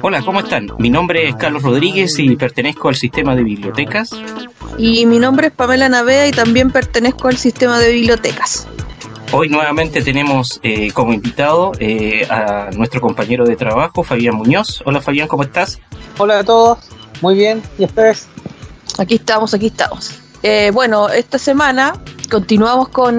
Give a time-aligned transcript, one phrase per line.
[0.00, 0.70] Hola, ¿cómo están?
[0.78, 4.10] Mi nombre es Carlos Rodríguez y pertenezco al sistema de bibliotecas.
[4.76, 8.68] Y mi nombre es Pamela Navea y también pertenezco al sistema de bibliotecas.
[9.32, 14.82] Hoy nuevamente tenemos eh, como invitado eh, a nuestro compañero de trabajo, Fabián Muñoz.
[14.86, 15.80] Hola Fabián, ¿cómo estás?
[16.16, 16.78] Hola a todos,
[17.20, 18.28] muy bien, ¿y ustedes?
[18.98, 20.12] Aquí estamos, aquí estamos.
[20.44, 21.94] Eh, bueno, esta semana
[22.30, 23.18] continuamos con,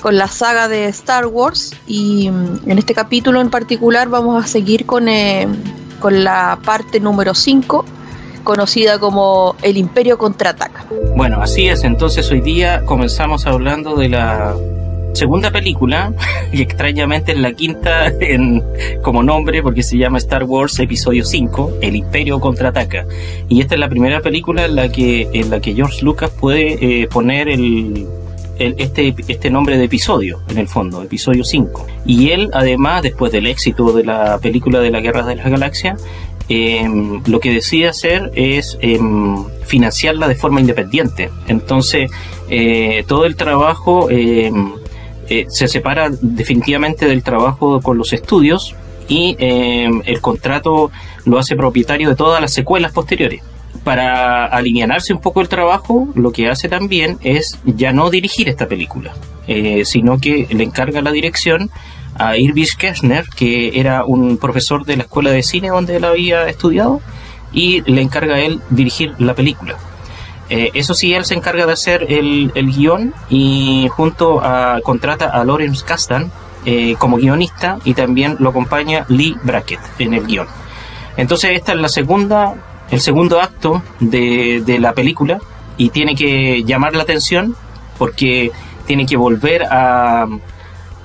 [0.00, 4.86] con la saga de Star Wars y en este capítulo en particular vamos a seguir
[4.86, 5.06] con,
[5.98, 7.84] con la parte número 5
[8.44, 10.86] conocida como El Imperio contraataca.
[11.14, 14.54] Bueno, así es, entonces hoy día comenzamos hablando de la
[15.12, 16.12] segunda película,
[16.52, 18.62] y extrañamente es la quinta en,
[19.02, 23.06] como nombre porque se llama Star Wars Episodio 5, El Imperio contraataca.
[23.48, 27.02] Y esta es la primera película en la que, en la que George Lucas puede
[27.02, 28.06] eh, poner el,
[28.60, 31.86] este, este nombre de episodio, en el fondo, episodio 5.
[32.06, 36.02] Y él, además, después del éxito de la película de la Guerra de las Galaxias,
[36.52, 41.30] Em, lo que decide hacer es em, financiarla de forma independiente.
[41.46, 42.10] Entonces,
[42.48, 44.72] eh, todo el trabajo em,
[45.28, 48.74] eh, se separa definitivamente del trabajo con los estudios
[49.06, 50.90] y el contrato
[51.24, 53.42] lo hace propietario de todas las secuelas posteriores.
[53.84, 58.68] Para alivianarse un poco el trabajo, lo que hace también es ya no dirigir esta
[58.68, 59.14] película,
[59.46, 61.70] eh, sino que le encarga la dirección
[62.14, 66.46] a Irvis Kirchner, que era un profesor de la escuela de cine donde él había
[66.48, 67.00] estudiado,
[67.52, 69.76] y le encarga a él dirigir la película.
[70.50, 75.26] Eh, eso sí, él se encarga de hacer el, el guion y junto a contrata
[75.26, 76.30] a Lawrence Kasdan
[76.66, 80.46] eh, como guionista y también lo acompaña Lee Brackett en el guion.
[81.16, 82.54] Entonces esta es la segunda,
[82.90, 85.38] el segundo acto de, de la película
[85.76, 87.56] y tiene que llamar la atención
[87.98, 88.50] porque
[88.86, 90.26] tiene que volver a,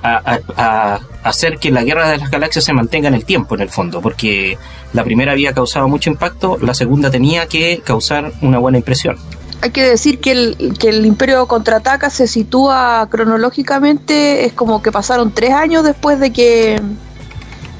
[0.02, 3.68] a, hacer que la guerra de las galaxias se mantenga en el tiempo, en el
[3.68, 4.58] fondo, porque
[4.92, 9.16] la primera había causado mucho impacto, la segunda tenía que causar una buena impresión.
[9.62, 14.92] Hay que decir que el, que el Imperio contraataca se sitúa cronológicamente, es como que
[14.92, 16.80] pasaron tres años después de que,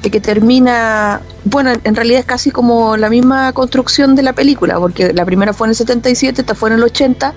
[0.01, 5.11] que termina, bueno, en realidad es casi como la misma construcción de la película, porque
[5.13, 7.33] la primera fue en el 77, esta fue en el 80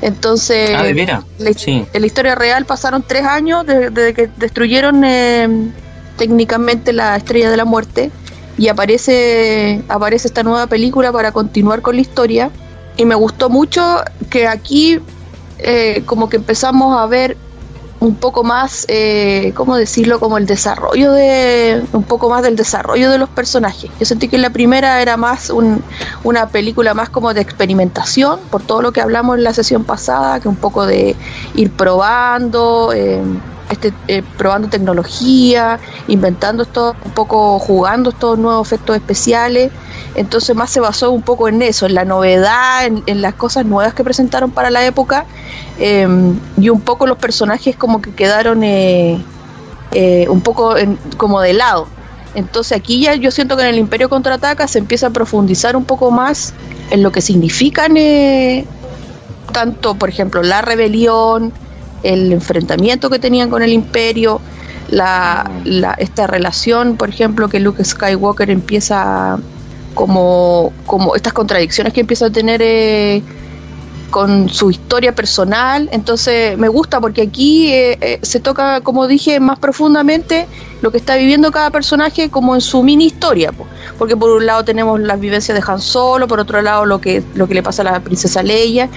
[0.00, 5.70] entonces, ah, en la historia real pasaron tres años desde que destruyeron eh,
[6.16, 8.10] técnicamente la Estrella de la Muerte
[8.56, 12.50] y aparece, aparece esta nueva película para continuar con la historia.
[12.96, 15.00] Y me gustó mucho que aquí
[15.58, 17.36] eh, como que empezamos a ver
[18.00, 20.20] un poco más, eh, ¿cómo decirlo?
[20.20, 23.90] Como el desarrollo de, un poco más del desarrollo de los personajes.
[23.98, 25.52] Yo sentí que la primera era más
[26.22, 30.40] una película más como de experimentación, por todo lo que hablamos en la sesión pasada,
[30.40, 31.16] que un poco de
[31.54, 32.92] ir probando.
[32.94, 33.22] Eh,
[33.70, 39.70] este, eh, probando tecnología, inventando esto, un poco jugando estos nuevos efectos especiales.
[40.14, 43.94] Entonces más se basó un poco en eso, en la novedad, en, las cosas nuevas
[43.94, 45.26] que presentaron para la época
[45.78, 49.22] em, y un poco los personajes como que quedaron eh,
[49.92, 50.74] eh, un poco
[51.16, 51.86] como de lado.
[52.34, 55.84] Entonces aquí ya yo siento que en el Imperio Contraataca se empieza a profundizar un
[55.84, 56.54] poco más
[56.90, 57.96] en lo que significan
[59.52, 61.52] tanto, por ejemplo, la rebelión,
[62.02, 64.40] el enfrentamiento que tenían con el imperio,
[64.90, 65.50] la,
[65.98, 69.38] esta relación, por ejemplo, que Luke Skywalker empieza
[69.94, 73.22] como, como estas contradicciones que empieza a tener eh,
[74.10, 75.88] con su historia personal.
[75.92, 80.46] Entonces me gusta porque aquí eh, eh, se toca, como dije, más profundamente
[80.80, 83.52] lo que está viviendo cada personaje como en su mini historia.
[83.98, 87.22] Porque por un lado tenemos las vivencias de Han Solo, por otro lado lo que,
[87.34, 88.88] lo que le pasa a la princesa Leia,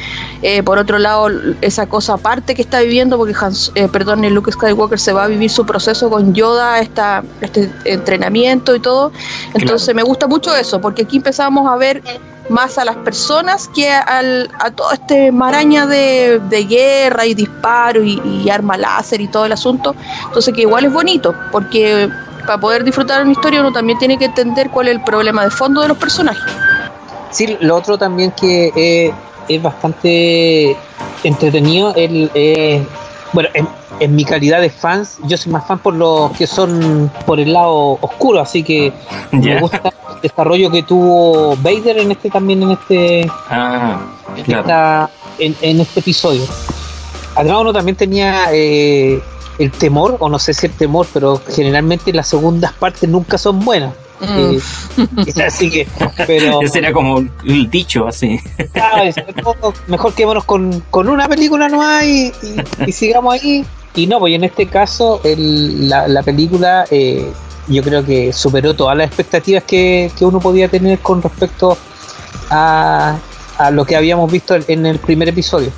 [0.42, 1.30] eh, por otro lado
[1.62, 3.54] esa cosa aparte que está viviendo, porque Han,
[3.92, 8.80] perdón, Luke Skywalker se va a vivir su proceso con Yoda, esta, este entrenamiento y
[8.80, 9.12] todo.
[9.54, 12.04] Entonces me gusta mucho eso, porque aquí empezamos a ver
[12.52, 16.40] más a las personas que al, a todo este maraña de,
[16.70, 19.96] guerra y disparo y, arma láser y todo el asunto.
[20.28, 21.71] Entonces que igual es bonito, porque
[22.46, 25.52] para poder disfrutar una historia uno también tiene que entender cuál es el problema de
[25.52, 26.44] fondo de los personajes.
[27.30, 29.14] Sí, lo otro también que
[29.48, 30.76] es bastante
[31.24, 32.30] entretenido, el,
[33.34, 33.50] bueno,
[34.00, 37.54] en, mi calidad de fans, yo soy más fan por los que son por el
[37.54, 38.92] lado oscuro, así que
[39.32, 44.00] me gusta desarrollo que tuvo Vader en este también en este Ah,
[44.36, 44.62] en, claro.
[44.62, 45.10] esta-
[45.40, 46.44] en- en este episodio.
[47.36, 49.22] Además uno también tenía eh,
[49.60, 53.60] el temor, o no sé si el temor, pero generalmente las segundas partes nunca son
[53.60, 53.94] buenas.
[54.20, 54.58] Mm.
[55.18, 55.88] Eh, así que,
[56.28, 58.40] pero Ese era como el dicho así.
[59.04, 59.56] es- no,
[59.88, 63.66] mejor quedémonos con, con una película nomás y, y, y sigamos ahí.
[63.96, 67.32] Y no, pues en este caso el- la, la película eh,
[67.68, 71.78] yo creo que superó todas las expectativas que, que uno podía tener con respecto
[72.50, 73.18] a,
[73.58, 75.72] a lo que habíamos visto en- en el primer episodio.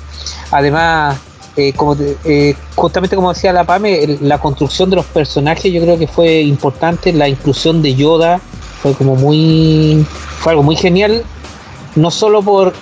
[0.50, 1.18] Además,
[1.56, 5.80] eh, como eh, justamente como decía la Pame, el- la construcción de los personajes yo
[5.82, 8.40] creo que fue importante, la inclusión de Yoda
[8.82, 10.04] fue como muy,
[10.38, 11.22] fue algo muy genial,
[11.96, 12.72] no solo por,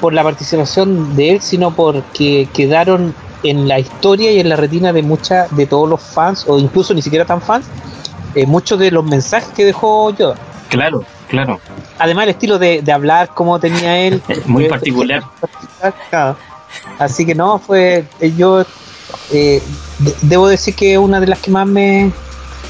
[0.00, 4.92] por la participación de él, sino porque quedaron en la historia y en la retina
[4.92, 7.66] de muchas, de todos los fans, o incluso ni siquiera tan fans,
[8.34, 10.34] eh, muchos de los mensajes que dejó Yoda.
[10.68, 11.60] Claro, claro.
[11.98, 14.20] Además el estilo de, de hablar como tenía él.
[14.46, 15.22] Muy particular.
[16.98, 18.62] Así que no, fue eh, yo
[19.32, 19.62] eh,
[19.98, 22.12] de- debo decir que es una de las que más me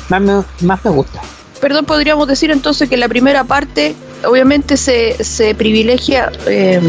[0.09, 1.21] más me, más me gusta.
[1.61, 6.81] Perdón, podríamos decir entonces que la primera parte, obviamente se, se privilegia, eh,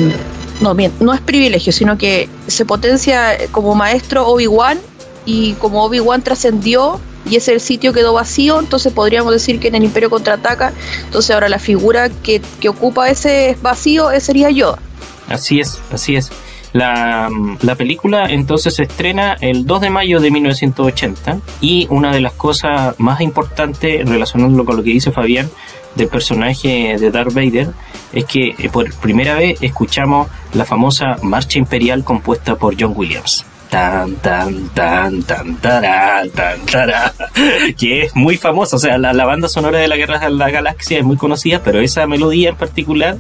[0.62, 4.80] no, bien, no es privilegio, sino que se potencia como maestro Obi-Wan
[5.26, 9.76] y como Obi-Wan trascendió y ese el sitio quedó vacío, entonces podríamos decir que en
[9.76, 10.72] el Imperio contraataca,
[11.06, 14.80] entonces ahora la figura que, que ocupa ese vacío eh, sería Yoda.
[15.28, 16.30] Así es, así es.
[16.74, 17.30] La,
[17.62, 22.34] la película entonces se estrena el 2 de mayo de 1980 y una de las
[22.34, 25.50] cosas más importantes relacionándolo con lo que dice Fabián
[25.96, 27.70] del personaje de Darth Vader
[28.14, 33.46] es que eh, por primera vez escuchamos la famosa marcha imperial compuesta por John Williams.
[33.70, 36.58] Tan, tan, tan, tan, tarán, tan,
[37.78, 38.78] que es muy famosa.
[38.78, 41.62] O sea, la, la banda sonora de la Guerra de la Galaxia es muy conocida,
[41.64, 43.18] pero esa melodía en particular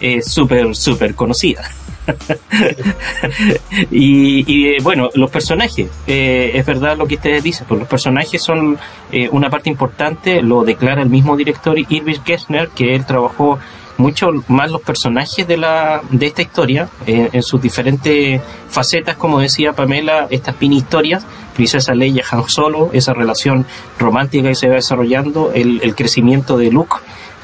[0.00, 1.70] es súper, súper conocida.
[3.90, 8.42] y, eh, bueno, los personajes, eh, es verdad lo que ustedes dicen, pues los personajes
[8.42, 8.78] son
[9.12, 13.58] eh, una parte importante, lo declara el mismo director Irving Gessner, que él trabajó
[13.98, 19.72] mucho más los personajes de la de esta historia en sus diferentes facetas como decía
[19.72, 21.24] Pamela estas mini historias
[21.54, 23.64] Princesa Leia Han Solo esa relación
[23.98, 26.96] romántica que se va desarrollando el, el crecimiento de Luke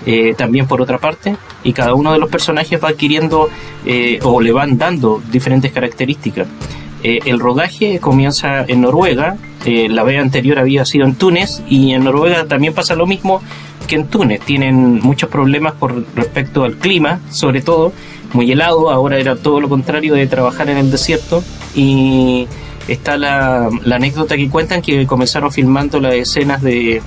[0.07, 3.49] eh, también por otra parte, y cada uno de los personajes va adquiriendo
[3.87, 6.49] eh, o le van dando diferentes características.
[7.05, 12.03] Eh, el rodaje comienza en Noruega, la vez anterior había sido en Túnez, y en
[12.05, 13.41] Noruega también pasa lo mismo
[13.87, 14.41] que en Túnez.
[14.41, 17.93] Tienen muchos problemas por respecto al clima, sobre todo,
[18.33, 21.45] muy helado, ahora era todo lo contrario de trabajar en el desierto,
[21.77, 22.49] y
[22.89, 27.01] está la anécdota que cuentan que comenzaron filmando las escenas de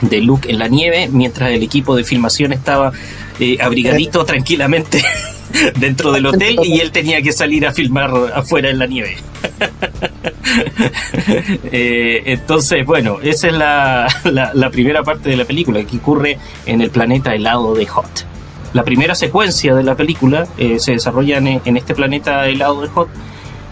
[0.00, 2.92] de Luke en la nieve, mientras el equipo de filmación estaba
[3.40, 5.02] eh, abrigadito tranquilamente
[5.78, 9.16] dentro del hotel y él tenía que salir a filmar afuera en la nieve.
[11.70, 16.38] Eh, entonces, bueno, esa es la, la, la primera parte de la película que ocurre
[16.64, 18.26] en el planeta helado de Hot.
[18.72, 22.88] La primera secuencia de la película eh, se desarrolla en, en este planeta helado de
[22.88, 23.08] Hot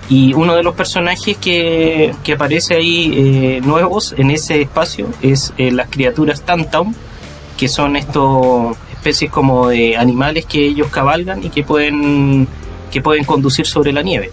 [0.08, 5.52] y uno de los personajes que, que aparece ahí eh, nuevos en ese espacio es
[5.56, 6.94] eh, las criaturas Tantum,
[7.56, 12.48] que son estos especies como de animales que ellos cabalgan y que pueden,
[12.90, 14.30] que pueden conducir sobre la nieve.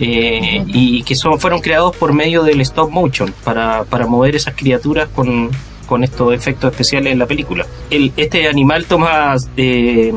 [0.00, 4.54] Eh, y que son, fueron creados por medio del stop motion para, para mover esas
[4.54, 5.50] criaturas con,
[5.86, 7.64] con estos efectos especiales en la película.
[7.90, 10.12] El, este animal toma, eh,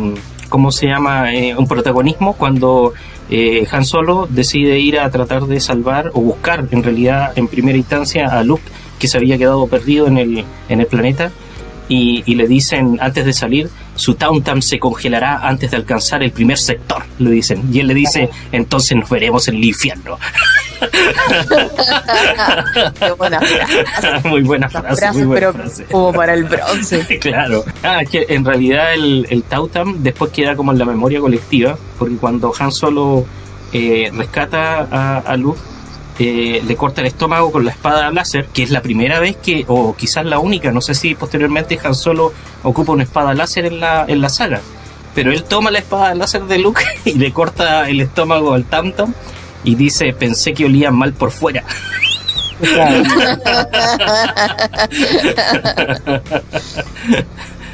[0.49, 2.93] ¿cómo se llama?, eh, un protagonismo cuando
[3.29, 7.77] eh, Han Solo decide ir a tratar de salvar o buscar en realidad en primera
[7.77, 8.63] instancia a Luke
[8.99, 11.31] que se había quedado perdido en el, en el planeta
[11.89, 16.31] y, y le dicen antes de salir su Tauntam se congelará antes de alcanzar el
[16.31, 17.63] primer sector, le dicen.
[17.73, 20.17] Y él le dice, entonces nos veremos en el infierno.
[22.99, 23.73] Qué buena frase.
[24.27, 25.85] muy buena frase, frases, muy buena pero frase.
[25.85, 27.05] como para el bronce.
[27.21, 27.63] claro.
[27.83, 31.77] Ah, es que en realidad el, el Tautam después queda como en la memoria colectiva,
[31.97, 33.25] porque cuando Han Solo
[33.73, 35.59] eh, rescata a, a Luke,
[36.19, 39.65] eh, le corta el estómago con la espada láser, que es la primera vez que,
[39.67, 43.79] o quizás la única, no sé si posteriormente Han Solo ocupa una espada láser en
[43.79, 44.61] la, en la saga.
[45.13, 49.13] Pero él toma la espada láser de Luke y le corta el estómago al Tantum
[49.67, 51.63] y dice, pensé que olían mal por fuera.
[52.59, 53.03] Claro.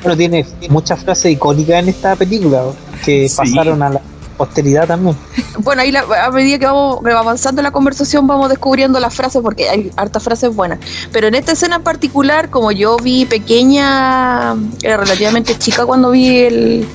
[0.01, 2.63] bueno, tiene muchas frases icónicas en esta película
[3.05, 3.35] que Sí.
[3.37, 4.01] pasaron a la,
[4.35, 5.15] posteridad también.
[5.59, 9.91] Bueno, ahí a medida que vamos avanzando la conversación vamos descubriendo las frases porque hay
[9.95, 10.79] hartas frases buenas.
[11.13, 16.39] Pero en esta escena en particular, como yo vi pequeña, era relativamente chica cuando vi
[16.39, 16.85] el,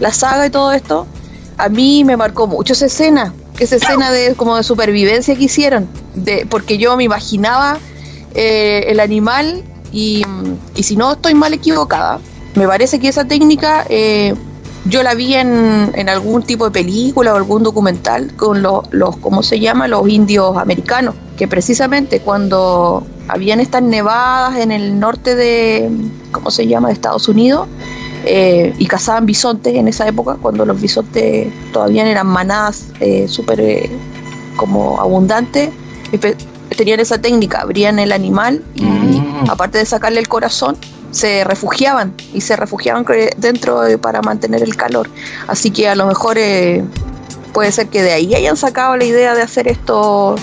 [0.00, 1.06] la saga y todo esto,
[1.58, 3.34] a mí me marcó mucho esa escena,
[3.64, 7.78] esa escena de como de supervivencia que hicieron, de, porque yo me imaginaba
[8.34, 10.24] eh, el animal y,
[10.74, 12.20] y, si no estoy mal equivocada,
[12.54, 14.34] me parece que esa técnica eh,
[14.88, 19.16] yo la vi en, en, algún tipo de película o algún documental con los, los,
[19.16, 19.88] ¿cómo se llama?
[19.88, 25.90] Los indios americanos, que precisamente cuando habían estas nevadas en el norte de,
[26.30, 27.66] ¿cómo se llama?, de Estados Unidos,
[28.26, 33.60] eh, y cazaban bisontes en esa época, cuando los bisontes todavía eran manadas eh, súper
[33.60, 33.90] eh,
[34.56, 35.70] como abundantes,
[36.76, 39.48] tenían esa técnica, abrían el animal y mm.
[39.48, 40.76] aparte de sacarle el corazón,
[41.12, 43.06] se refugiaban y se refugiaban
[43.36, 45.08] dentro para mantener el calor.
[45.46, 46.84] Así que a lo mejor eh,
[47.52, 50.36] puede ser que de ahí hayan sacado la idea de hacer esto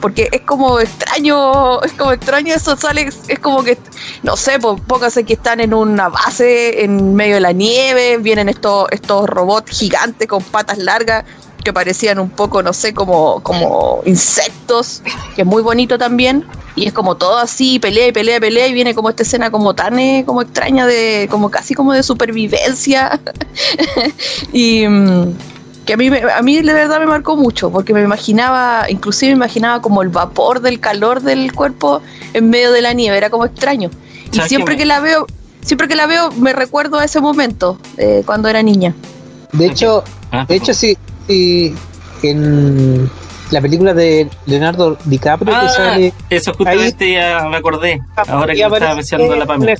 [0.00, 3.78] porque es como extraño, es como extraño eso sale, es como que,
[4.22, 8.88] no sé, póngase que están en una base en medio de la nieve, vienen estos,
[8.90, 11.24] estos robots gigantes con patas largas
[11.64, 15.02] que parecían un poco, no sé, como, como insectos,
[15.34, 16.44] que es muy bonito también.
[16.76, 19.74] Y es como todo así, pelea y pelea pelea, y viene como esta escena como
[19.74, 23.20] tan eh, como extraña, de como casi como de supervivencia.
[24.52, 25.34] y mm,
[25.88, 29.36] que a mí, a mí de verdad me marcó mucho, porque me imaginaba, inclusive me
[29.36, 32.02] imaginaba como el vapor del calor del cuerpo
[32.34, 33.88] en medio de la nieve, era como extraño.
[34.30, 35.26] Y siempre que, la veo,
[35.62, 38.94] siempre que la veo me recuerdo a ese momento, eh, cuando era niña.
[39.52, 41.74] De hecho, ah, de hecho sí, sí,
[42.22, 43.10] en
[43.50, 48.60] la película de Leonardo DiCaprio que ah, sale eso justamente ya me acordé ahora que
[48.60, 49.74] estaba mencionando la Pamela.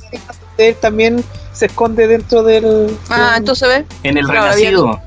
[0.57, 1.23] él también
[1.53, 3.85] se esconde dentro del ah entonces ve.
[4.01, 4.99] En el renacido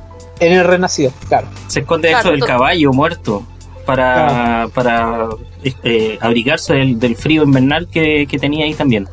[0.46, 3.44] en el renacido claro se esconde dentro del caballo muerto
[3.86, 5.28] para para
[5.64, 9.08] eh, abrigarse del, del, frío invernal que, que tenía ahí también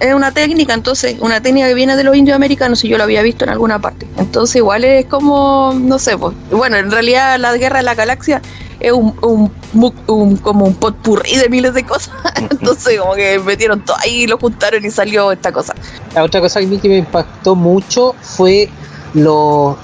[0.00, 3.04] es una técnica, entonces, una técnica que viene de los indios americanos y yo lo
[3.04, 4.06] había visto en alguna parte.
[4.16, 8.40] Entonces, igual es como, no sé, pues, bueno, en realidad la guerra de la galaxia
[8.78, 12.14] es un, un, como un potpurrí de miles de cosas.
[12.50, 15.74] entonces, como que metieron todo ahí, lo juntaron y salió esta cosa.
[16.14, 18.68] La otra cosa que me impactó mucho fue
[19.14, 19.76] los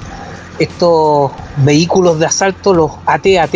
[0.59, 3.55] estos vehículos de asalto, los AT-AT.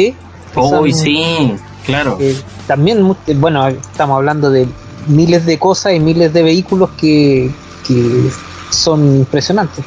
[0.54, 1.54] Uy, sí,
[1.84, 2.18] claro.
[2.66, 4.68] también, bueno, estamos hablando de
[5.06, 7.50] miles de cosas y miles de vehículos que,
[8.70, 9.84] son impresionantes.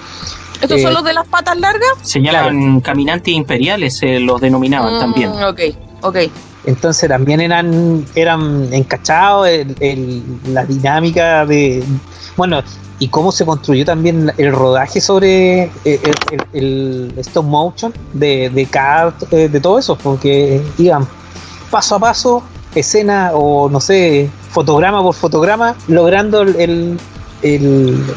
[0.61, 1.89] ¿Estos son eh, los de las patas largas?
[2.03, 5.31] Se llaman caminantes imperiales, se los denominaban mm, también.
[5.31, 5.59] Ok,
[6.01, 6.17] ok.
[6.65, 9.47] Entonces también eran, eran encachados
[10.47, 11.83] la dinámica de...
[12.37, 12.61] Bueno,
[12.99, 15.99] y cómo se construyó también el rodaje sobre eh,
[16.53, 18.67] el, stop motion de, de,
[19.31, 21.07] eh, de todo eso, porque iban
[21.69, 26.97] paso a paso escena o no sé, fotograma por fotograma, logrando el,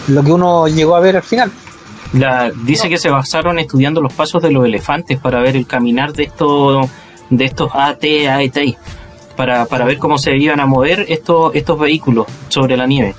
[0.08, 1.50] lo que uno llegó a ver al final.
[2.12, 6.12] La, dice que se basaron estudiando los pasos de los elefantes para ver el caminar
[6.12, 6.88] de estos
[7.30, 8.78] de estos AT, AET,
[9.36, 13.14] para, para ver cómo se iban a mover estos, estos vehículos sobre la nieve.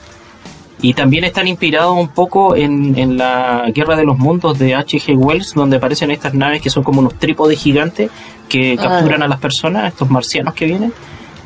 [0.81, 5.17] Y también están inspirados un poco en, en la Guerra de los Mundos de H.G.
[5.17, 8.09] Wells, donde aparecen estas naves que son como unos trípodes gigantes
[8.47, 8.83] que ah.
[8.83, 10.93] capturan a las personas, estos marcianos que vienen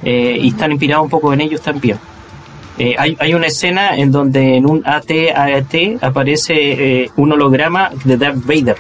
[0.04, 1.98] eh, y están inspirados un poco en ellos también.
[2.78, 6.56] Eh, hay, hay, una escena en donde en un AT-AT aparece
[7.04, 8.78] eh, un holograma de Darth Vader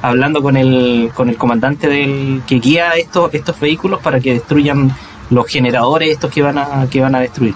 [0.00, 4.90] hablando con el, con el comandante del que guía estos, estos vehículos para que destruyan
[5.28, 7.54] los generadores estos que van a, que van a destruir.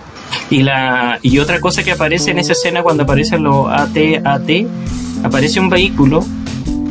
[0.50, 4.50] Y, la, y otra cosa que aparece en esa escena cuando aparecen los AT-AT,
[5.24, 6.24] aparece un vehículo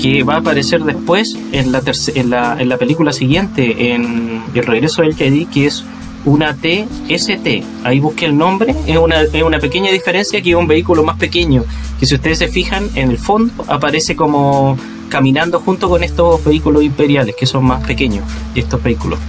[0.02, 1.82] que va a aparecer después en la,
[2.16, 5.86] en la, en la película siguiente, en El regreso del Jedi, que es
[6.26, 7.48] una TST.
[7.84, 11.18] Ahí busqué el nombre, es una, es una pequeña diferencia que es un vehículo más
[11.18, 11.64] pequeño,
[12.00, 14.78] que si ustedes se fijan en el fondo aparece como
[15.10, 19.20] caminando junto con estos vehículos imperiales, que son más pequeños, estos vehículos.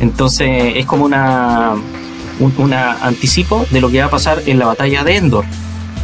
[0.00, 1.74] Entonces es como una,
[2.40, 5.44] un una anticipo de lo que va a pasar en la batalla de Endor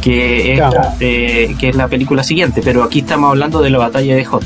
[0.01, 0.61] que es,
[0.99, 4.43] eh, que es la película siguiente, pero aquí estamos hablando de la batalla de Hot.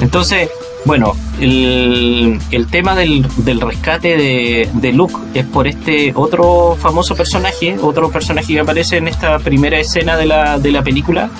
[0.00, 0.50] Entonces,
[0.84, 7.14] bueno, el, el tema del, del rescate de, de, Luke es por este otro famoso
[7.14, 11.30] personaje, otro personaje que aparece en esta primera escena de la, de la película,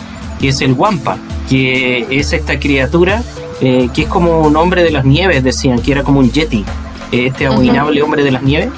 [0.40, 3.22] que es el Wampa, que es esta criatura
[3.60, 6.64] eh, que es como un hombre de las nieves, decían, que era como un Yeti,
[7.10, 8.70] este abominable hombre de las nieves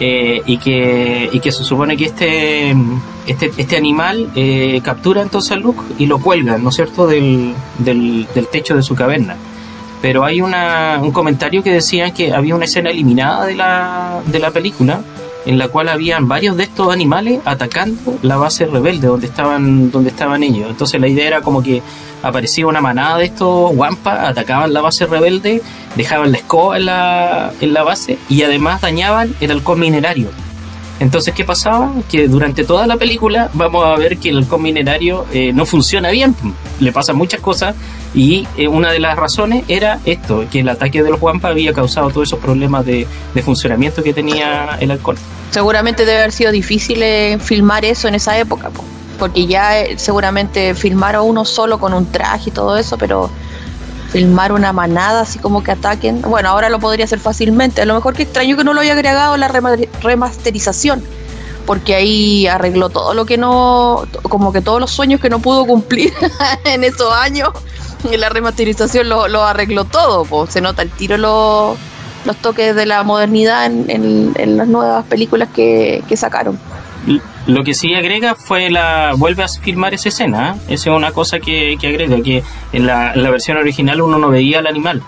[0.00, 2.74] eh, y, que, y que se supone que este,
[3.26, 7.54] este, este animal eh, captura entonces a Luke y lo cuelga, ¿no es cierto?, del,
[7.78, 9.36] del, del techo de su caverna.
[10.02, 14.38] Pero hay una, un comentario que decía que había una escena eliminada de la, de
[14.38, 15.02] la película
[15.46, 20.10] en la cual habían varios de estos animales atacando la base rebelde donde estaban donde
[20.10, 20.68] estaban ellos.
[20.70, 21.82] Entonces la idea era como que
[22.22, 25.62] aparecía una manada de estos guampas, atacaban la base rebelde,
[25.96, 30.28] dejaban la escoba en la, en la base y además dañaban el halcón minerario.
[31.00, 31.92] Entonces, ¿qué pasaba?
[32.08, 36.10] Que durante toda la película vamos a ver que el halcón minerario eh, no funciona
[36.10, 36.36] bien,
[36.78, 37.74] le pasan muchas cosas
[38.14, 41.72] y eh, una de las razones era esto, que el ataque de los guampas había
[41.72, 43.06] causado todos esos problemas de,
[43.44, 45.16] funcionamiento que tenía el halcón.
[45.50, 48.84] Seguramente debe haber sido difícil eh, filmar eso en esa época, po,
[49.18, 53.30] porque ya eh, seguramente filmar a uno solo con un traje y todo eso, pero
[54.10, 57.82] filmar una manada así como que ataquen, bueno, ahora lo podría hacer fácilmente.
[57.82, 61.02] A lo mejor que extraño que no lo haya agregado la rema- remasterización,
[61.66, 65.64] porque ahí arregló todo lo que no, como que todos los sueños que no pudo
[65.66, 66.12] cumplir
[66.64, 67.50] en esos años.
[68.10, 71.76] Y la remasterización lo, arregló todo, se nota el tiro lo-
[72.24, 76.58] los toques de la modernidad en, en- en las nuevas películas que, que sacaron.
[77.46, 79.12] Lo que sí agrega fue la.
[79.16, 80.56] vuelve a filmar esa escena.
[80.56, 80.74] ¿eh?
[80.74, 82.42] Esa es una cosa que, que agrega, que
[82.72, 85.02] en la, en la versión original uno no veía al animal.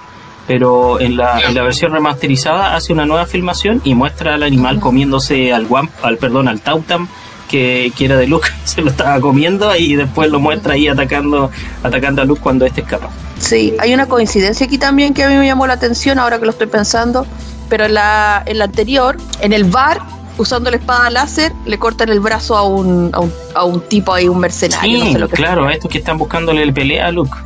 [0.46, 4.80] Pero en la, en la versión remasterizada hace una nueva filmación y muestra al animal
[4.80, 7.06] comiéndose al guam, al perdón, al Tautam
[7.52, 11.50] que, que era de Luke, se lo estaba comiendo y después lo muestra ahí atacando,
[11.82, 13.10] atacando a Luke cuando este escapa.
[13.38, 16.46] Sí, hay una coincidencia aquí también que a mí me llamó la atención ahora que
[16.46, 17.26] lo estoy pensando,
[17.68, 20.00] pero en la, en la anterior, en el bar,
[20.38, 24.12] usando la espada láser, le cortan el brazo a un, a un, a un tipo
[24.14, 26.72] ahí, un mercenario, no Sí, sé lo que claro, a estos que están buscándole el
[26.72, 27.36] pelea a Luke.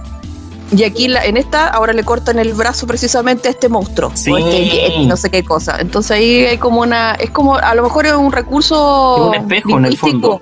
[0.77, 4.33] Y aquí la- en esta ahora le cortan el brazo precisamente a este monstruo, Sí.
[4.33, 5.77] o este yeti, no sé qué cosa.
[5.81, 9.45] Entonces ahí hay como una, es como, a lo mejor es un recurso Es un
[9.53, 10.41] espejo en el fondo.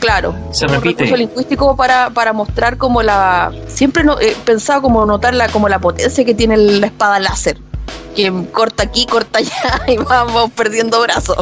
[0.00, 1.04] Claro, Se un repite.
[1.04, 5.66] recurso lingüístico para, para mostrar como la, siempre no, he pensado como notar la, como
[5.70, 7.58] la potencia que tiene la espada láser,
[8.16, 11.36] que corta aquí, corta allá y vamos perdiendo brazos.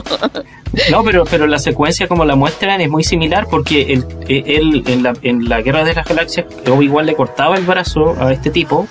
[0.91, 5.03] No, pero, pero la secuencia como la muestran es muy similar porque él, él en,
[5.03, 6.47] la, en la Guerra de las Galaxias
[6.81, 8.89] igual le cortaba el brazo a este tipo,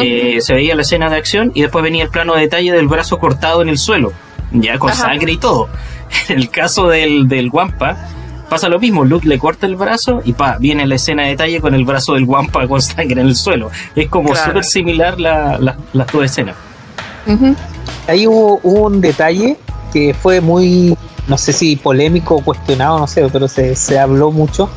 [0.00, 2.86] eh, se veía la escena de acción y después venía el plano de detalle del
[2.86, 4.12] brazo cortado en el suelo,
[4.52, 5.00] ya con Ajá.
[5.02, 5.68] sangre y todo.
[6.28, 7.96] En el caso del, del Wampa
[8.48, 11.60] pasa lo mismo, Luke le corta el brazo y pa, viene la escena de detalle
[11.60, 13.70] con el brazo del Wampa con sangre en el suelo.
[13.96, 14.46] Es como Claro.
[14.46, 16.54] súper similar la, la- las dos escenas.
[18.06, 19.56] Ahí hubo, hubo un detalle
[19.92, 20.96] que fue muy,
[21.28, 24.68] no sé si polémico o cuestionado, no sé, pero se, se habló mucho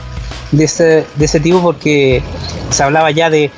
[0.51, 2.21] de ese, de ese tipo porque
[2.69, 3.51] se hablaba ya de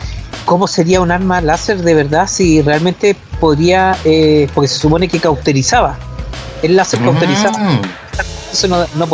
[0.46, 5.20] cómo sería un arma láser de verdad si realmente podría, eh, porque se supone que
[5.20, 5.98] cauterizaba.
[6.64, 7.58] El láser cauterizaba.
[7.58, 7.82] Mm.
[8.52, 9.08] Eso no, no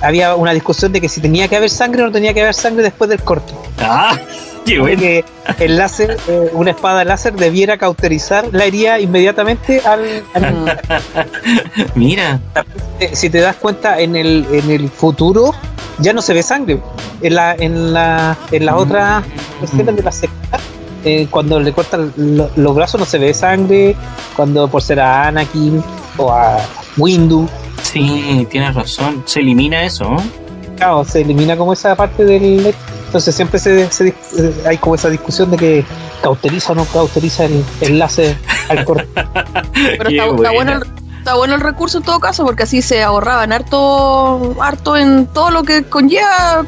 [0.00, 2.54] había una discusión de que si tenía que haber sangre o no tenía que haber
[2.54, 3.54] sangre después del corte.
[3.78, 4.18] Ah,
[4.66, 4.98] qué bueno.
[5.00, 5.24] que
[5.58, 10.80] el láser, eh, una espada láser debiera cauterizar la herida inmediatamente al, al-
[11.94, 12.40] Mira,
[13.00, 15.54] eh, si te das cuenta en el en el futuro
[15.98, 16.80] ya no se ve sangre
[17.22, 19.22] en la en la en la otra
[19.62, 20.58] escena de la secta
[21.04, 23.94] eh, cuando le cortan lo- los brazos no se ve sangre
[24.34, 25.82] cuando por ser a Anakin
[26.16, 26.58] o a
[26.96, 27.46] Windu
[27.82, 29.22] sí, tienes razón.
[29.26, 30.16] Se elimina eso.
[30.76, 32.74] claro, se elimina como esa parte del
[33.14, 35.84] entonces siempre se, se dis- eh, hay como esa discusión de que
[36.20, 38.36] cauteriza o no cauteriza el, láser
[38.68, 39.08] al corte
[39.72, 40.82] Pero está, bueno el,
[41.18, 45.50] está bueno el recurso en todo caso, porque así se ahorraban harto, harto en todo
[45.52, 46.64] lo que conlleva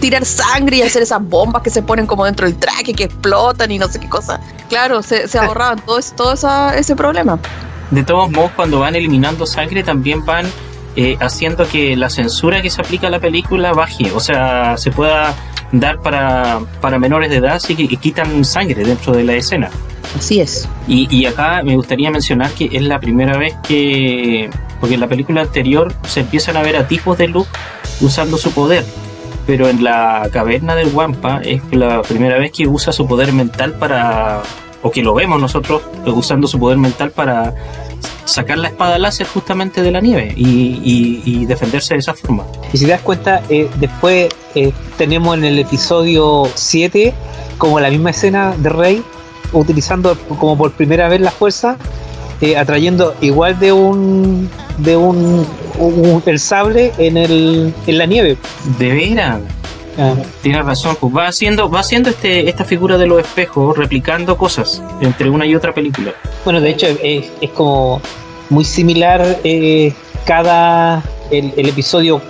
[0.00, 3.70] tirar sangre y hacer esas bombas que se ponen como dentro del traje, que explotan
[3.70, 4.38] y no sé qué cosa.
[4.68, 7.38] Claro, se, se ahorraban todo, ese- todo esa- ese problema.
[7.90, 10.46] De todos modos, cuando van eliminando sangre, también van
[10.96, 14.12] eh, haciendo que la censura que se aplica a la película baje.
[14.12, 15.34] O sea, se pueda
[15.72, 19.70] dar para, para menores de edad que- quitan sangre dentro de la escena.
[20.16, 20.68] Así es.
[20.88, 24.50] Y, y acá me gustaría mencionar que es la primera vez que.
[24.80, 27.50] Porque en la película anterior se empiezan a ver atisbos de Luke
[28.00, 28.84] usando su poder.
[29.46, 33.74] Pero en la caverna del Wampa es la primera vez que usa su poder mental
[33.74, 34.42] para.
[34.82, 37.54] O que lo vemos nosotros eh, usando su poder mental para
[38.24, 40.48] sacar la espada láser justamente de la nieve y,
[40.84, 42.44] y- y defenderse de esa forma.
[42.72, 47.12] Y si te das cuenta, eh, después eh, tenemos en el episodio 7
[47.58, 49.02] como la misma escena de Rey
[49.52, 51.76] utilizando como por primera vez la fuerza,
[52.40, 55.46] eh, atrayendo igual de un de un,
[55.78, 58.36] un- el sable en el en la nieve.
[58.78, 59.40] De veras.
[59.98, 64.38] Ah, Tienes razón, pues va haciendo, va haciendo este, esta figura de los espejos, replicando
[64.38, 66.12] cosas entre una y otra película.
[66.44, 68.00] Bueno, de hecho es, es como
[68.48, 69.92] muy similar eh,
[70.24, 72.20] cada el, episodio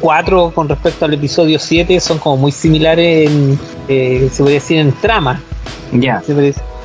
[0.00, 3.58] 4 con respecto al episodio 7 son como muy similares en,
[3.88, 5.40] eh, se podría decir en trama.
[5.92, 6.22] Ya.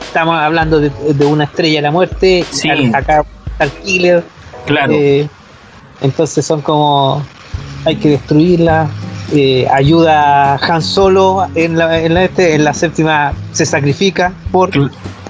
[0.01, 2.69] Estamos hablando de, una estrella de la muerte sí.
[2.93, 3.25] acá
[3.59, 4.23] al killer.
[4.65, 4.93] Claro.
[4.93, 5.27] Eh,
[6.01, 7.23] entonces son como
[7.85, 8.89] hay que destruirla.
[9.33, 14.31] Eh, ayuda a Han Solo en la, en la, este, en la séptima se sacrifica
[14.51, 14.69] por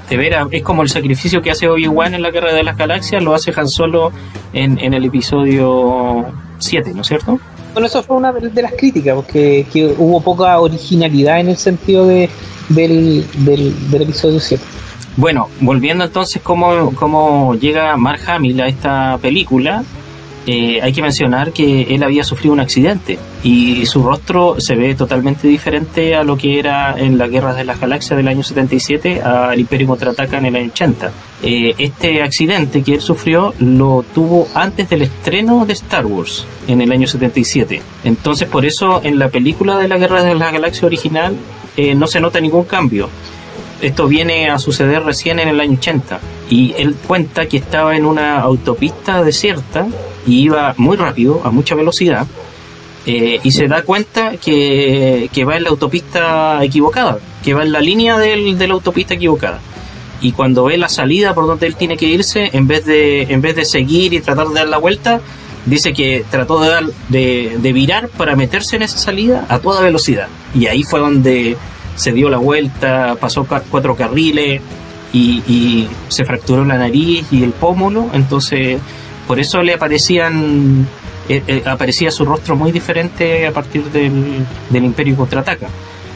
[0.09, 3.23] de veras, es como el sacrificio que hace Obi-Wan en la Guerra de las Galaxias,
[3.23, 4.11] lo hace Han Solo
[4.53, 6.25] en, en el episodio
[6.59, 7.39] 7, ¿no es cierto?
[7.73, 9.65] Bueno, eso fue una de las críticas, porque
[9.97, 12.29] hubo poca originalidad en el sentido de,
[12.69, 14.63] del, del, del episodio 7.
[15.17, 19.83] Bueno, volviendo entonces cómo, cómo llega Mark Hamill a esta película,
[20.49, 24.95] eh, hay que mencionar que él había sufrido un accidente y su rostro se ve
[24.95, 29.21] totalmente diferente a lo que era en las guerras de las galaxias del año 77
[29.21, 31.11] al Imperio contraataca en el año 80.
[31.43, 36.79] Eh, este accidente que él sufrió lo tuvo antes del estreno de Star Wars en
[36.79, 37.81] el año 77.
[38.05, 41.35] Entonces por eso en la película de la guerra de las galaxias original
[41.75, 43.09] eh, no se nota ningún cambio.
[43.81, 48.05] Esto viene a suceder recién en el año 80 y él cuenta que estaba en
[48.05, 49.87] una autopista desierta
[50.27, 52.27] y iba muy rápido, a mucha velocidad,
[53.05, 57.79] eh, y se da cuenta que, va en la autopista equivocada, que va en la
[57.79, 59.61] línea del, de la autopista equivocada.
[60.19, 63.39] Y cuando ve la salida por donde él tiene que irse, en vez de, en
[63.39, 65.21] vez de seguir y tratar de dar la vuelta,
[65.65, 70.27] dice que trató de, dar, de, virar para meterse en esa salida a toda velocidad.
[70.53, 71.55] Y ahí fue donde
[71.95, 74.61] se dio la vuelta, pasó cuatro carriles
[75.13, 78.09] y, y se fracturó la nariz y el pómulo.
[78.13, 78.79] Entonces
[79.27, 80.87] por eso le aparecían
[81.29, 85.67] eh, eh, aparecía su rostro muy diferente a partir del, del Imperio contraataca.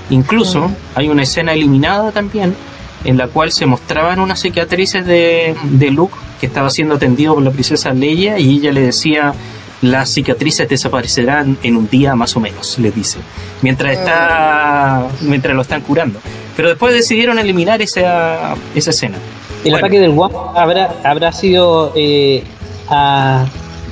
[0.10, 2.56] Incluso hay una escena eliminada también
[3.04, 7.44] en la cual se mostraban unas cicatrices de, de Luke que estaba siendo atendido por
[7.44, 9.34] la princesa Leia y ella le decía
[9.82, 13.18] las cicatrices desaparecerán en un día más o menos, le dice,
[13.62, 16.20] mientras está mientras lo están curando.
[16.56, 19.18] Pero después decidieron eliminar esa, esa escena.
[19.66, 22.44] El ataque del Guam habrá, habrá sido eh,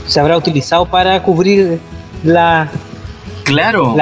[0.08, 1.80] se habrá utilizado para cubrir
[2.24, 2.70] la...
[3.44, 3.96] Claro,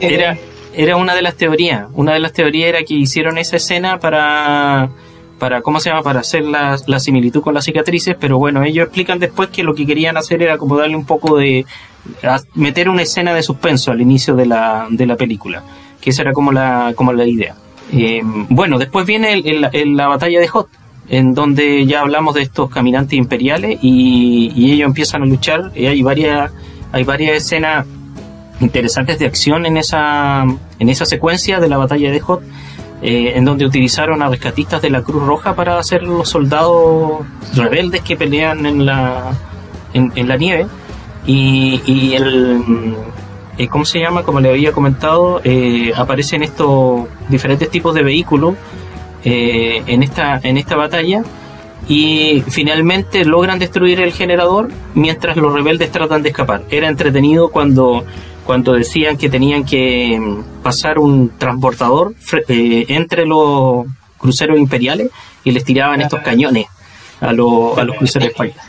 [0.00, 0.36] era,
[0.74, 1.86] era una de las teorías.
[1.94, 4.90] Una de las teorías era que hicieron esa escena para
[5.38, 6.02] para ¿cómo se llama?
[6.02, 9.74] para hacer la, la, similitud con las cicatrices, pero bueno, ellos explican después que lo
[9.74, 11.66] que querían hacer era como darle un poco de
[12.54, 15.62] meter una escena de suspenso al inicio de la, de la película,
[16.00, 17.56] que esa era como la, como la idea.
[17.92, 20.68] Eh, bueno, después viene la batalla de Hot,
[21.08, 26.02] en donde ya hablamos de estos caminantes imperiales y, ellos empiezan a luchar y hay
[26.02, 26.50] varias
[26.92, 27.86] hay varias escenas
[28.60, 30.44] interesantes de acción en esa
[30.78, 32.42] en esa secuencia de la batalla de Hot
[33.02, 38.00] eh, en donde utilizaron a rescatistas de la Cruz Roja para hacer los soldados rebeldes
[38.02, 39.32] que pelean en la
[39.92, 40.66] en, la nieve
[41.26, 42.96] y, el
[43.58, 44.24] eh, ¿cómo se llama?
[44.24, 48.54] Como le había comentado, eh, aparecen estos diferentes tipos de vehículos
[49.24, 51.22] eh, en, esta, en esta batalla
[51.88, 56.64] y finalmente logran destruir el generador mientras los rebeldes tratan de escapar.
[56.70, 58.04] Era entretenido cuando,
[58.44, 62.14] cuando decían que tenían que mm, pasar un transportador
[62.48, 63.86] eh, entre los
[64.18, 65.10] cruceros imperiales
[65.42, 66.66] y les tiraban estos cañones
[67.20, 68.62] a, a los cruceros españoles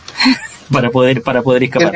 [0.72, 1.92] para poder para poder escapar.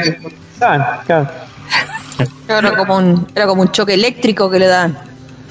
[2.48, 4.96] Era como un, era como un choque eléctrico que le dan.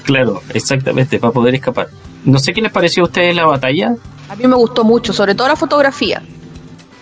[0.04, 1.88] Claro, exactamente, para poder escapar.
[2.26, 3.94] No sé qué les pareció a ustedes la batalla.
[4.28, 6.22] A mí me gustó mucho, sobre todo la fotografía.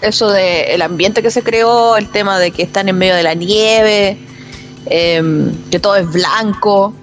[0.02, 3.22] Eso de el ambiente que se creó, el tema de que están en medio de
[3.22, 4.18] la nieve,
[4.86, 6.94] em, que todo es blanco.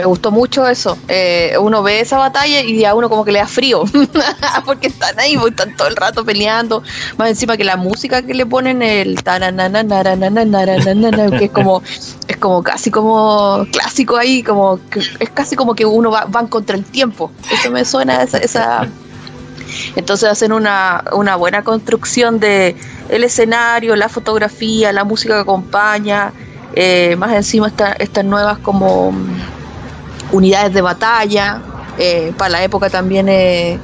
[0.00, 0.96] Me gustó mucho eso.
[1.08, 3.84] Eh, uno ve esa batalla y a uno como que le da frío,
[4.64, 6.82] porque están ahí, pues, están todo el rato peleando.
[7.18, 9.22] Más encima que la música que le ponen, el
[11.38, 11.82] que es como,
[12.28, 14.80] es como casi como clásico ahí, como
[15.18, 17.30] es casi como que uno va van contra el tiempo.
[17.52, 18.88] Eso me suena esa, esa
[19.96, 22.74] entonces hacen una, una buena construcción de
[23.10, 26.32] el escenario, la fotografía, la música que acompaña,
[26.74, 29.12] eh, más encima estas nuevas como
[30.32, 31.60] unidades de batalla,
[31.98, 33.78] eh, para la época también eh,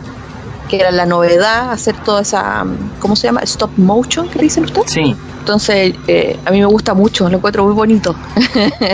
[0.69, 2.65] que era la novedad hacer toda esa,
[2.99, 3.41] ¿cómo se llama?
[3.43, 4.91] Stop motion, ¿qué dicen ustedes?
[4.91, 5.15] Sí.
[5.39, 8.17] Entonces, eh, a mí me gusta mucho, lo encuentro muy bonito.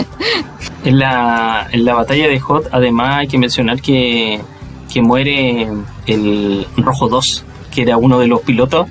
[0.83, 4.39] en, la, en la batalla de Hot, además, hay que mencionar que,
[4.91, 5.67] que muere
[6.05, 8.87] el Rojo 2, que era uno de los pilotos,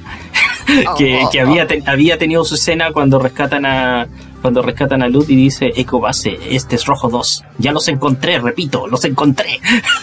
[0.99, 4.09] que, que había, había tenido su escena cuando rescatan a,
[4.43, 7.45] cuando rescatan a Luz y dice Eco Base, este es Rojo 2.
[7.59, 9.61] Ya los encontré, repito, los encontré.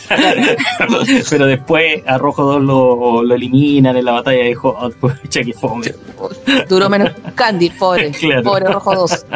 [1.29, 5.53] Pero después a Rojo 2 lo, lo eliminan en la batalla de Hot, pues, que
[5.53, 5.93] fome.
[6.69, 8.11] Duró menos Candy, pobre,
[8.43, 9.25] pobre Rojo 2.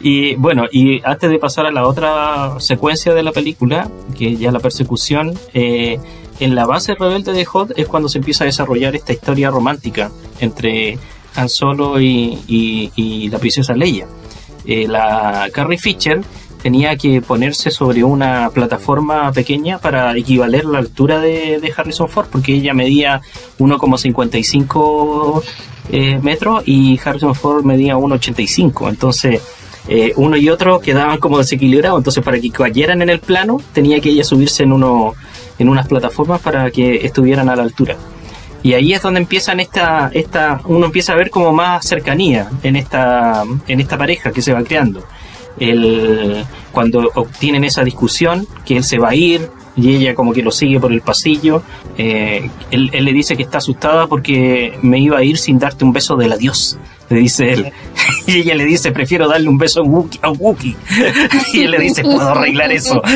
[0.00, 4.50] y bueno, y antes de pasar a la otra secuencia de la película, que ya
[4.50, 5.98] la persecución, eh,
[6.40, 10.10] en la base rebelde de Hot es cuando se empieza a desarrollar esta historia romántica
[10.40, 10.98] entre
[11.36, 14.06] Han Solo y, la princesa Leia.
[14.64, 16.20] Eh, la Carrie Fisher
[16.62, 22.54] tenía que ponerse sobre una plataforma pequeña para equivaler la altura de, Harrison Ford, porque
[22.54, 23.20] ella medía
[23.58, 25.42] 1,55
[25.92, 28.88] eh, metros y Harrison Ford medía 1,85.
[28.88, 29.40] Entonces,
[29.88, 31.98] eh, uno y otro quedaban como desequilibrados.
[31.98, 35.14] Entonces, para que cayeran en el plano, tenía que ella subirse en, uno,
[35.58, 37.96] en unas plataformas para que estuvieran a la altura.
[38.66, 42.74] Y ahí es donde empiezan esta, esta, uno empieza a ver como más cercanía en
[42.74, 45.04] esta, en esta pareja que se va creando.
[45.56, 50.42] El, cuando obtienen esa discusión, que él se va a ir y ella como que
[50.42, 51.62] lo sigue por el pasillo,
[51.96, 55.92] eh, él, le dice que está asustada porque me iba a ir sin darte un
[55.92, 56.76] beso del adiós,
[57.08, 57.72] le dice él.
[58.26, 60.76] Y ella le dice, prefiero darle un beso a un Wookiee.
[61.52, 63.02] Y él le dice, puedo arreglar eso.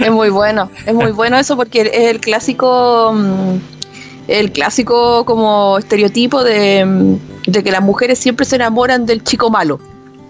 [0.00, 3.56] Es muy bueno, es muy bueno eso porque es el clásico, mm,
[4.28, 9.50] el clásico como estereotipo de, mm, de que las mujeres siempre se enamoran del chico
[9.50, 9.78] malo.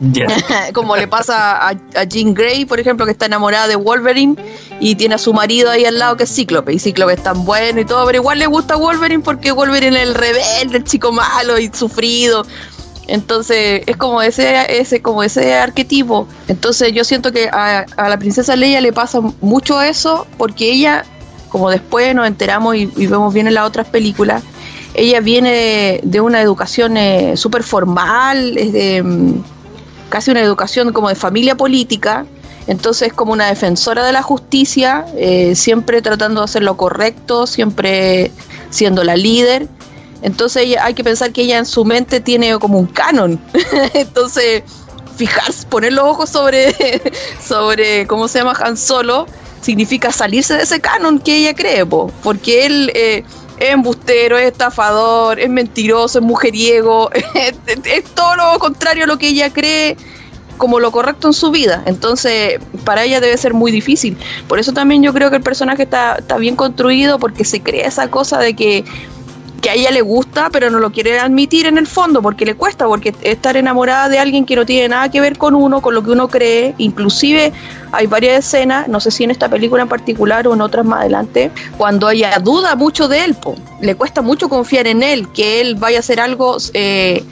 [0.73, 4.37] como le pasa a, Jean Grey, por ejemplo, que está enamorada de Wolverine
[4.81, 6.73] y tiene a su marido ahí al lado que es Cíclope.
[6.73, 10.09] Y Cíclope es tan bueno y todo, pero igual le gusta Wolverine porque Wolverine es
[10.09, 12.45] el rebelde, el chico malo y sufrido.
[13.07, 16.27] Entonces es como ese, ese, como ese arquetipo.
[16.49, 21.05] Entonces yo siento que a, la princesa Leia le pasa mucho eso porque ella,
[21.49, 24.43] como después nos enteramos y, vemos bien en las otras películas,
[24.95, 29.41] ella viene de, una educación eh, súper formal, es mm,
[30.13, 32.27] casi una educación como de familia política.
[32.69, 37.49] Entonces es como una defensora de la justicia, eh, siempre tratando de hacer lo correcto,
[37.49, 38.31] siempre
[38.71, 39.69] siendo la líder
[40.23, 43.41] entonces hay que pensar que ella en su mente tiene como un canon.
[43.95, 44.63] Entonces,
[45.17, 46.75] fijarse, poner los ojos sobre,
[47.45, 49.27] sobre cómo se llama Han Solo,
[49.61, 53.25] significa salirse de ese canon que ella cree, porque él eh,
[53.63, 59.29] es embustero, es estafador, es mentiroso, es mujeriego, es, todo lo contrario a lo que
[59.29, 59.97] ella cree
[60.59, 61.83] como lo correcto en su vida.
[61.87, 64.17] Entonces, para ella debe ser muy difícil.
[64.49, 67.87] Por eso también yo creo que el personaje está, está bien construido, porque se crea
[67.87, 68.85] esa cosa de que
[69.63, 72.57] que a ella le gusta, pero no lo quiere admitir en el fondo porque le
[72.57, 75.95] cuesta, porque estar enamorada de alguien que no tiene nada que ver con uno, con
[75.95, 77.53] lo que uno cree, inclusive
[77.93, 81.03] hay varias escenas, no sé si en esta película en particular o en otras más
[81.03, 83.37] adelante, cuando ella duda mucho de él,
[83.81, 87.23] le cuesta mucho confiar en él, que él vaya a hacer algo eh,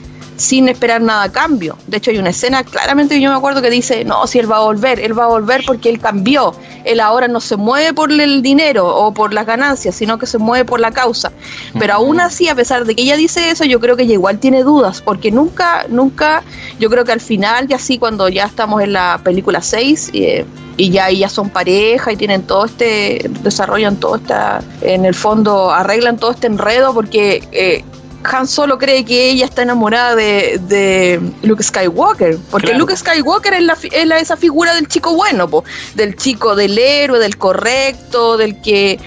[0.41, 1.77] sin esperar nada a cambio.
[1.87, 4.57] De hecho, hay una escena claramente yo me acuerdo que dice, no, si él va
[4.57, 6.53] a volver, él va a volver porque él cambió.
[6.83, 10.39] Él ahora no se mueve por el dinero o por las ganancias, sino que se
[10.39, 11.31] mueve por la causa.
[11.77, 14.39] Pero aún así, a pesar de que ella dice eso, yo creo que ella igual
[14.39, 16.43] tiene dudas, porque nunca, nunca,
[16.79, 20.45] yo creo que al final, y así cuando ya estamos en la película 6, eh,
[20.77, 25.69] y ya ya son pareja y tienen todo este desarrollan todo esta en el fondo
[25.69, 27.83] arreglan todo este enredo porque eh,
[28.23, 34.19] han Solo cree que ella está enamorada de, Luke Skywalker, porque Luke Skywalker es, la,
[34.19, 35.49] esa figura del chico bueno,
[35.95, 38.99] del chico del héroe, del correcto, del que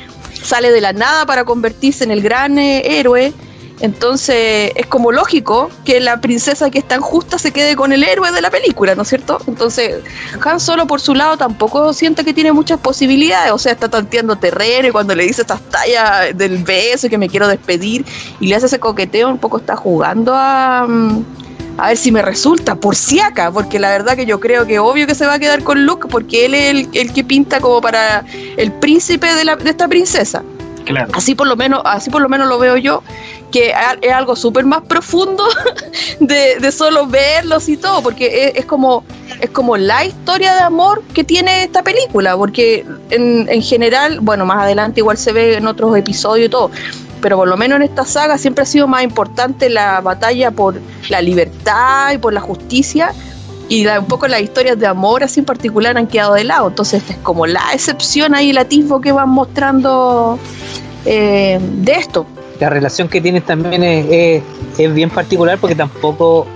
[0.42, 3.32] sale de la nada para convertirse en el gran eh, héroe.
[3.80, 8.04] Entonces es como lógico que la princesa que es tan justa se quede con el
[8.04, 9.38] héroe de la película, ¿no es cierto?
[9.46, 10.02] Entonces
[10.44, 14.36] Han Solo por su lado tampoco siente que tiene muchas posibilidades, o sea, está tanteando
[14.36, 18.04] terreno y cuando le dice estas tallas del beso y que me quiero despedir
[18.40, 20.86] y le hace ese coqueteo, un poco está jugando a...
[20.86, 21.24] Mm,
[21.76, 24.78] a ver si me resulta, por si acá, porque la verdad que yo creo que
[24.78, 27.80] obvio que se va a quedar con Luke, porque él es el, que pinta como
[27.80, 28.24] para
[28.56, 30.44] el príncipe de, la, de esta princesa.
[30.84, 31.10] Claro.
[31.14, 33.02] Así por lo menos, así por lo menos lo veo yo
[33.54, 35.44] que es algo súper más profundo
[36.18, 39.04] de, solo verlos y todo, porque es, como,
[39.40, 44.44] es como la historia de amor que tiene esta película, porque en, en general, bueno,
[44.44, 46.72] más adelante igual se ve en otros episodios y todo,
[47.20, 50.80] pero por lo menos en esta saga siempre ha sido más importante la batalla por
[51.08, 53.12] la libertad y por la justicia
[53.68, 56.66] y un poco las historias de amor así en particular han quedado de lado.
[56.66, 60.40] Entonces esta es como la excepción ahí, el atisbo que van mostrando
[61.04, 62.26] eh, de esto
[62.60, 64.42] la relación que tienes también es,
[64.78, 66.46] es, bien particular porque tampoco,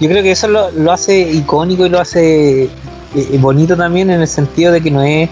[0.00, 4.28] yo creo que eso lo, hace icónico y lo hace eh, bonito también en el
[4.28, 5.28] sentido de que no es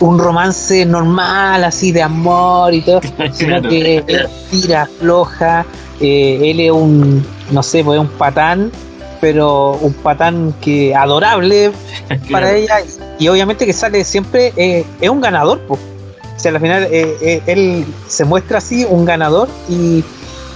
[0.00, 3.00] un romance normal, así de amor y todo,
[3.32, 5.66] sino que él tira, floja,
[6.00, 8.70] eh, él es un, no sé, pues es un patán,
[9.20, 11.72] pero un patán que adorable
[12.30, 12.76] para ella
[13.18, 15.80] y obviamente que sale siempre, eh, es un ganador, pues.
[16.38, 20.04] O sea, al final eh, él se muestra así, un ganador y,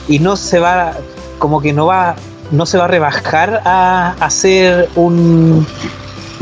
[0.09, 0.97] y no se va,
[1.39, 2.15] como que no va,
[2.53, 5.67] no se va a rebajar a, a ser un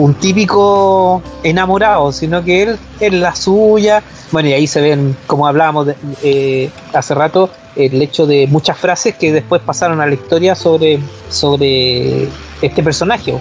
[0.00, 4.02] un típico enamorado, sino que él es la suya.
[4.32, 5.88] Bueno, y ahí se ven, como hablábamos
[6.22, 11.00] eh, hace rato, el hecho de muchas frases que después pasaron a la historia sobre,
[11.28, 12.28] sobre
[12.62, 13.34] este personaje,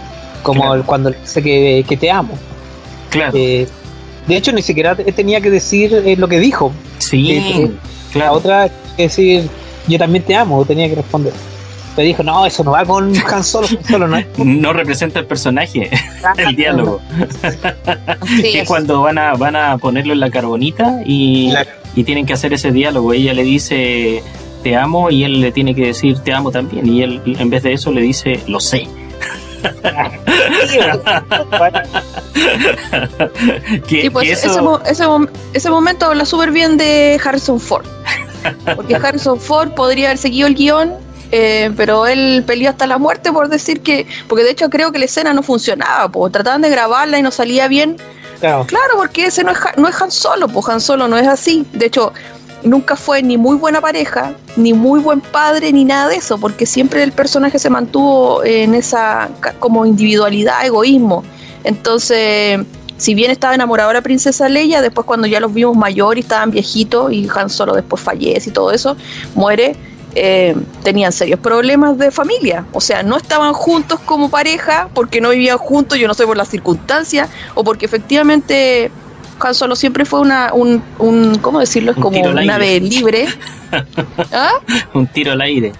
[0.43, 2.33] como cuando dice que, que, te amo.
[3.09, 3.31] Claro.
[3.35, 3.67] Eh,
[4.29, 6.71] de hecho, ni siquiera tenía que decir eh, lo que dijo.
[6.99, 7.71] Sí,
[8.13, 9.49] La otra, es decir,
[9.87, 11.33] yo también te amo, tenía que responder
[12.03, 15.89] dijo, no, eso no va con Han Solo, Solo no No representa el personaje,
[16.37, 17.01] el diálogo.
[18.41, 21.53] que es cuando van a, van a ponerlo en la carbonita y,
[21.95, 23.13] y tienen que hacer ese diálogo.
[23.13, 24.23] Ella le dice,
[24.63, 26.87] te amo, y él le tiene que decir, te amo también.
[26.87, 28.87] Y él, en vez de eso, le dice, lo sé.
[34.11, 34.49] Pues ese,
[34.85, 35.05] ese,
[35.53, 37.85] ese, momento habla súper bien de Harrison Ford.
[38.75, 43.31] Porque Harrison Ford podría haber seguido el guion eh, pero él peleó hasta la muerte
[43.31, 46.69] por decir que, porque de hecho creo que la escena no funcionaba, pues trataban de
[46.69, 47.97] grabarla y no salía bien.
[48.39, 51.65] Claro, porque ese no es, no es Han Solo, pues Han Solo no es así.
[51.73, 52.13] De hecho,
[52.63, 56.65] nunca fue ni muy buena pareja, ni muy buen padre, ni nada de eso, porque
[56.65, 61.23] siempre el personaje se mantuvo en esa como individualidad, egoísmo.
[61.63, 62.59] Entonces,
[62.97, 66.21] si bien estaba enamorado de la princesa Leia, después cuando ya los vimos mayor y
[66.21, 68.97] estaban viejitos y Han Solo después fallece y todo eso,
[69.35, 69.75] muere,
[70.15, 72.65] eh, tenían serios problemas de familia.
[72.73, 76.35] O sea, no estaban juntos como pareja porque no vivían juntos, yo no sé por
[76.35, 78.91] las circunstancias, o porque efectivamente
[79.41, 81.91] Han Solo siempre fue una, un, un ¿cómo decirlo?
[81.91, 83.27] Es como una nave libre.
[84.31, 84.53] ¿Ah?
[84.93, 85.73] Un tiro al aire.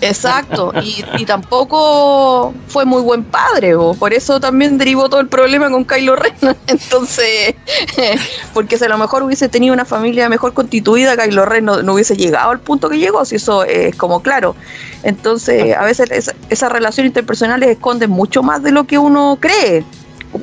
[0.00, 5.84] Exacto, y, tampoco fue muy buen padre, por eso también derivó todo el problema con
[5.84, 6.34] Kylo Ren.
[6.66, 7.54] Entonces,
[8.54, 12.16] porque si a lo mejor hubiese tenido una familia mejor constituida, Kylo Ren no, hubiese
[12.16, 14.54] llegado al punto que llegó, si eso es como claro.
[15.02, 19.84] Entonces, a veces esas relaciones interpersonales esconden mucho más de lo que uno cree,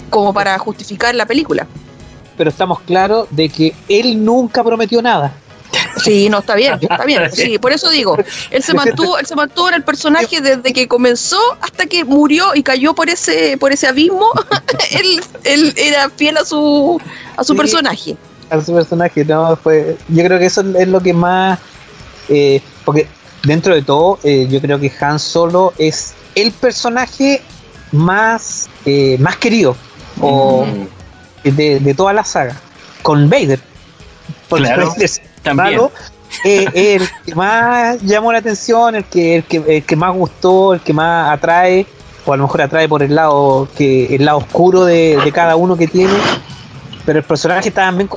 [0.10, 1.68] como para justificar la película.
[2.38, 5.34] Pero estamos claros de que él nunca prometió nada.
[6.04, 7.32] Sí, no, está bien, está bien.
[7.32, 8.18] Sí, por eso digo,
[8.52, 12.54] él se mantuvo, él se mantuvo en el personaje desde que comenzó hasta que murió
[12.54, 14.30] y cayó por ese, por ese abismo.
[14.92, 17.00] él, él era fiel a su,
[17.38, 18.18] a su personaje.
[18.50, 19.98] A su personaje, no, fue.
[20.10, 21.60] Yo creo que eso es lo que más,
[22.30, 23.08] eh, porque
[23.44, 27.42] dentro de todo, eh, yo creo que Han Solo es el personaje
[27.92, 29.76] más, eh, más querido
[30.22, 30.95] o mm.
[31.52, 32.56] De, de, toda la saga,
[33.02, 33.60] con Vader.
[34.50, 34.94] claro.
[35.44, 35.82] También.
[36.44, 40.74] Eh, el que más llamó la atención, el que, el que, el que más gustó,
[40.74, 41.86] el que más atrae,
[42.26, 45.78] o a lo mejor atrae por el lado que el lado oscuro de, cada uno
[45.78, 46.14] que tiene.
[47.06, 48.10] Pero el personaje está bien,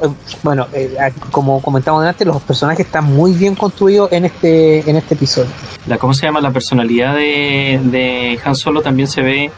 [0.43, 0.97] bueno, eh,
[1.31, 5.51] como comentamos antes, los personajes están muy bien construidos en este, en este episodio.
[5.87, 6.41] La, ¿Cómo se llama?
[6.41, 9.51] La personalidad de, de Han Solo también se ve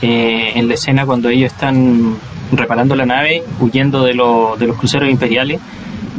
[0.00, 2.16] eh, en la escena cuando ellos están
[2.52, 5.60] reparando la nave, huyendo de, de los cruceros imperiales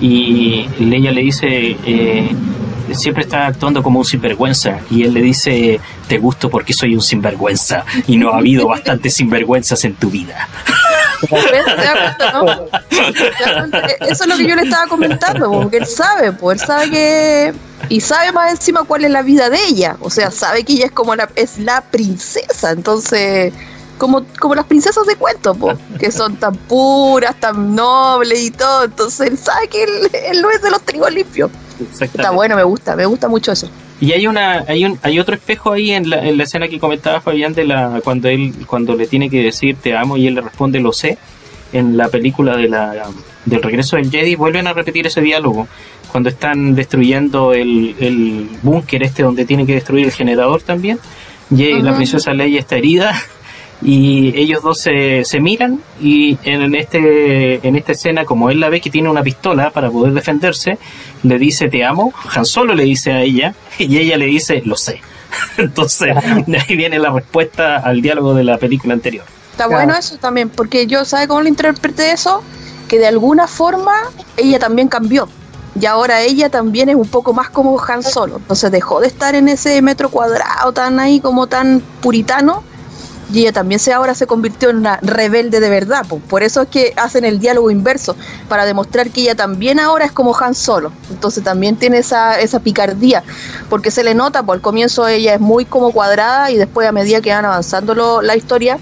[0.02, 2.30] y Leia le dice, eh,
[2.94, 7.02] siempre está actuando como un sinvergüenza y él le dice, te gusto porque soy un
[7.02, 10.48] sinvergüenza y no ha habido bastantes sinvergüenzas en tu vida.
[14.02, 17.54] Eso es lo que yo le estaba comentando, porque él sabe, pues él sabe que
[17.90, 20.86] y sabe más encima cuál es la vida de ella, o sea, sabe que ella
[20.86, 23.54] es como la es la princesa, entonces
[24.00, 25.56] como, como las princesas de cuento,
[26.00, 28.86] que son tan puras, tan nobles y todo.
[28.86, 31.52] Entonces él sabe que él, no es de los trigos limpios.
[32.00, 33.70] Está bueno, me gusta, me gusta mucho eso.
[34.02, 36.80] Y hay una, hay un, hay otro espejo ahí en la, en la escena que
[36.80, 40.36] comentaba Fabián de la, cuando él, cuando le tiene que decir te amo y él
[40.36, 41.18] le responde lo sé.
[41.72, 43.06] En la película de la,
[43.46, 45.68] del regreso del Jedi vuelven a repetir ese diálogo
[46.12, 51.00] cuando están destruyendo el, el búnker este donde tiene que destruir el generador también.
[51.52, 53.14] Y la princesa Leia está herida
[53.82, 58.70] y ellos dos se, se miran y en este en esta escena como él la
[58.70, 60.78] ve que tiene una pistola para poder defenderse
[61.24, 64.76] le dice te amo Han Solo le dice a ella y ella le dice lo
[64.76, 65.02] sé
[65.58, 66.14] entonces
[66.46, 69.26] de ahí viene la respuesta al diálogo de la película anterior.
[69.52, 72.44] Está bueno eso también porque yo sabe cómo lo interpreté eso
[72.88, 73.94] que de alguna forma
[74.38, 75.28] ella también cambió
[75.80, 78.38] y ahora ella también es un poco más como Han Solo.
[78.38, 82.64] Entonces dejó de estar en ese metro cuadrado tan ahí como tan puritano
[83.32, 86.06] y ella también se ahora se convirtió en una rebelde de verdad.
[86.06, 88.16] Por eso es que hacen el diálogo inverso,
[88.48, 90.92] para demostrar que ella también ahora es como Han Solo.
[91.10, 93.24] Entonces también tiene esa, esa picardía,
[93.70, 96.92] porque se le nota, por el comienzo ella es muy como cuadrada y después a
[96.92, 98.80] medida que van avanzando la historia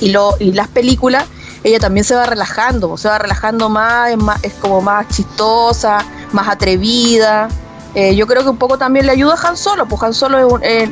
[0.00, 1.24] y, lo, y las películas,
[1.64, 5.98] ella también se va relajando, se va relajando más, es, más, es como más chistosa,
[6.32, 7.48] más atrevida.
[7.94, 10.38] Eh, yo creo que un poco también le ayuda a Han Solo, pues Han Solo
[10.38, 10.88] es un, eh,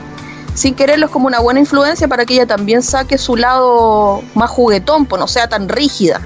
[0.54, 4.50] sin quererlo es como una buena influencia para que ella también saque su lado más
[4.50, 6.20] juguetón, pues no sea tan rígida.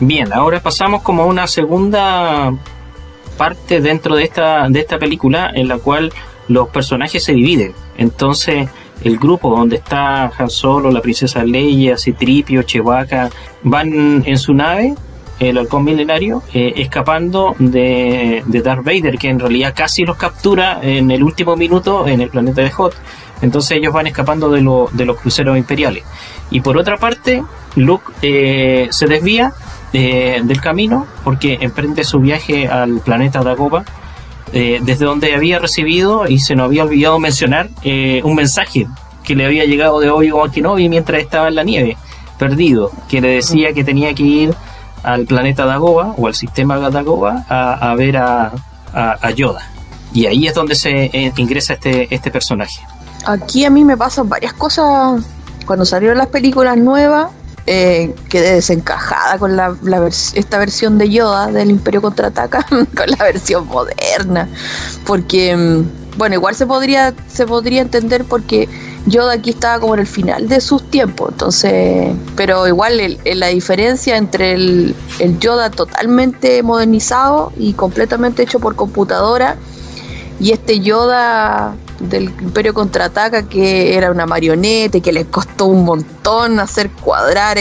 [0.00, 2.52] Bien, ahora pasamos como a una segunda
[3.36, 6.12] parte dentro de esta, de esta película en la cual
[6.48, 7.72] los personajes se dividen.
[7.96, 8.68] Entonces,
[9.04, 13.30] el grupo donde está Han Solo, la princesa Leia, Citripio, Chewbacca,
[13.62, 14.94] van en su nave,
[15.40, 20.78] el halcón milenario, eh, escapando de, de Darth Vader, que en realidad casi los captura
[20.82, 22.94] en el último minuto en el planeta de Hot.
[23.42, 24.62] Entonces ellos van escapando de,
[24.92, 26.04] de los cruceros imperiales.
[26.50, 27.42] Y por otra parte,
[27.76, 29.52] Luke eh, se desvía
[29.92, 33.84] eh, del camino porque emprende su viaje al planeta Dagobah,
[34.52, 37.70] eh, desde donde había recibido y se nos había olvidado mencionar
[38.22, 38.86] un mensaje
[39.24, 41.96] que le había llegado de Obi-Wan Kenobi mientras estaba en la nieve,
[42.38, 44.54] perdido, que le decía que tenía que ir
[45.02, 48.52] al planeta Dagobah o al sistema Dagobah a, ver a,
[48.92, 49.70] a, Yoda.
[50.12, 52.82] Y ahí es donde se ingresa este, este personaje.
[53.24, 55.22] Aquí a mí me pasan varias cosas.
[55.66, 57.30] Cuando salieron las películas nuevas,
[57.66, 59.76] eh, quedé desencajada con la,
[60.34, 64.48] esta versión de Yoda del Imperio Contraataca, con la versión moderna.
[65.06, 68.68] Porque, mm, bueno, igual se podría, se podría entender porque
[69.06, 71.30] Yoda aquí estaba como en el final de sus tiempos.
[71.30, 74.94] Entonces, pero igual la diferencia entre el
[75.38, 79.56] Yoda totalmente modernizado y completamente hecho por computadora
[80.42, 81.76] y este Yoda
[82.08, 87.58] del Imperio Contraataca que era una marioneta y que les costó un montón hacer cuadrar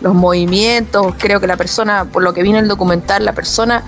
[0.00, 1.14] los movimientos.
[1.18, 3.84] Creo que la persona, por lo que vi en el documental, la persona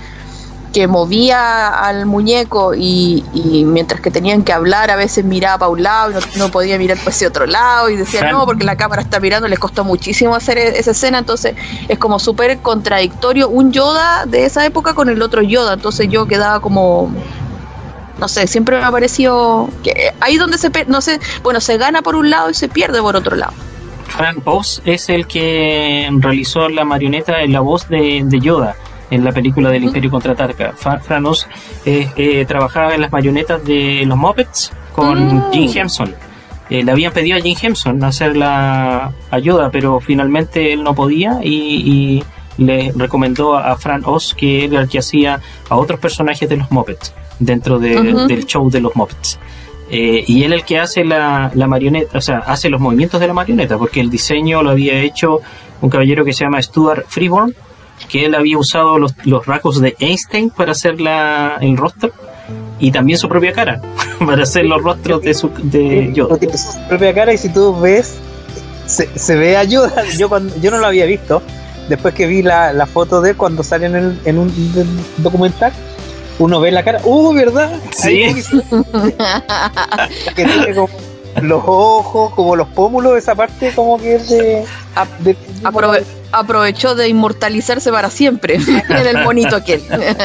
[0.75, 3.23] que movía al muñeco y,
[3.65, 6.99] mientras que tenían que hablar a veces miraba para un lado y no, podía mirar
[6.99, 10.35] para ese otro lado y decía no porque la cámara está mirando les costó muchísimo
[10.35, 11.55] hacer e-, esa escena entonces
[11.87, 15.75] es como súper contradictorio un Yoda de esa época con el otro Yoda.
[15.75, 17.09] Entonces yo quedaba como
[18.19, 22.03] no sé, siempre me ha parecido que ahí donde se, no sé, bueno, se gana
[22.03, 23.53] por un lado y se pierde por otro lado.
[24.09, 28.77] Fran Oz es el que realizó la marioneta en la voz de, Yoda
[29.11, 30.75] en la película del Imperio Contraataca.
[30.77, 31.49] Fran Oz
[31.85, 35.53] eh, eh, trabajaba en las marionetas de los Muppets con mm.
[35.53, 36.15] Jim Henson.
[36.71, 41.41] Eh, le habían pedido a Jim Henson hacer la ayuda, pero finalmente él no podía
[41.43, 42.23] y,
[42.59, 46.57] y le recomendó a Fran Oz que era el que hacía a otros personajes de
[46.57, 49.39] los Muppets dentro del show de los Muppets.
[49.91, 53.35] Eh, y él el que hace la, marioneta, o sea, hace los movimientos de la
[53.35, 55.41] marioneta, porque el diseño lo había hecho
[55.83, 57.55] un caballero que se llama Stuart Freeborn,
[58.09, 62.13] que él había usado los, los rasgos de Einstein para hacer la, el rostro
[62.79, 63.81] y también su propia cara
[64.27, 66.37] para hacer los rostros de su de Yoda.
[66.57, 68.17] Su propia cara y si tú ves
[68.87, 70.05] se, se ve a Yoda.
[70.19, 71.43] Yo cuando yo no lo había visto
[71.89, 74.53] después que vi la, la foto de él cuando sale en, el, en un
[75.19, 75.73] documental
[76.39, 77.79] uno ve la cara, ¡uh, verdad!
[77.93, 78.25] Sí.
[80.35, 80.89] que tiene como
[81.43, 84.65] los ojos, como los pómulos, esa parte como que es de...
[86.33, 88.59] aprovechó de inmortalizarse para siempre
[88.89, 89.83] en el bonito aquel.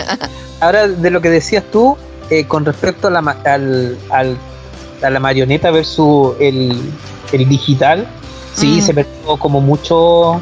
[0.60, 1.98] Ahora, de lo que decías tú,
[2.30, 4.38] eh, con respecto a la, al, al,
[5.02, 6.78] a la marioneta versus el,
[7.32, 8.08] el digital,
[8.54, 8.82] sí, mm.
[8.82, 10.42] se perdió como mucho,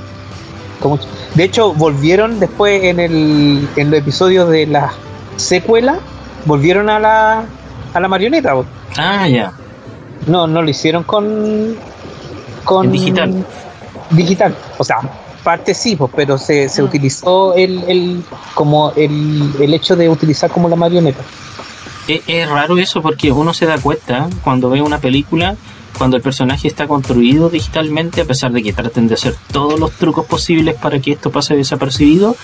[0.82, 1.00] como
[1.36, 4.92] De hecho, volvieron después en, el, en los episodios de las
[5.38, 6.00] secuela
[6.46, 7.46] volvieron a la,
[7.94, 8.54] a la marioneta.
[8.98, 9.54] Ah, ya.
[10.26, 11.76] No, no lo hicieron con.
[12.64, 12.92] con.
[12.92, 13.46] digital.
[14.12, 14.56] Digital.
[14.78, 14.98] O sea,
[15.44, 16.86] parte sí, pero se, se mm.
[16.86, 18.24] utilizó el, el,
[18.54, 21.22] como el, el hecho de utilizar como la marioneta.
[22.08, 25.56] Es, es, raro eso porque uno se da cuenta cuando ve una película,
[25.98, 29.92] cuando el personaje está construido digitalmente, a pesar de que traten de hacer todos los
[29.92, 32.36] trucos posibles para que esto pase desapercibido,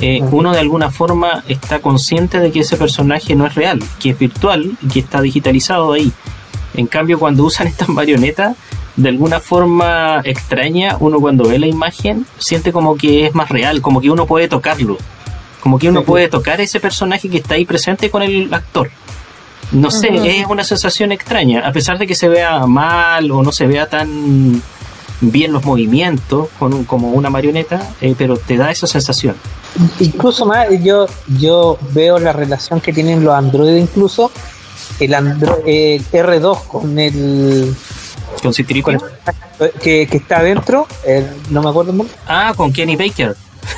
[0.00, 4.10] eh, uno de alguna forma está consciente de que ese personaje no es real, que
[4.10, 6.12] es virtual y que está digitalizado ahí.
[6.74, 8.56] En cambio, cuando usan estas marionetas,
[8.96, 13.80] de alguna forma extraña, uno cuando ve la imagen siente como que es más real,
[13.80, 14.98] como que uno puede tocarlo,
[15.60, 18.90] como que uno puede tocar ese personaje que está ahí presente con el actor.
[19.70, 20.08] No sé,
[20.40, 23.88] es una sensación extraña, a pesar de que se vea mal o no se vea
[23.88, 24.62] tan
[25.22, 29.36] bien los movimientos con como una marioneta, eh, pero te da esa sensación.
[30.00, 31.06] Incluso más, yo,
[31.38, 34.30] yo veo la relación que tienen los androides, incluso
[34.98, 37.74] el, Android R2 con el
[38.82, 39.00] Con.
[39.80, 42.10] Que, que está adentro, eh, no me acuerdo mucho.
[42.26, 43.36] Ah, con Kenny Baker.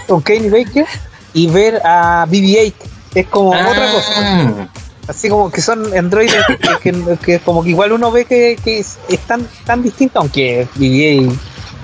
[0.08, 0.86] Con Kenny Baker
[1.34, 2.72] y ver a BB-8
[3.14, 4.68] es como otra cosa.
[5.06, 8.78] Así como que son androides que, que- que como que igual uno ve que, que
[8.78, 11.36] es, es tan, tan distinto, aunque BB-8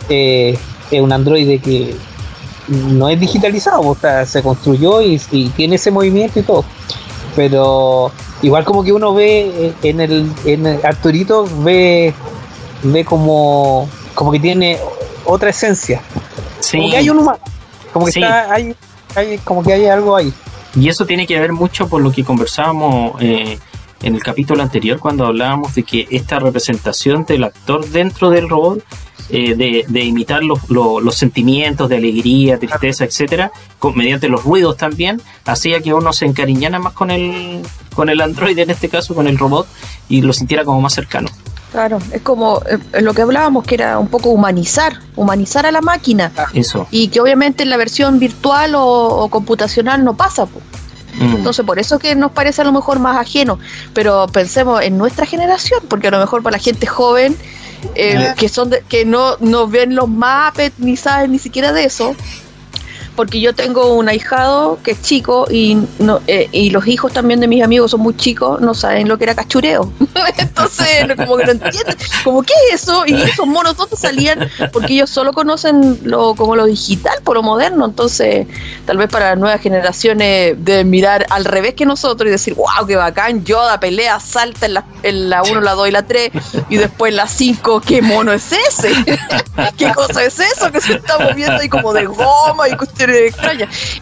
[0.09, 0.59] eh,
[0.91, 1.95] es un androide que
[2.69, 6.65] no es digitalizado, o sea, se construyó y, y tiene ese movimiento y todo.
[7.37, 8.11] Pero
[8.43, 12.15] igual como que uno ve eh, en el, en el Arturito ve,
[12.83, 14.79] ve como, como que tiene
[15.25, 16.01] otra esencia.
[16.61, 16.79] Sí.
[16.79, 17.39] Como que hay un humano.
[17.93, 18.23] Como que Sí.
[18.23, 18.75] está, hay,
[19.15, 20.33] hay, como que hay algo ahí.
[20.77, 23.59] Y eso tiene que ver mucho por lo que conversábamos eh,
[24.03, 28.83] en el capítulo anterior cuando hablábamos de que esta representación del actor dentro del robot,
[29.31, 29.55] eh,
[29.89, 35.21] de, imitar los, los- los sentimientos de alegría, tristeza, etcétera, con- mediante los ruidos también,
[35.45, 37.61] hacía que uno se encariñara más con el,
[37.95, 39.67] con el androide, en este caso, con el robot,
[40.09, 41.29] y lo sintiera como más cercano.
[41.73, 45.81] Claro, es como eh, lo que hablábamos, que era un poco humanizar, humanizar a la
[45.81, 46.33] máquina.
[46.53, 46.87] Eso.
[46.91, 50.47] Y que obviamente en la versión virtual o, o computacional no pasa.
[50.47, 50.61] po.
[51.21, 51.37] Mm.
[51.37, 53.59] Entonces, por eso que nos parece a lo mejor más ajeno.
[53.95, 57.37] Pero pensemos en nuestra generación, porque a lo mejor para la gente joven,
[57.95, 58.35] eh, Eh.
[58.37, 62.15] que son de- que no, no ven los Muppets ni saben ni siquiera de eso.
[63.17, 67.41] Porque yo tengo un ahijado que es chico y no, eh, y los hijos también
[67.41, 69.93] de mis amigos son muy chicos, no saben lo que era cachureo.
[70.39, 74.95] Entonces, como que no entienden, como qué es eso y esos monos dónde salían, porque
[74.95, 77.85] ellos solo conocen lo como lo digital, por lo moderno.
[77.85, 78.47] Entonces,
[78.87, 82.87] tal vez para las nuevas generaciones deben mirar al revés que nosotros y decir, wow,
[82.87, 86.31] qué bacán, Yoda pelea, salta en la, en la 1, la 2 y la 3
[86.69, 88.93] y después la 5, ¿qué mono es ese?
[89.77, 93.00] ¿Qué cosa es eso que se está moviendo ahí como de goma y cuestiones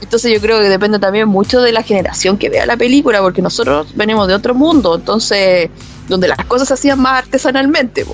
[0.01, 3.43] Entonces yo creo que depende también mucho de la generación que vea la película, porque
[3.43, 5.71] nosotros venimos de otro mundo, entonces
[6.09, 8.05] donde las cosas se hacían más artesanalmente.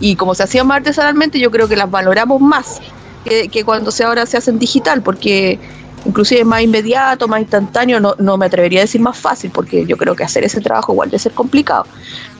[0.00, 2.80] Y como se hacían más artesanalmente, yo creo que las valoramos más
[3.24, 5.58] que, cuando se ahora se hacen digital, porque
[6.04, 9.86] inclusive es más inmediato, más instantáneo, no, no me atrevería a decir más fácil, porque
[9.86, 11.86] yo creo que hacer ese trabajo igual de ser complicado,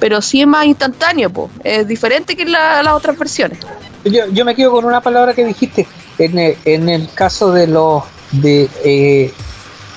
[0.00, 1.48] pero sí es más instantáneo, po.
[1.62, 3.58] es diferente que la- las otras versiones.
[4.04, 5.86] Yo, yo me quedo con una palabra que dijiste.
[6.18, 9.32] En el, en el caso de los de eh,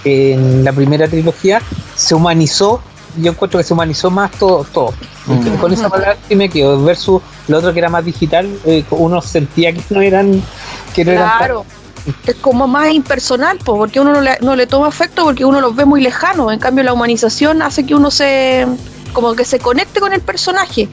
[0.04, 1.62] en la primera trilogía
[1.96, 2.82] se humanizó.
[3.18, 4.64] Yo encuentro que se humanizó más todo.
[4.66, 4.94] todo.
[5.26, 5.56] Mm.
[5.58, 6.84] Con esa palabra sí me quedo.
[6.84, 10.42] Versus lo otro que era más digital, eh, uno sentía que no eran
[10.94, 11.66] que no eran tan- Claro.
[12.28, 15.60] Es como más impersonal, po, porque uno no le, no le toma afecto porque uno
[15.60, 16.54] los ve muy lejanos.
[16.54, 18.68] En cambio, la humanización hace que uno se
[19.12, 20.88] como que se conecte con el personaje.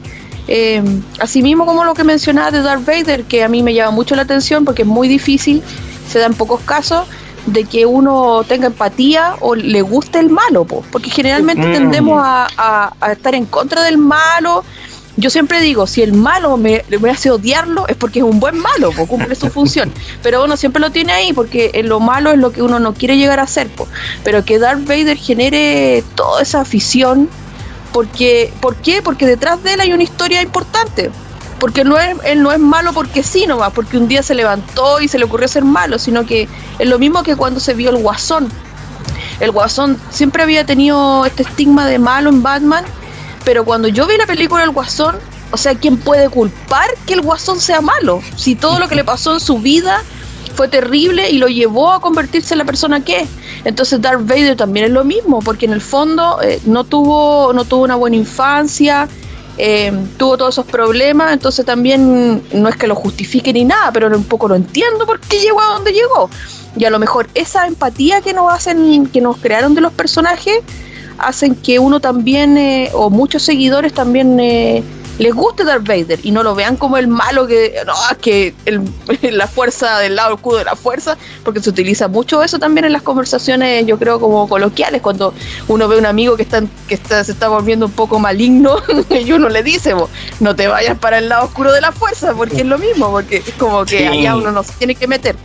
[0.47, 0.83] Eh,
[1.19, 4.23] asimismo, como lo que mencionaba de Darth Vader, que a mí me llama mucho la
[4.23, 5.61] atención porque es muy difícil,
[6.09, 7.07] se da en pocos casos,
[7.45, 11.73] de que uno tenga empatía o le guste el malo, po, porque generalmente Mm.
[11.73, 14.63] tendemos a, a- a estar en contra del malo.
[15.17, 18.57] Yo siempre digo, si el malo me, me hace odiarlo es porque es un buen
[18.57, 19.91] malo, po, cumple su función.
[20.23, 23.17] Pero uno siempre lo tiene ahí porque lo malo es lo que uno no quiere
[23.17, 23.67] llegar a ser.
[23.67, 23.87] po.
[24.23, 27.29] Pero que Darth Vader genere toda esa afición,
[27.93, 29.01] porque, ¿por qué?
[29.01, 31.11] Porque detrás de él hay una historia importante.
[31.59, 34.99] Porque no es, él no es malo porque sí nomás, porque un día se levantó
[34.99, 37.91] y se le ocurrió ser malo, sino que es lo mismo que cuando se vio
[37.91, 38.49] el guasón.
[39.39, 42.83] El guasón siempre había tenido este estigma de malo en Batman,
[43.45, 45.17] pero cuando yo vi la película El Guasón,
[45.51, 48.21] o sea, ¿quién puede culpar que el Guasón sea malo?
[48.35, 50.01] Si todo lo que le pasó en su vida
[50.55, 53.29] fue terrible y lo llevó a convertirse en la persona que es.
[53.63, 57.65] Entonces Darth Vader también es lo mismo, porque en el fondo eh, no tuvo no
[57.65, 59.07] tuvo una buena infancia,
[59.57, 64.07] eh, tuvo todos esos problemas, entonces también no es que lo justifique ni nada, pero
[64.15, 66.29] un poco lo entiendo por qué llegó a donde llegó.
[66.75, 70.59] Y a lo mejor esa empatía que nos hacen, que nos crearon de los personajes,
[71.19, 74.83] hacen que uno también, eh, o muchos seguidores también eh,
[75.19, 78.81] les guste Darth Vader y no lo vean como el malo que, no, que el-
[79.37, 82.93] la fuerza del lado oscuro de la fuerza, porque se utiliza mucho eso también en
[82.93, 85.33] las conversaciones, yo creo, como coloquiales, cuando
[85.67, 88.77] uno ve a un amigo que, está, que está, se está volviendo un poco maligno
[89.09, 90.09] y uno le dice, "Bo,
[90.39, 93.37] no te vayas para el lado oscuro de la fuerza, porque es lo mismo, porque
[93.37, 94.05] es como que Sí.
[94.05, 95.35] allá uno no se tiene que meter.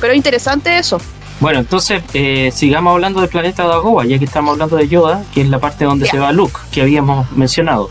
[0.00, 1.00] Pero es interesante eso.
[1.40, 5.42] Bueno, entonces eh, sigamos hablando del planeta Dagoba, ya que estamos hablando de Yoda, que
[5.42, 7.90] es la parte donde se va Luke, que habíamos mencionado.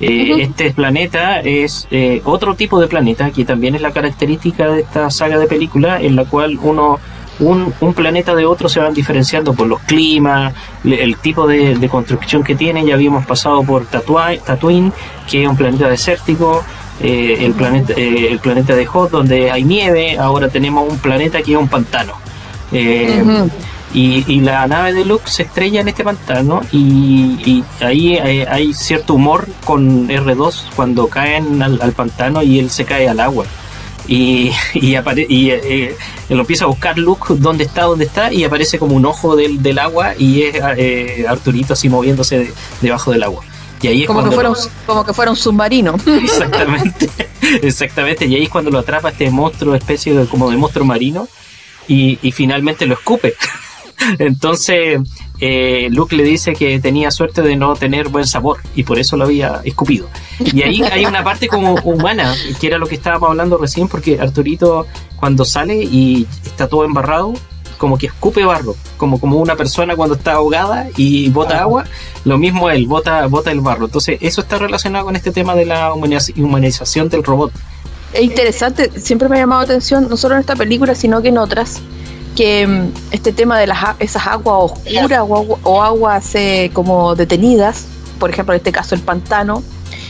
[0.00, 0.42] Eh.
[0.42, 5.10] Este planeta es eh, otro tipo de planeta, que también es la característica de esta
[5.10, 6.98] saga de películas, en la cual uno
[7.40, 10.52] un, un planeta de otro se van diferenciando por los climas,
[10.84, 12.84] le- el tipo de, de construcción que tiene.
[12.86, 14.92] Ya habíamos pasado por Tatooine, Tatooine
[15.30, 16.62] que es un planeta desértico,
[17.02, 20.18] eh, el, planeta, eh, el planeta de Hoth, donde hay nieve.
[20.18, 22.12] Ahora tenemos un planeta que es un pantano.
[22.72, 23.22] Eh.
[23.92, 29.48] Y, la nave de Luke se estrella en este pantano y, ahí hay, cierto humor
[29.64, 33.46] con R2 cuando caen al, pantano y él se cae al agua.
[34.06, 34.96] Y, y,
[35.28, 35.96] y eh,
[36.28, 39.62] lo empieza a buscar Luke dónde está, dónde está y aparece como un ojo del,
[39.62, 43.42] del agua y es eh, Arturito así moviéndose debajo del agua.
[43.82, 45.96] Y ahí es como, que fuera un, como que fuera un submarino.
[46.22, 47.08] Exactamente,
[47.62, 48.26] exactamente.
[48.26, 51.26] Y ahí es cuando lo atrapa este monstruo, especie de, como de monstruo marino,
[51.88, 53.34] y, y finalmente lo escupe.
[54.18, 55.00] Entonces,
[55.40, 59.16] eh, Luke le dice que tenía suerte de no tener buen sabor y por eso
[59.16, 60.08] lo había escupido.
[60.38, 64.20] Y ahí hay una parte como humana, que era lo que estábamos hablando recién, porque
[64.20, 64.86] Arturito
[65.16, 67.34] cuando sale y está todo embarrado,
[67.80, 71.62] como que escupe barro, como, como una persona cuando está ahogada y bota ah.
[71.62, 71.84] agua,
[72.26, 73.86] lo mismo él, bota, bota el barro.
[73.86, 77.52] Entonces, eso está relacionado con este tema de la humanización del robot.
[78.12, 81.28] Es interesante, siempre me ha llamado la atención, no solo en esta película, sino que
[81.28, 81.80] en otras,
[82.36, 87.86] que mm, este tema de las esas aguas oscuras o, aguas eh, como detenidas,
[88.18, 89.62] por ejemplo en este caso el pantano,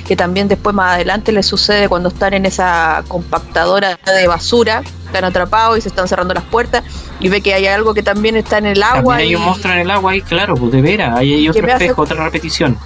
[0.07, 5.25] que también después más adelante le sucede cuando están en esa compactadora de basura, están
[5.25, 6.83] atrapados y se están cerrando las puertas
[7.21, 9.16] y ve que hay algo que también está en el agua.
[9.16, 11.66] También hay un monstruo en el agua ahí, claro, pues de veras, ahí hay otro
[11.66, 12.77] espejo, otra repetición.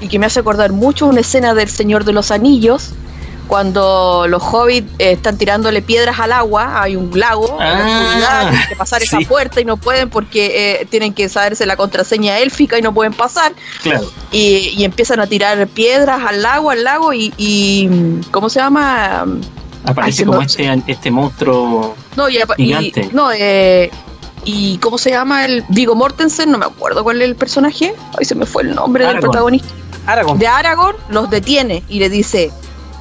[0.00, 2.90] Y que me hace acordar mucho una escena del Señor de los Anillos,
[3.46, 8.76] cuando los hobbits eh, están tirándole piedras al agua, hay un lago, ah, tienen que
[8.76, 12.82] pasar esa puerta y no pueden porque eh, tienen que saberse la contraseña élfica y
[12.82, 13.52] no pueden pasar.
[14.32, 19.26] Y, empiezan a tirar piedras al lago, al lago y, ¿cómo se llama?
[19.84, 23.08] Aparece como este, este monstruo no, y, gigante.
[23.12, 23.90] no, eh,
[24.44, 26.50] y ¿cómo se llama el Vigo Mortensen?
[26.50, 27.94] No me acuerdo cuál es el personaje.
[28.18, 29.68] Ahí se me fue el nombre del protagonista.
[30.06, 30.38] Aragorn.
[30.38, 32.52] De Aragorn los detiene y le dice,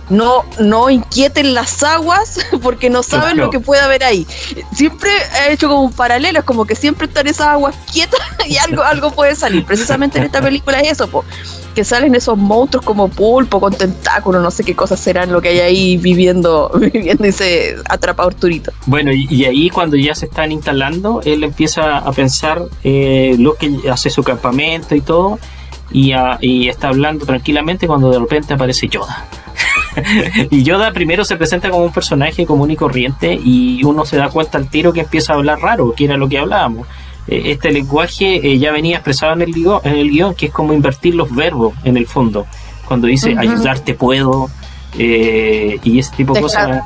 [0.10, 4.26] no, no inquieten las aguas porque no saben lo que puede haber ahí.
[4.74, 5.10] Siempre
[5.48, 8.84] he hecho como un paralelo, es como que siempre están esas aguas quietas y algo,
[8.84, 9.66] algo puede salir.
[9.66, 11.24] Precisamente en esta película es eso,
[11.74, 15.50] que salen esos monstruos como pulpo con tentáculos, no sé qué cosas serán lo que
[15.50, 18.72] hay ahí viviendo, viviendo ese atrapa Arturito.
[18.86, 23.74] Bueno, y, ahí cuando ya se están instalando, él empieza a pensar eh, lo que
[23.92, 25.38] hace su campamento y todo,
[25.92, 29.28] y, y está hablando tranquilamente cuando de repente aparece Yoda
[30.50, 34.30] y Yoda primero se presenta como un personaje común y corriente y uno se da
[34.30, 36.88] cuenta al tiro que empieza a hablar raro, que era lo que hablábamos.
[37.28, 40.52] Eh, este lenguaje eh, ya venía expresado en el, guion, en el guion, que es
[40.52, 42.46] como invertir los verbos en el fondo.
[42.88, 44.50] Cuando dice ayudarte puedo
[44.98, 46.82] eh, y ese tipo de cosas.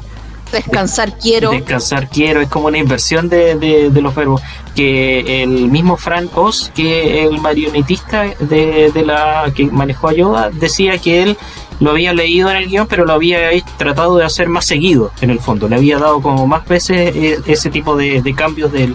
[0.52, 1.52] Descansar quiero.
[1.52, 4.42] Descansar quiero, es como una inversión de, de, los verbos.
[4.76, 10.50] Que el mismo Frank Oz, que el marionetista de, de la que manejó a Yoda,
[10.50, 11.38] decía que él
[11.80, 15.30] lo había leído en el guion, pero lo había tratado de hacer más seguido, en
[15.30, 15.70] el fondo.
[15.70, 18.94] Le había dado como más veces eh, ese tipo de, cambios de,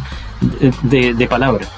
[0.82, 1.68] de, palabras.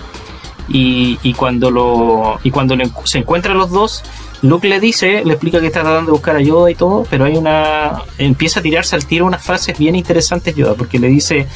[0.68, 4.02] Y, y, cuando lo y cuando se encuentran los dos,
[4.42, 7.36] Luke le dice, le explica que está tratando de buscar ayuda y todo, pero hay
[7.36, 11.46] una empieza a tirarse al tiro unas frases bien interesantes Yoda, porque le dice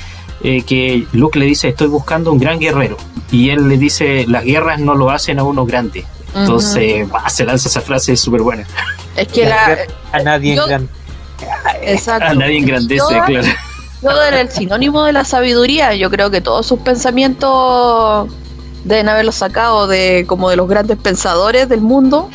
[0.45, 2.97] eh, que Luke le dice estoy buscando un gran guerrero
[3.33, 6.05] y él le dice las guerras no lo hacen a uno grande.
[6.33, 8.65] Entonces, se lanza esa frase súper buena.
[9.21, 9.79] Es que la,
[10.12, 10.59] a nadie
[11.83, 12.27] Exacto.
[12.27, 13.49] A nadie engrandece, claro.
[14.03, 15.95] Yoda era el sinónimo de la sabiduría.
[15.95, 18.29] Yo creo que todos sus pensamientos
[18.85, 22.31] deben haberlos sacado de como de los grandes pensadores del mundo.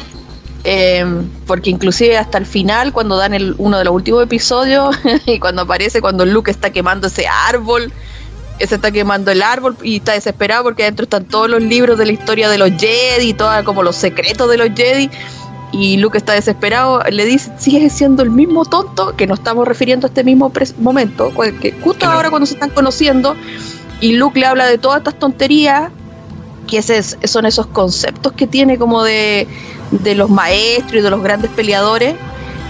[0.63, 4.95] Em, porque inclusive hasta el final, cuando dan el, uno de los últimos episodios,
[5.27, 7.91] y cuando aparece, cuando Luke está quemando ese árbol,
[8.59, 12.05] se está quemando el árbol y está desesperado porque adentro están todos los libros de
[12.05, 15.09] la historia de los Jedi, todos como los secretos de los Jedi.
[15.71, 20.07] Y Luke está desesperado, le dice, sigue siendo el mismo tonto, que nos estamos refiriendo
[20.07, 23.35] a este mismo momento, que justo ahora cuando se están conociendo,
[23.99, 25.89] y Luke le habla de todas estas tonterías,
[26.67, 29.47] que ese son esos conceptos que tiene como de,
[29.91, 32.15] de los maestros y de los grandes peleadores,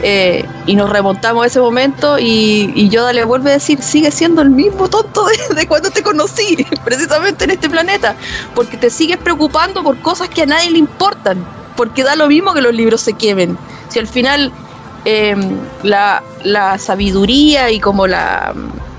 [0.02, 4.12] eh, y nos remontamos a ese momento y, y, Yoda le vuelve a decir, sigue
[4.12, 5.26] siendo el mismo tonto
[5.56, 8.16] de, cuando te conocí, precisamente en este planeta,
[8.54, 12.54] porque te sigues preocupando por cosas que a nadie le importan, porque da lo mismo
[12.54, 13.58] que los libros se quemen.
[13.90, 14.52] Si al final
[15.06, 18.54] em, la, la sabiduría y como la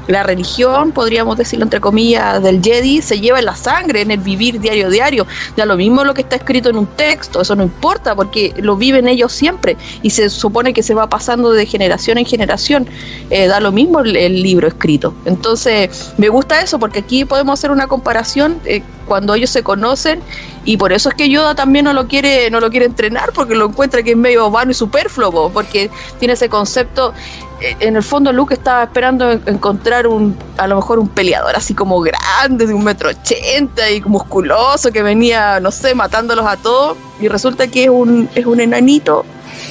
[0.09, 4.20] la religión, podríamos decirlo entre comillas, del Jedi se lleva en la sangre, en el
[4.20, 5.27] vivir diario diario.
[5.57, 8.77] Ya lo mismo lo que está escrito en un texto, eso no importa porque lo
[8.77, 12.89] viven ellos siempre y se supone que se va pasando de generación en generación.
[13.31, 15.14] Eh, da lo mismo el, libro escrito.
[15.24, 18.61] Entonces, me gusta eso porque aquí podemos hacer una comparación.
[18.64, 20.21] Eh, cuando ellos se conocen
[20.65, 23.55] y por eso es que Yoda también no lo quiere no lo quiere entrenar porque
[23.55, 27.15] lo encuentra que es medio vano y superfluo porque tiene ese concepto
[27.61, 31.75] eh, en el fondo Luke estaba esperando encontrar un a lo mejor un peleador así
[31.75, 36.97] como grande de un metro ochenta y musculoso que venía no sé matándolos a todos
[37.21, 39.25] y resulta que es un es un enanito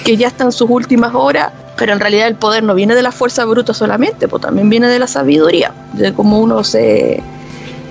[0.04, 3.02] que ya está en sus últimas horas pero en realidad el poder no viene de
[3.02, 7.22] la fuerza bruta solamente, pues también viene de la sabiduría, de cómo uno se,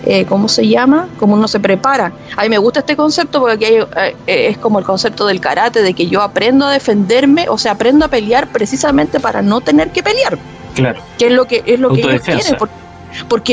[0.06, 1.08] eh, ¿cómo se llama?
[1.18, 2.12] Cómo uno se prepara.
[2.36, 5.94] A mí me gusta este concepto porque eh, es como el concepto del karate, de
[5.94, 10.02] que yo aprendo a defenderme, o sea, aprendo a pelear precisamente para no tener que
[10.02, 10.38] pelear.
[10.74, 11.00] Claro.
[11.18, 12.56] Que es lo que es lo que ellos quieren.
[12.58, 12.74] Porque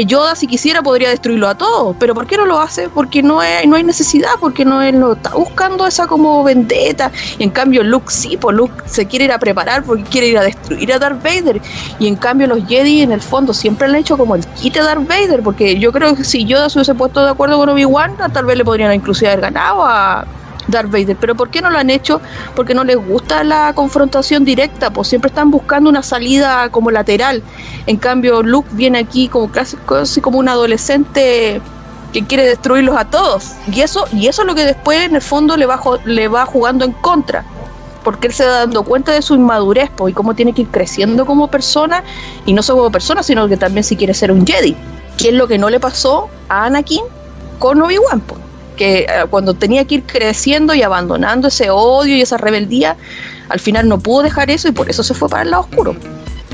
[0.05, 1.95] Yoda, si quisiera, podría destruirlo a todos.
[1.99, 2.89] Pero ¿por qué no lo hace?
[2.89, 7.11] Porque no hay, no hay necesidad, porque no él no está buscando esa como vendetta.
[7.37, 10.37] Y en cambio, Luke sí, pues Luke se quiere ir a preparar porque quiere ir
[10.37, 11.61] a destruir a Darth Vader.
[11.99, 14.83] Y en cambio, los Jedi, en el fondo, siempre han hecho como el quite a
[14.83, 15.41] Darth Vader.
[15.43, 18.57] Porque yo creo que si Yoda se hubiese puesto de acuerdo con Obi-Wan, tal vez
[18.57, 20.25] le podrían inclusive haber ganado a
[20.71, 21.17] Darth Vader.
[21.19, 22.21] Pero ¿por qué no lo han hecho?
[22.55, 27.43] Porque no les gusta la confrontación directa, pues siempre están buscando una salida como lateral.
[27.85, 29.77] En cambio, Luke viene aquí como casi,
[30.21, 31.61] como un adolescente
[32.13, 33.51] que quiere destruirlos a todos.
[33.71, 36.45] Y eso, y eso es lo que después en el fondo le va, le va
[36.45, 37.45] jugando en contra.
[38.03, 40.69] Porque él se va dando cuenta de su inmadurez pues, y cómo tiene que ir
[40.69, 42.03] creciendo como persona,
[42.45, 44.75] y no solo como persona, sino que también si quiere ser un Jedi.
[45.17, 47.03] Que es lo que no le pasó a Anakin
[47.59, 48.21] con Obi-Wan.
[48.21, 48.41] Pues
[48.81, 52.97] que eh, cuando tenía que ir creciendo y abandonando ese odio y esa rebeldía,
[53.47, 55.95] al final no pudo dejar eso y por eso se fue para el lado oscuro.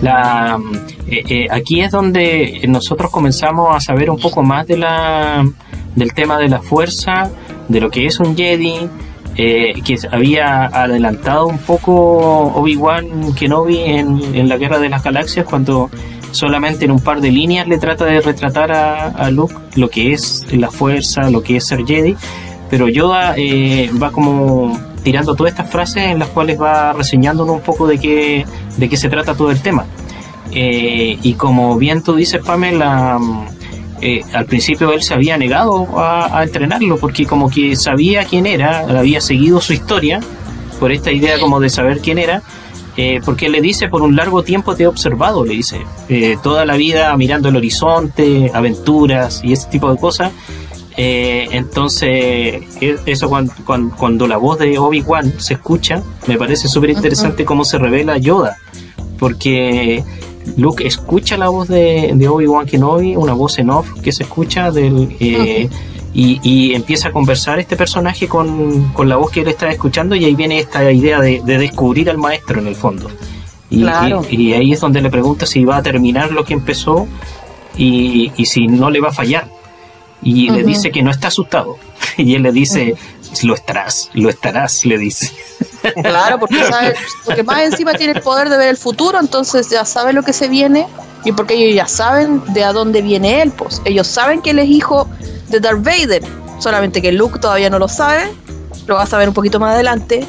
[0.02, 0.60] La,
[1.08, 5.50] eh, eh, aquí es donde nosotros comenzamos a saber un poco más de la,
[5.96, 7.32] del tema de la fuerza,
[7.70, 8.90] de lo que es un Jedi,
[9.36, 15.92] que había adelantado un poco Obi-Wan Kenobi en, en la Guerra de las Galaxias cuando
[16.32, 20.46] solamente en un par de líneas le trata de retratar a, Luke lo que es
[20.52, 22.16] la fuerza, lo que es ser Jedi,
[22.70, 27.62] pero Yoda eh, va como tirando todas estas frases en las cuales va reseñándonos un
[27.62, 28.46] poco de qué,
[28.78, 29.86] de qué se trata todo el tema.
[30.52, 33.20] Eh, y como bien tú dices, Pamela,
[34.02, 38.46] eh, al principio él se había negado a, a, entrenarlo porque como que sabía quién
[38.46, 40.20] era, había seguido su historia
[40.80, 42.44] por esta idea como de saber quién era
[42.98, 46.66] eh, porque le dice, por un largo tiempo te he observado, le dice, eh, toda
[46.66, 50.32] la vida mirando el horizonte, aventuras y ese tipo de cosas.
[50.98, 52.10] Eh, entonces,
[52.82, 53.54] e, eso cuando,
[53.96, 58.58] cuando, la voz de Obi-Wan se escucha, me parece súper interesante cómo se revela Yoda,
[59.20, 60.04] porque
[60.58, 64.72] Luke escucha la voz de, de Obi-Wan Kenobi, una voz en off que se escucha
[64.72, 65.70] del...
[66.20, 70.34] Y, empieza a conversar este personaje con, la voz que él está escuchando y ahí
[70.34, 73.08] viene esta idea de, descubrir al maestro en el fondo.
[73.70, 73.86] Y,
[74.32, 77.08] y, ahí es donde le pregunta si va a terminar lo que empezó
[77.78, 79.48] y, si no le va a fallar.
[80.24, 81.78] Y le dice que no está asustado.
[82.18, 82.96] Y él le dice,
[83.44, 85.32] lo estarás, lo estarás, le dice.
[86.02, 86.58] Claro, porque,
[87.26, 90.34] porque más encima tiene el poder de ver el futuro, entonces ya sabe lo que
[90.34, 90.88] se viene
[91.26, 94.58] y porque ellos ya saben de a dónde viene él, pues ellos saben que él
[94.58, 95.08] es hijo
[95.50, 96.24] de Darth Vader,
[96.60, 98.34] solamente que Luke todavía no lo sabe,
[98.88, 100.26] lo va a saber un poquito más adelante.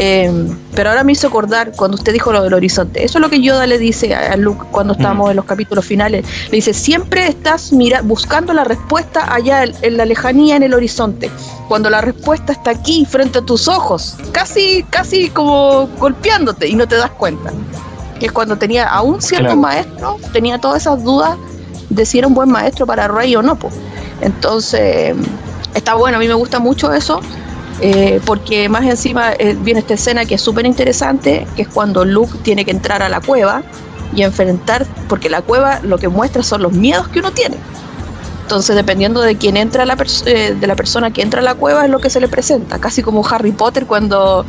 [0.00, 3.04] Em, pero ahora me hizo acordar cuando usted dijo lo del horizonte.
[3.04, 6.24] Eso es lo que Yoda le dice a Luke cuando estamos en los capítulos finales.
[6.50, 11.32] Le dice, siempre estás mira buscando la respuesta allá en la lejanía, en el horizonte.
[11.66, 16.86] Cuando la respuesta está aquí, frente a tus ojos, casi, casi como golpeándote y no
[16.86, 17.50] te das cuenta.
[18.20, 21.36] Que es cuando tenía a un cierto maestro, tenía todas esas dudas
[21.90, 23.56] de si era un buen maestro para Rey o no.
[23.56, 23.74] pues
[24.20, 25.14] entonces,
[25.74, 27.20] está bueno, a mí me gusta mucho eso,
[27.80, 32.04] eh, porque más encima eh, viene esta escena que es súper interesante, que es cuando
[32.04, 33.62] Luke tiene que entrar a la cueva
[34.14, 37.56] y enfrentar, porque la cueva lo que muestra son los miedos que uno tiene.
[38.42, 41.84] Entonces, dependiendo de quién entra la eh, de la persona que entra a la cueva
[41.84, 44.46] es lo que se le presenta, casi como Harry Potter cuando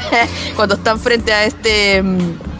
[0.56, 2.53] cuando están frente a este mm,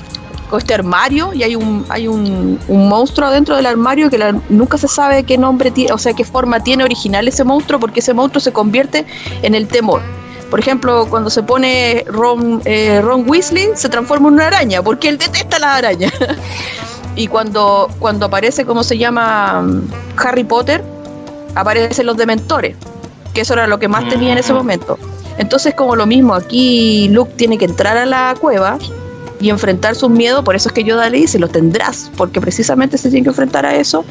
[0.52, 5.24] este armario y hay un hay un, monstruo dentro del armario que nunca se sabe
[5.24, 8.52] qué nombre tiene, o sea, qué forma tiene original ese monstruo porque ese monstruo se
[8.52, 9.04] convierte
[9.42, 10.00] en el temor.
[10.50, 15.08] Por ejemplo, cuando se pone Ron, eh, Ron Weasley, se transforma en una araña porque
[15.08, 16.12] él detesta las arañas.
[17.16, 19.66] y cuando, cuando aparece, ¿cómo se llama?
[20.16, 20.84] Harry Potter,
[21.56, 22.76] aparecen los dementores,
[23.32, 24.56] que eso era lo que más tenía en ese mm.
[24.56, 24.98] momento.
[25.38, 28.78] Entonces, como lo mismo, aquí Luke tiene que entrar a la cueva
[29.44, 32.96] y enfrentar sus miedos, por eso es que Yoda le dice, lo tendrás, porque precisamente
[32.96, 34.02] se tiene que enfrentar a eso.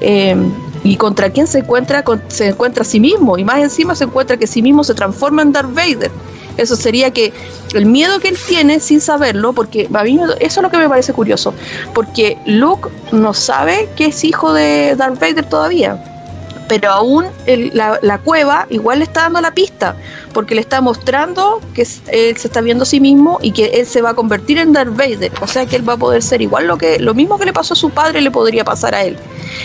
[0.00, 0.34] Eh,
[0.82, 4.36] y contra quién se encuentra, se encuentra a sí mismo, y más encima se encuentra
[4.36, 6.10] que sí mismo se transforma en Darth Vader.
[6.56, 7.32] Eso sería que
[7.72, 10.88] el miedo que él tiene sin saberlo, porque a mí eso es lo que me
[10.88, 11.54] parece curioso,
[11.94, 16.02] porque Luke no sabe que es hijo de Darth Vader todavía
[16.70, 17.26] pero aún
[17.72, 19.96] la, la, cueva igual le está dando la pista,
[20.32, 23.86] porque le está mostrando que él se está viendo a sí mismo y que él
[23.86, 26.42] se va a convertir en Darth Vader, o sea que él va a poder ser
[26.42, 29.02] igual lo que lo mismo que le pasó a su padre le podría pasar a
[29.04, 29.16] él.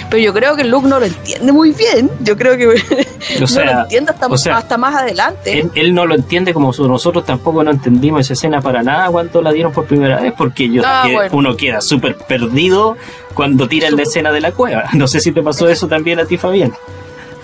[0.09, 2.65] Pero yo creo que Luke no lo entiende muy bien, yo creo que
[3.39, 5.69] no lo entiende hasta, más adelante.
[5.75, 9.51] Él, no lo entiende como nosotros tampoco no entendimos esa escena para nada cuando la
[9.51, 12.97] dieron por primera vez, porque yo, ah, uno queda súper perdido
[13.33, 14.85] cuando tira la escena de la cueva.
[14.95, 16.73] No sé si te pasó eso también a ti, Fabián.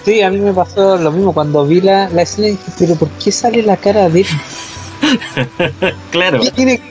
[0.05, 2.95] Sí, a mí me pasó lo mismo cuando vi la, la escena y dije, pero
[2.95, 4.27] ¿por qué sale la cara de él?
[6.11, 6.39] claro.
[6.55, 6.81] Tiene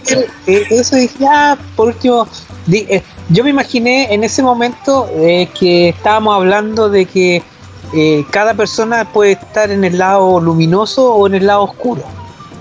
[0.46, 2.26] eh, eso dije, ah, por último,
[2.70, 7.42] eh, yo me imaginé en ese momento eh, que estábamos hablando de que
[8.30, 12.02] cada persona puede estar en el lado luminoso o en el lado oscuro.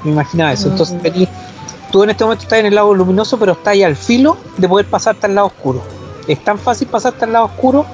[0.04, 0.70] Me imaginaba eso.
[0.70, 1.92] Entonces, mm.
[1.92, 4.68] tú en este momento estás en el lado luminoso, pero estás ahí al filo de
[4.68, 5.84] poder pasarte al lado oscuro.
[6.28, 7.86] Es tan fácil pasarte al lado oscuro.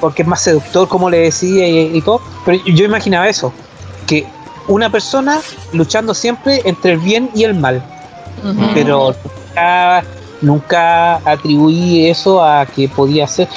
[0.00, 2.20] Porque es más seductor, como le decía, y, todo.
[2.44, 3.52] Pero yo imaginaba eso,
[4.06, 4.26] que
[4.68, 5.40] una persona
[5.72, 7.82] luchando siempre entre el bien y el mal.
[8.74, 9.14] Pero
[10.40, 13.48] nunca, atribuí eso a que podía ser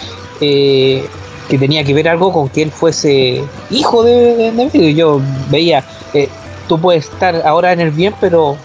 [0.41, 1.07] eh,
[1.47, 5.83] que tenía que ver algo con que él fuese hijo de, de, Yo veía,
[6.13, 6.29] eh,
[6.67, 8.57] tú puedes estar ahora en el bien, pero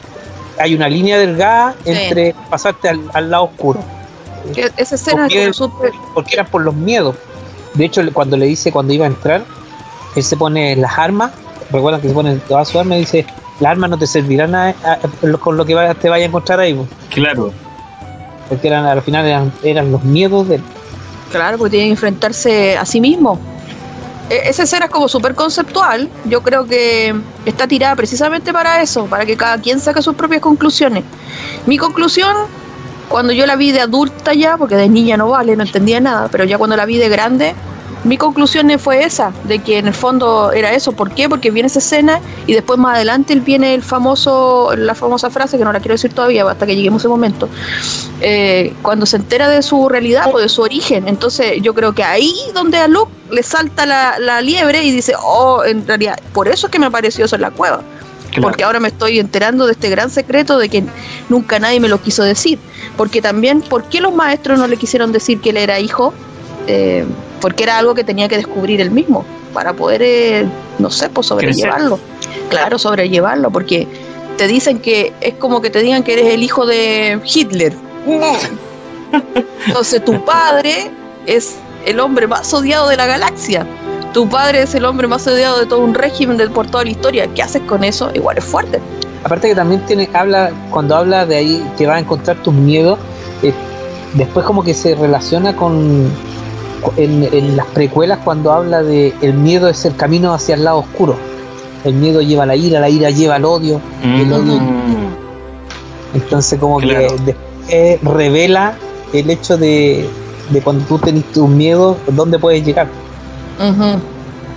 [0.58, 3.80] hay una línea delgada entre pasarte al, lado oscuro.
[4.76, 5.50] Esa escena porque,
[6.14, 7.16] porque eran por los miedos.
[7.74, 9.44] De hecho, cuando le dice cuando iba a entrar,
[10.16, 11.32] él se pone las armas
[11.70, 13.26] recuerdan que se ponen todas sus armas y dice,
[13.60, 14.74] las armas no te servirán
[15.40, 16.78] con lo que te vaya a encontrar ahí.
[17.10, 17.52] Claro.
[18.48, 20.60] Porque eran, al final eran, los miedos de
[21.30, 23.38] Claro, porque tienen que enfrentarse a sí mismo.
[24.30, 26.08] E, esa escena es como súper conceptual.
[26.24, 27.14] Yo creo que
[27.44, 31.04] está tirada precisamente para eso, para que cada quien saque sus propias conclusiones.
[31.66, 32.34] Mi conclusión,
[33.08, 36.28] cuando yo la vi de adulta ya, porque de niña no vale, no entendía nada,
[36.30, 37.54] pero ya cuando la vi de grande,
[38.04, 40.92] mi conclusión fue esa, de que en el fondo era eso.
[40.92, 41.28] ¿Por qué?
[41.28, 45.64] Porque viene esa escena y después más adelante viene el famoso, la famosa frase, que
[45.64, 47.48] no la quiero decir todavía hasta que lleguemos a ese momento,
[48.20, 51.08] eh, cuando se entera de su realidad o de su origen.
[51.08, 55.64] Entonces yo creo que ahí donde a Luke le salta la, liebre y dice, oh,
[55.64, 57.82] en realidad, por eso es que me apareció eso en la cueva.
[58.40, 60.84] Porque ahora me estoy enterando de este gran secreto de que
[61.28, 62.58] nunca nadie me lo quiso decir.
[62.96, 66.12] Porque también, ¿por qué los maestros no le quisieron decir que él era hijo?
[66.66, 67.04] Eh,
[67.40, 70.46] porque era algo que tenía que descubrir él mismo para poder, eh,
[70.78, 71.98] no sé, pues sobrellevarlo.
[72.50, 73.86] Claro, sobrellevarlo, porque
[74.36, 77.72] te dicen que es como que te digan que eres el hijo de Hitler.
[79.66, 80.90] Entonces tu padre
[81.26, 81.56] es
[81.86, 83.66] el hombre más odiado de la galaxia.
[84.12, 86.90] Tu padre es el hombre más odiado de todo un régimen de, por toda la
[86.90, 87.26] historia.
[87.34, 88.10] ¿Qué haces con eso?
[88.14, 88.80] Igual es fuerte.
[89.24, 92.98] Aparte que también tiene, habla, cuando habla de ahí que va a encontrar tus miedos,
[93.42, 93.52] eh,
[94.14, 96.10] después como que se relaciona con,
[96.96, 101.16] en, las precuelas cuando habla de el miedo es el camino hacia el lado oscuro.
[101.84, 104.60] El miedo lleva a la ira, la ira lleva al odio, el odio.
[104.60, 105.08] Mm.
[106.14, 108.74] Entonces como que revela
[109.12, 110.08] el hecho de,
[110.64, 112.88] cuando tú tenés tus miedos, dónde puedes llegar.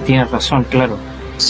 [0.05, 0.97] Tienes razón, claro.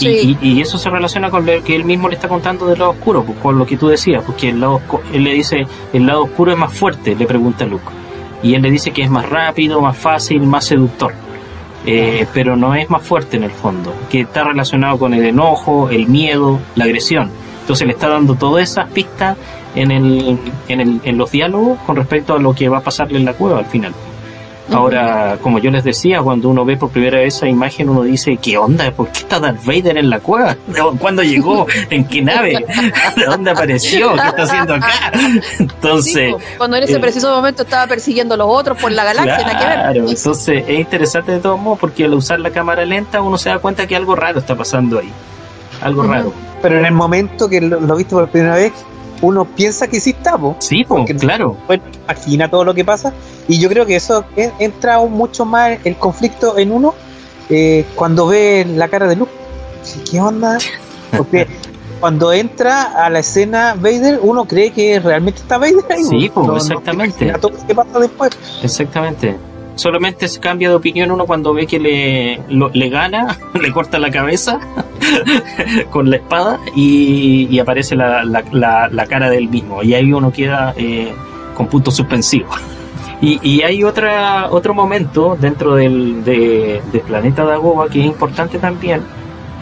[0.00, 3.24] Y, eso se relaciona con lo que él mismo le está contando del lado oscuro,
[3.24, 4.80] pues, con lo que tú decías, porque el lado,
[5.12, 8.02] él le dice, el lado oscuro es más fuerte, le pregunta Luke
[8.42, 11.14] y él le dice que es más rápido, más fácil, más seductor.
[11.84, 15.90] Eh, pero no es más fuerte en el fondo, que está relacionado con el enojo,
[15.90, 17.30] el miedo, la agresión.
[17.60, 19.36] Entonces le está dando todas esas pistas
[19.74, 20.38] en, el,
[20.68, 23.32] en, el, en los diálogos con respecto a lo que va a pasarle en la
[23.32, 23.92] cueva al final.
[24.70, 28.38] Ahora, como yo les decía, cuando uno ve por primera vez esa imagen, uno dice,
[28.40, 28.90] ¿qué onda?
[28.92, 30.56] ¿Por qué está Darth Vader en la cueva?
[30.98, 31.66] ¿Cuándo llegó?
[31.90, 32.64] ¿En qué nave?
[33.16, 34.14] ¿De dónde apareció?
[34.14, 35.12] ¿Qué está haciendo acá?
[35.58, 36.34] Entonces...
[36.56, 39.42] cuando en ese eh, preciso momento estaba persiguiendo a los otros por la galaxia.
[39.42, 43.48] Claro, entonces es interesante de todos modos porque al usar la cámara lenta uno se
[43.50, 45.12] da cuenta que algo raro está pasando ahí.
[45.82, 46.32] Algo raro.
[46.62, 48.72] Pero en el momento que lo, lo viste por primera vez,
[49.22, 51.56] uno piensa que sí está, Sí, porque, claro.
[51.66, 53.14] Bueno, imagina todo lo que pasa.
[53.48, 56.94] Y yo creo que eso entra aún mucho más el conflicto en uno
[57.48, 59.32] eh, cuando ve la cara de Luke.
[60.10, 60.58] ¿Qué onda?
[61.16, 61.46] Porque
[62.00, 66.04] cuando entra a la escena Vader, uno cree que realmente está Vader ahí.
[66.04, 67.32] Sí, pues, exactamente.
[67.66, 68.30] ¿Qué pasa después?
[68.62, 73.98] Exactamente solamente se cambia de opinión uno cuando ve que le, le gana, le corta
[73.98, 74.60] la cabeza
[75.90, 79.82] con la espada y, aparece la, la, la, cara del mismo.
[79.82, 81.12] Y ahí uno queda eh,
[81.54, 82.56] con puntos suspensivos.
[83.20, 89.02] Y, y, hay otra, otro momento dentro del, de, planeta Dagoba que es importante también,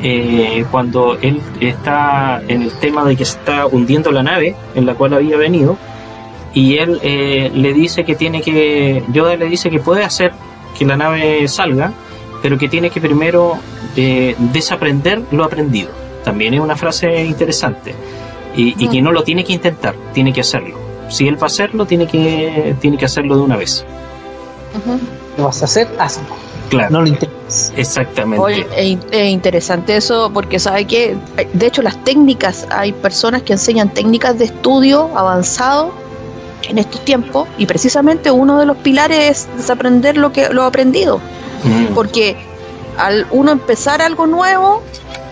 [0.03, 4.87] eh, cuando él está en el tema de que se está hundiendo la nave en
[4.87, 5.77] la cual había venido
[6.53, 10.33] y él eh, le dice que tiene que, Yoda le dice que puede hacer
[10.77, 11.93] que la nave salga,
[12.43, 13.59] pero que tiene que primero
[13.97, 15.91] eh, desaprender lo aprendido.
[16.25, 17.95] También es una frase interesante.
[18.57, 20.77] Y, y, que no lo tiene que intentar, tiene que hacerlo.
[21.09, 23.85] Si él va a hacerlo, tiene que, tiene que hacerlo de una vez.
[25.39, 25.89] ¿Lo vas a hacer?
[25.99, 26.25] Hazlo.
[26.69, 26.91] Claro.
[26.91, 27.73] No lo intentes.
[27.77, 28.43] Exactamente.
[28.43, 31.17] Oye, es, es interesante eso porque sabe que,
[31.53, 35.93] de hecho, las técnicas, hay personas que enseñan técnicas de estudio avanzado
[36.69, 41.21] en estos tiempos y precisamente uno de los pilares es desaprender lo que lo aprendido,
[41.65, 41.95] Mm.
[41.95, 42.37] porque
[42.99, 44.83] al uno empezar algo nuevo,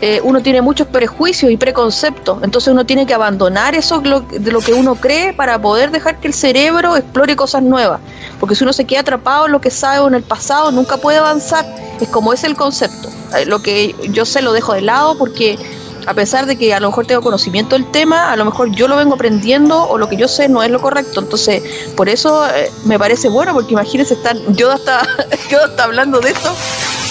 [0.00, 4.52] eh, uno tiene muchos prejuicios y preconceptos, entonces uno tiene que abandonar eso lo- de
[4.52, 8.00] lo que uno cree para poder dejar que el cerebro explore cosas nuevas,
[8.38, 10.96] porque si uno se queda atrapado en lo que sabe o en el pasado, nunca
[10.98, 11.64] puede avanzar,
[12.00, 15.58] es como es el concepto, Eh, lo que yo sé lo dejo de lado porque
[16.06, 18.88] a pesar de que a lo mejor tengo conocimiento del tema, a lo mejor yo
[18.88, 21.20] lo vengo aprendiendo o lo que yo sé no es lo correcto.
[21.20, 21.62] Entonces,
[21.96, 25.02] por eso eh, me parece bueno, porque imagínense, están, Yoda está,
[25.50, 26.50] Yoda está hablando de esto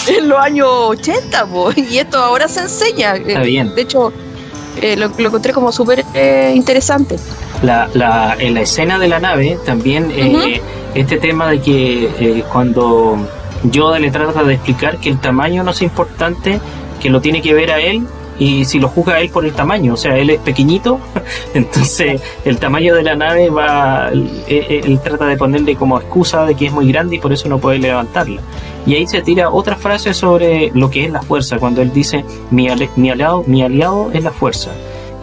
[0.08, 3.16] en los años 80, po, y esto ahora se enseña.
[3.16, 3.76] Está Eh, bien.
[3.76, 4.12] De hecho,
[4.82, 7.18] eh, lo, lo encontré como súper eh, interesante.
[7.64, 10.62] La, la, en la escena de la nave también eh,
[10.94, 13.18] este tema de que eh, cuando
[13.64, 16.62] Yoda le trata de explicar que el tamaño no es importante,
[17.02, 18.08] que lo tiene que ver a él
[18.40, 21.00] y si lo juzga él por el tamaño, o sea, él es pequeñito,
[21.54, 24.10] entonces el tamaño de la nave va,
[24.48, 27.58] él, trata de ponerle como excusa de que es muy grande y por eso no
[27.60, 28.42] puede levantarla.
[28.86, 32.24] Y ahí se tira otra frase sobre lo que es la fuerza, cuando él dice,
[32.52, 34.72] mi, ale- mi, aliado, mi aliado es la fuerza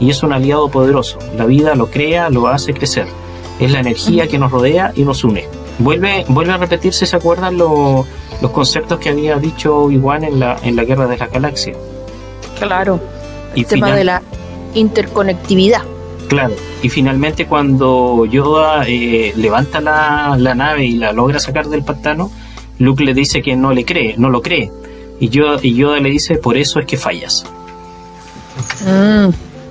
[0.00, 1.18] y es un aliado poderoso.
[1.36, 3.06] La vida lo crea, lo hace crecer.
[3.60, 5.44] Es la energía que nos rodea y nos une.
[5.78, 8.04] Vuelve, vuelve a repetirse, ¿se acuerdan lo-
[8.42, 11.76] los conceptos que había dicho Obi-Wan en la, en la Guerra de las Galaxias?
[12.66, 13.00] Claro.
[13.54, 14.22] Y El tema de la
[14.74, 15.82] interconectividad.
[16.28, 21.82] Claro, y finalmente cuando Yoda eh, levanta la, la nave y la logra sacar del
[21.84, 22.30] pantano,
[22.78, 24.70] Luke le dice que no le cree, no lo cree.
[25.20, 27.44] Y Yoda, y Yoda le dice, por eso es que fallas.
[28.86, 29.28] Mm,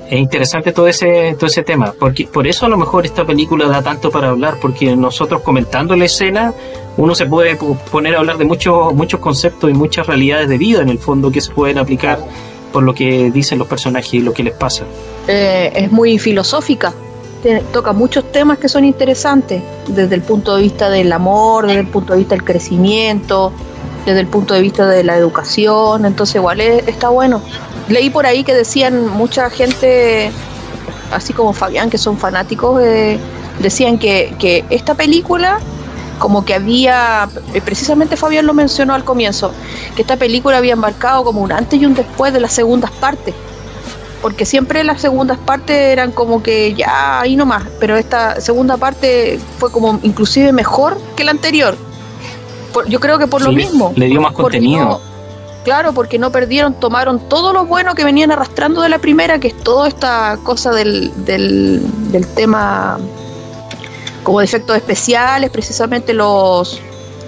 [0.09, 3.67] Es interesante todo ese, todo ese tema, porque por eso a lo mejor esta película
[3.67, 6.53] da tanto para hablar, porque nosotros comentando la escena,
[6.97, 10.57] uno se puede po- poner a hablar de muchos, muchos conceptos y muchas realidades de
[10.57, 12.19] vida en el fondo que se pueden aplicar
[12.73, 14.83] por lo que dicen los personajes y lo que les pasa.
[15.27, 16.91] eh, es muy filosófica.
[17.73, 21.87] Toca muchos temas que son interesantes, desde el punto de vista del amor, desde el
[21.87, 23.51] punto de vista del crecimiento,
[24.05, 27.41] desde el punto de vista de la educación, entonces igual es- está bueno.
[27.89, 30.31] Leí por ahí que decían mucha gente,
[31.11, 33.17] así como Fabián, que son fanáticos, eh,
[33.59, 35.59] decían que, que esta película,
[36.19, 39.51] como que había, eh, precisamente Fabián lo mencionó al comienzo,
[39.95, 43.33] que esta película había embarcado como un antes y un después de las segundas partes
[44.21, 49.37] porque siempre las segundas partes eran como que ya ahí nomás, pero esta segunda parte
[49.59, 51.75] fue como inclusive mejor que la anterior.
[52.71, 53.91] Por- yo creo que por lo mismo.
[53.97, 55.01] le dio más contenido.
[55.65, 59.49] claro, porque no perdieron, tomaron todo lo bueno que venían arrastrando de la primera, que
[59.49, 61.81] es toda esta cosa del, del,
[62.13, 62.99] del tema
[64.23, 66.79] como de efectos especiales, precisamente los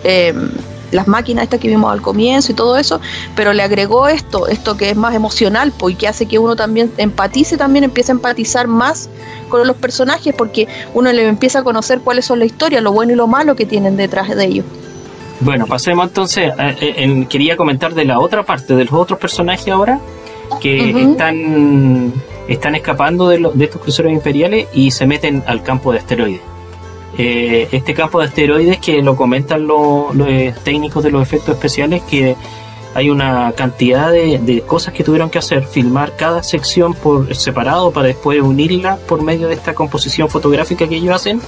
[0.03, 0.33] eh,
[0.91, 3.01] las máquinas estas que vimos al comienzo y todo eso,
[3.35, 6.55] pero le agregó esto, esto que es más emocional, pues, y que hace que uno
[6.55, 9.09] también empatice, también empiece a empatizar más
[9.49, 13.11] con los personajes, porque uno le empieza a conocer cuáles son la historia, lo bueno
[13.11, 14.65] y lo malo que tienen detrás de ellos.
[15.41, 19.67] Bueno, pasemos entonces, eh, eh, quería comentar de la otra parte, de los otros personajes
[19.67, 19.99] ahora,
[20.61, 22.13] que están,
[22.47, 26.41] están escapando de, lo- de estos cruceros imperiales y se meten al campo de asteroides.
[27.17, 31.55] Eh, este campo de asteroides que lo comentan lo- los eh, técnicos de los efectos
[31.55, 32.35] especiales, que
[32.93, 37.91] hay una cantidad de, de cosas que tuvieron que hacer, filmar cada sección por separado
[37.91, 41.41] para después unirla por medio de esta composición fotográfica que ellos hacen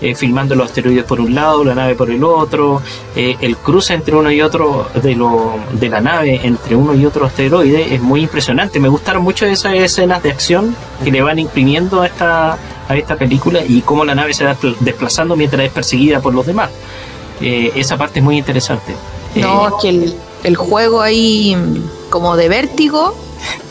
[0.00, 2.80] eh, filmando los asteroides por un lado, la nave por el otro,
[3.14, 7.04] eh, el cruce entre uno y otro de, lo, de la nave entre uno y
[7.04, 8.80] otro asteroide es muy impresionante.
[8.80, 10.74] Me gustaron mucho esas escenas de acción
[11.04, 14.54] que le van imprimiendo a esta, a esta película y cómo la nave se va
[14.56, 16.70] despl- desplazando mientras es perseguida por los demás.
[17.40, 18.94] Eh, esa parte es muy interesante.
[19.36, 21.56] No, Eh, es que el, el juego ahí
[22.10, 23.14] como de vértigo,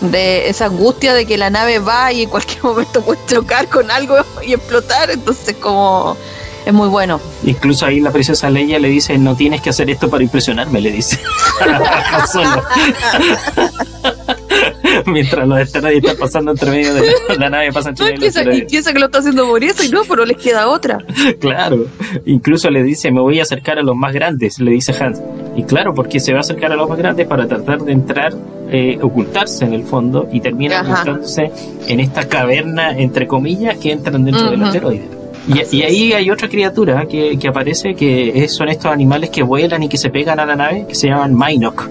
[0.01, 3.91] de esa angustia de que la nave va y en cualquier momento puede chocar con
[3.91, 4.15] algo
[4.45, 6.17] y explotar, entonces como
[6.65, 7.19] es muy bueno.
[7.43, 10.91] Incluso ahí la princesa Leia le dice, no tienes que hacer esto para impresionarme, le
[10.91, 11.19] dice.
[15.05, 18.43] Mientras los asteroides están pasando entre medio de la, la nave, pasa entre medio piensa,
[18.53, 20.97] y piensa que lo está haciendo por eso y no, pero les queda otra.
[21.39, 21.85] Claro,
[22.25, 25.21] incluso le dice, me voy a acercar a los más grandes, le dice Hans.
[25.55, 28.33] Y claro, porque se va a acercar a los más grandes para tratar de entrar,
[28.71, 30.93] eh, ocultarse en el fondo y termina Ajá.
[30.93, 31.51] ocultándose
[31.87, 35.07] en esta caverna, entre comillas, que entran dentro del asteroide.
[35.47, 39.41] Y, y ahí hay otra criatura que, que aparece que es- son estos animales que
[39.43, 41.89] vuelan y que se pegan a la nave, que se llaman Minok.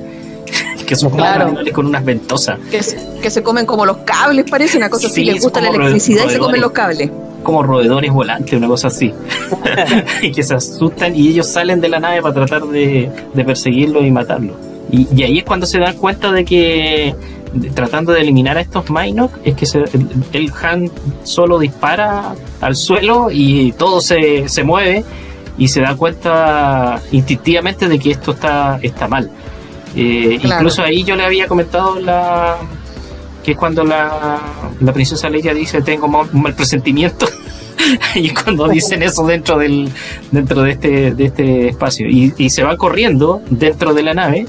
[0.88, 1.44] Que son como Claro.
[1.46, 5.08] animales con unas ventosas, Que, se- que se comen como los cables, parece una cosa
[5.08, 5.24] Sí, así.
[5.24, 7.10] Les es gusta la como electricidad y se comen los cables.
[7.42, 9.12] como roedores volantes, una cosa así.
[10.22, 14.04] y que se asustan y ellos salen de la nave para tratar de, de perseguirlo
[14.04, 14.54] y matarlo.
[14.90, 17.14] Y, y ahí es cuando se dan cuenta de que
[17.52, 20.90] de- tratando de eliminar a estos Minok es que se- el, el Han
[21.24, 25.04] solo dispara al suelo y todo se, se mueve
[25.58, 29.30] y se da cuenta instintivamente de que esto está, está mal.
[29.96, 30.56] Eh, Claro.
[30.60, 32.56] Incluso ahí yo le había comentado la
[33.44, 34.38] que es cuando la,
[34.80, 37.26] la princesa Leia dice tengo un mal presentimiento
[38.14, 39.88] y cuando dicen eso dentro del
[40.30, 42.08] dentro de este de este espacio.
[42.08, 44.46] Y, y se van corriendo dentro de la nave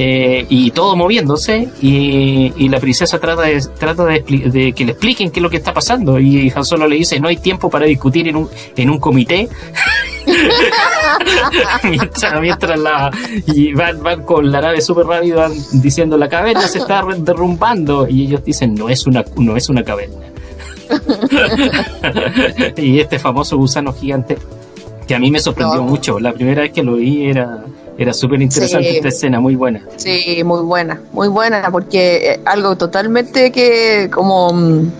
[0.00, 5.30] eh, y todo moviéndose y, y la princesa trata de trata de que le expliquen
[5.32, 6.20] qué es lo que está pasando.
[6.20, 9.48] Y Han Solo le dice no hay tiempo para discutir en un en un comité
[11.84, 13.10] mientras, mientras la
[13.46, 18.06] y van, van con la nave súper rápido van diciendo la caverna se está derrumbando
[18.08, 20.26] y ellos dicen no es una no es una caverna
[22.76, 24.38] y este famoso gusano gigante
[25.06, 25.82] que a mí me sorprendió No.
[25.84, 27.64] mucho la primera vez que lo vi era
[27.98, 28.96] era súper interesante Sí.
[28.96, 34.52] esta escena muy buena Sí, muy buena, muy buena, porque eh, algo totalmente que como,
[34.52, 34.90] mm,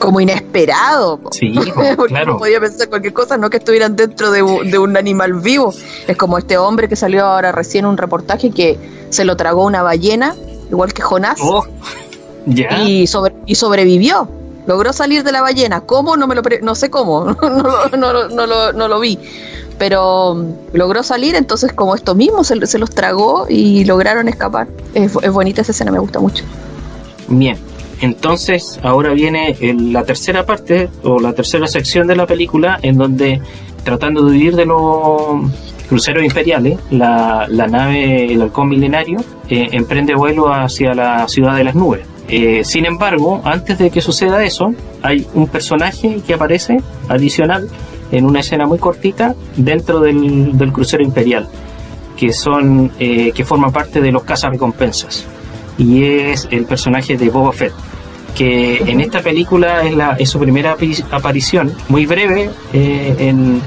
[0.00, 1.20] como inesperado.
[1.30, 4.78] sí Porque claro uno podía pensar cualquier cosa, no que estuvieran dentro de, un- de
[4.78, 5.72] un animal vivo.
[6.08, 8.78] Es como este hombre que salió ahora recién en un reportaje que
[9.10, 10.34] se lo tragó una ballena,
[10.70, 11.64] igual que Jonás, Oh,
[12.46, 14.28] ya y, sobre, y sobrevivió.
[14.66, 15.80] Logró salir de la ballena.
[15.80, 16.16] ¿Cómo?
[16.16, 19.18] No me lo pre- no sé cómo, no, lo- no no lo- no lo vi.
[19.78, 24.68] Pero mm, logró salir, entonces como esto mismo se, se los tragó y lograron escapar.
[24.94, 26.44] Es, es bonita esa escena, me gusta mucho.
[27.28, 27.56] Bien,
[28.00, 33.40] entonces ahora viene la tercera parte o la tercera sección de la película en donde
[33.84, 35.50] tratando de huir de los
[35.88, 41.74] cruceros imperiales, la, nave El Halcón Milenario eh, emprende vuelo hacia la ciudad de las
[41.74, 42.02] nubes.
[42.28, 44.72] Eh, sin embargo, antes de que suceda eso,
[45.02, 47.68] hay un personaje que aparece adicional
[48.12, 51.48] en una escena muy cortita dentro del, crucero imperial,
[52.16, 55.26] que son eh, que forma parte de los cazarrecompensas
[55.80, 57.72] y es el personaje de Boba Fett
[58.34, 59.82] que en esta película
[60.18, 60.76] es, su primera
[61.10, 63.60] aparición muy breve eh, en,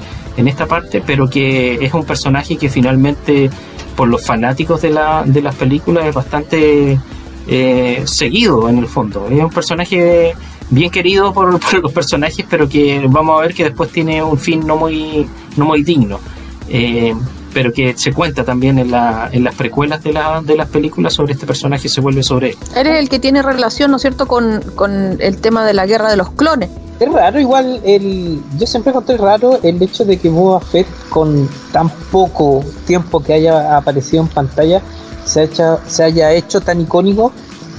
[0.48, 3.50] esta parte pero que es un personaje que finalmente
[3.96, 7.00] por los fanáticos de, la, de las películas es bastante
[7.48, 9.28] eh, seguido en el fondo.
[9.30, 10.34] Es un personaje
[10.70, 14.38] bien querido por, por los personajes pero que vamos a ver que después tiene un
[14.38, 16.20] fin no muy no muy digno.
[16.68, 17.14] Eh,
[17.54, 21.14] pero que se cuenta también en, la, en las precuelas de, la, de las películas
[21.14, 22.58] sobre este personaje se vuelve sobre él.
[22.76, 26.10] Eres el que tiene relación, ¿no es cierto?, con, con el tema de la guerra
[26.10, 26.70] de los clones.
[27.00, 31.50] Es raro, igual, el, yo siempre encontré raro el hecho de que Boba Fett, con
[31.72, 34.82] tan poco tiempo que haya aparecido en pantalla,
[35.26, 37.34] se, hecho, se haya hecho tan icónico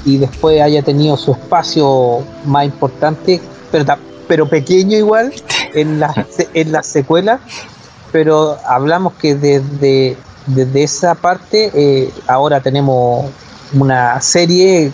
[0.05, 3.97] y después haya tenido su espacio más importante, pero,
[4.27, 5.33] pero pequeño igual,
[5.75, 7.41] en la, en la secuela.
[8.15, 13.27] Pero hablamos que desde, desde esa parte eh, ahora tenemos
[13.73, 14.93] una serie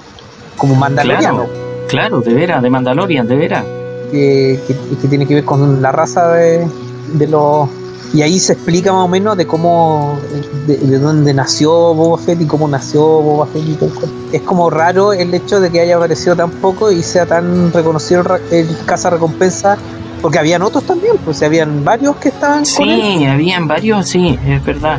[0.57, 1.51] como Mandaloriano Claro,
[1.87, 3.65] claro, de veras, de Mandalorian, de veras.
[4.11, 6.67] que, que- que tiene que ver con la raza de,
[7.13, 7.69] de los
[8.15, 10.19] y ahí se explica más o menos de cómo
[10.67, 13.91] de, de dónde nació Boba Fett y cómo nació Boba Fett y todo
[14.33, 18.23] es como raro el hecho de que haya aparecido tan poco y sea tan reconocido
[18.51, 19.77] el, el caza recompensa
[20.23, 24.39] porque habían otros también pues habían varios que estaban con él Sí, habían varios, sí,
[24.47, 24.99] es verdad.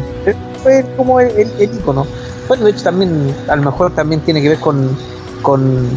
[0.64, 2.06] fue como el, el, el ícono.
[2.48, 4.98] Bueno, de hecho también, a lo mejor también tiene que ver con,
[5.42, 5.88] con,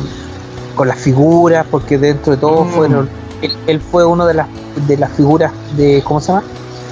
[0.75, 2.69] con las figuras, porque dentro de todo Mm.
[2.71, 3.09] fueron,
[3.43, 4.47] él, él fue uno de las
[4.89, 6.43] de las figuras de, ¿cómo se llama?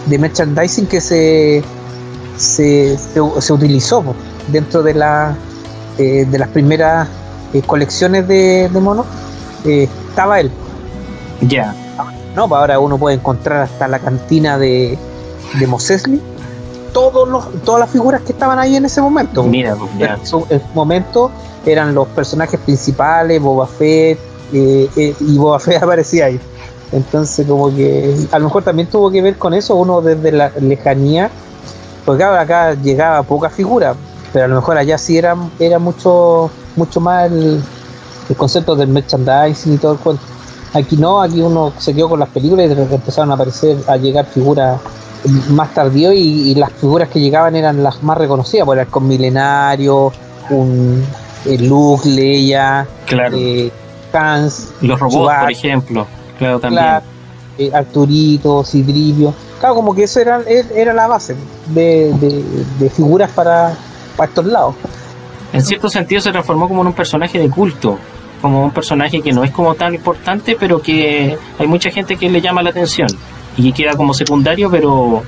[0.06, 1.62] De merchandising que se
[2.36, 4.02] se, se, se utilizó
[4.48, 5.36] dentro de la
[5.98, 7.08] eh, de las primeras
[7.52, 9.06] eh, colecciones de, de monos.
[9.64, 10.50] eh, estaba él.
[11.42, 11.74] Ya,
[12.34, 14.98] No, pues ahora uno puede encontrar hasta la cantina de,
[15.58, 16.20] de Mos Eisley,
[16.92, 19.42] todos los, todas las figuras que estaban ahí en ese momento.
[19.42, 19.90] mira, pues.
[19.98, 21.30] En su en su momento
[21.64, 24.18] eran los personajes principales, Boba Fett,
[24.52, 26.40] eh, eh, y Boba Fett aparecía ahí.
[26.92, 30.50] Entonces, como que a lo mejor también tuvo que ver con eso, uno desde la
[30.60, 31.30] lejanía,
[32.04, 33.94] porque acá llegaba poca figura,
[34.32, 37.62] pero a lo mejor allá sí era, era mucho, mucho más el,
[38.28, 40.22] el concepto del merchandising y todo el cuento.
[40.74, 43.76] Aquí no, aquí uno se quedó con las películas y de repente empezaron a aparecer,
[43.86, 44.80] a llegar figuras
[45.50, 46.18] más tardío y,
[46.50, 50.12] y las figuras que llegaban eran las más reconocidas, por el con milenario,
[50.50, 51.04] un
[51.44, 53.36] el Luke, Leia, Claro.
[53.36, 53.70] eh,
[54.12, 56.06] Hans, Los robots, Chewbacca, por ejemplo,
[56.38, 56.84] claro, también.
[56.84, 57.04] Claro.
[57.58, 58.64] eh, Arturito.
[59.60, 60.40] Claro, como que eso era,
[60.74, 61.36] era la base
[61.68, 62.12] de,
[62.78, 63.74] de, figuras para,
[64.16, 64.74] para estos lados.
[65.52, 67.98] En cierto sentido se transformó como en un personaje de culto,
[68.42, 72.28] como un personaje que no es como tan importante, pero que hay mucha gente que
[72.28, 73.08] le llama la atención
[73.56, 75.22] y que queda como secundario, pero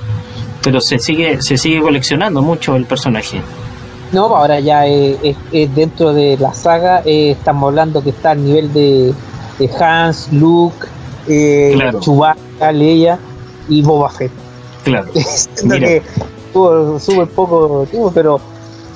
[0.61, 3.41] pero se sigue se sigue coleccionando mucho el personaje.
[4.11, 5.35] No, ahora ya es,
[5.73, 9.13] dentro de la saga, eh, estamos hablando que está al nivel de,
[9.79, 10.87] Hans, Luke,
[11.27, 13.17] eh, Chewbacca, Leia
[13.67, 14.31] y Boba Fett.
[14.83, 15.07] Claro.
[15.69, 16.01] que
[16.53, 18.39] tuvo súper poco tiempo, pero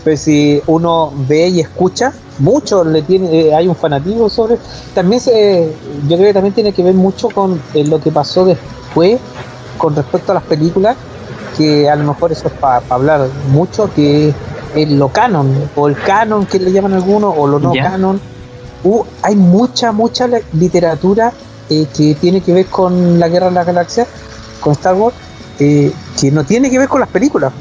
[0.03, 4.57] pues si uno ve y escucha, mucho le tiene, eh, hay un fanatismo sobre.
[4.93, 5.73] También se,
[6.07, 9.19] yo creo que también tiene que ver mucho con eh, lo que pasó después
[9.77, 10.97] con respecto a las películas,
[11.57, 14.33] que a lo mejor eso es para hablar mucho, que
[14.75, 18.19] es lo canon, o el canon que le llaman algunos, o lo no canon.
[18.83, 21.33] Uh, hay mucha, mucha literatura
[21.69, 24.07] eh, que tiene que ver con la guerra de las galaxias,
[24.61, 25.15] con Star Wars,
[25.57, 25.93] que
[26.31, 27.51] no tiene que ver con las películas.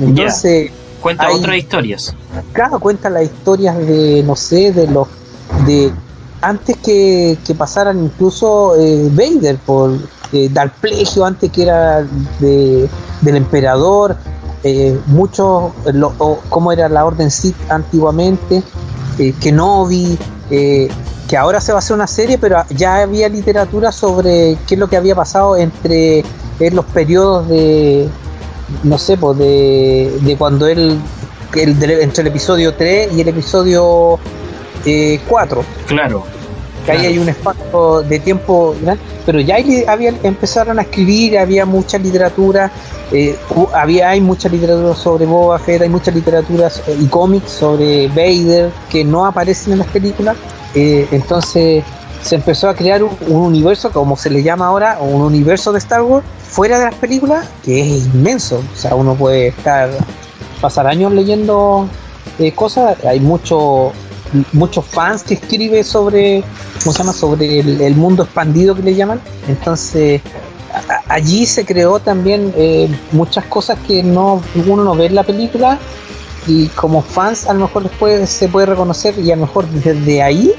[0.00, 0.70] Entonces.
[1.02, 2.14] Cuenta otras historias.
[2.52, 5.08] Claro, cuenta las historias de, no sé, de los.
[5.66, 5.92] de
[6.40, 9.98] antes que, pasaran incluso eh, Vader por
[10.32, 12.02] eh, Dalplegio, antes que era
[12.40, 12.88] de,
[13.20, 14.16] del emperador,
[14.64, 15.72] eh, muchos,
[16.48, 18.62] cómo era la orden Sith antiguamente,
[19.18, 20.16] eh, Kenobi,
[20.50, 20.88] eh,
[21.28, 24.78] que ahora se va a hacer una serie, pero ya había literatura sobre qué es
[24.78, 26.24] lo que había pasado entre
[26.60, 28.08] los periodos de,
[28.82, 30.98] no sé, pues de, de cuando él,
[31.54, 34.18] entre el episodio 3 y el episodio
[35.28, 35.64] 4.
[35.86, 36.24] Claro.
[36.84, 38.74] Que ahí hay un espacio de tiempo
[39.24, 42.72] pero ya había, empezaron a escribir, había mucha literatura,
[43.12, 43.36] eh,
[43.72, 46.70] había, hay mucha literatura sobre Boba Fett, hay mucha literatura
[47.00, 50.36] y cómics sobre Vader que no aparecen en las películas,
[50.74, 51.84] eh, entonces
[52.22, 56.02] se empezó a crear un, universo, como se le llama ahora, un universo de Star
[56.02, 58.62] Wars fuera de las películas que es inmenso.
[58.72, 59.90] O sea, uno puede estar,
[60.60, 61.88] pasar años leyendo
[62.38, 62.96] eh, cosas.
[63.04, 63.92] Hay mucho,
[64.52, 66.44] muchos fans que escriben sobre,
[66.80, 67.12] ¿cómo se llama?
[67.12, 69.20] Sobre el, mundo expandido que le llaman.
[69.48, 70.20] Entonces,
[71.08, 75.78] allí se creó también eh, muchas cosas que no uno no ve en la película
[76.46, 80.22] y como fans a lo mejor después se puede reconocer y a lo mejor desde
[80.22, 80.52] ahí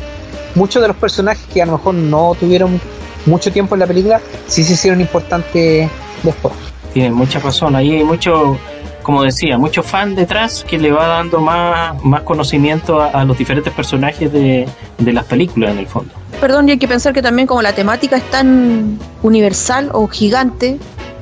[0.56, 2.80] muchos de los personajes que a lo mejor no tuvieron
[3.26, 5.90] mucho tiempo en la película, sí se hicieron importantes
[6.24, 6.54] después.
[6.94, 8.58] Tiene mucha razón, ahí hay mucho,
[9.02, 13.74] como decía, mucho fan detrás que le va dando más, más conocimiento a, los diferentes
[13.74, 14.68] personajes de,
[14.98, 16.14] de, las películas en el fondo.
[16.40, 20.78] Perdón, y hay que pensar que también como la temática es tan universal o gigante,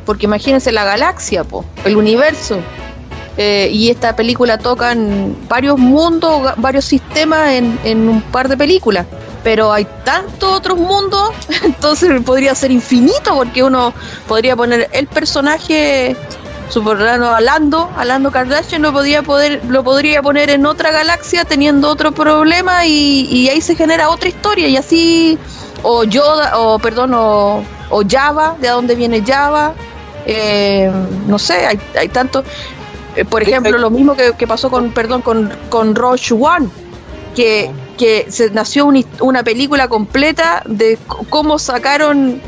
[0.06, 2.60] porque imagínense la galaxia, po, el universo,
[3.38, 9.06] eh, y esta película tocan varios mundos, varios sistemas en, en, un par de películas.
[9.44, 11.32] Pero hay tantos otros mundos,
[11.64, 13.94] entonces podría ser infinito, porque uno
[14.28, 16.16] podría poner el personaje
[16.70, 21.44] superano a Lando, a Lando Kardashian lo podría poder, lo podría poner en otra galaxia
[21.44, 25.38] teniendo otro problema y, y ahí se genera otra historia y así
[25.84, 29.74] o Yoda o perdón o, o Java, de dónde viene Java,
[30.26, 30.90] eh,
[31.28, 32.44] no sé, hay, hay tanto
[33.16, 36.70] eh, por ejemplo, lo mismo que, pasó con, perdón, con, con Roche One,
[37.36, 40.98] que, que se nació una película completa de
[41.30, 42.42] cómo sacaron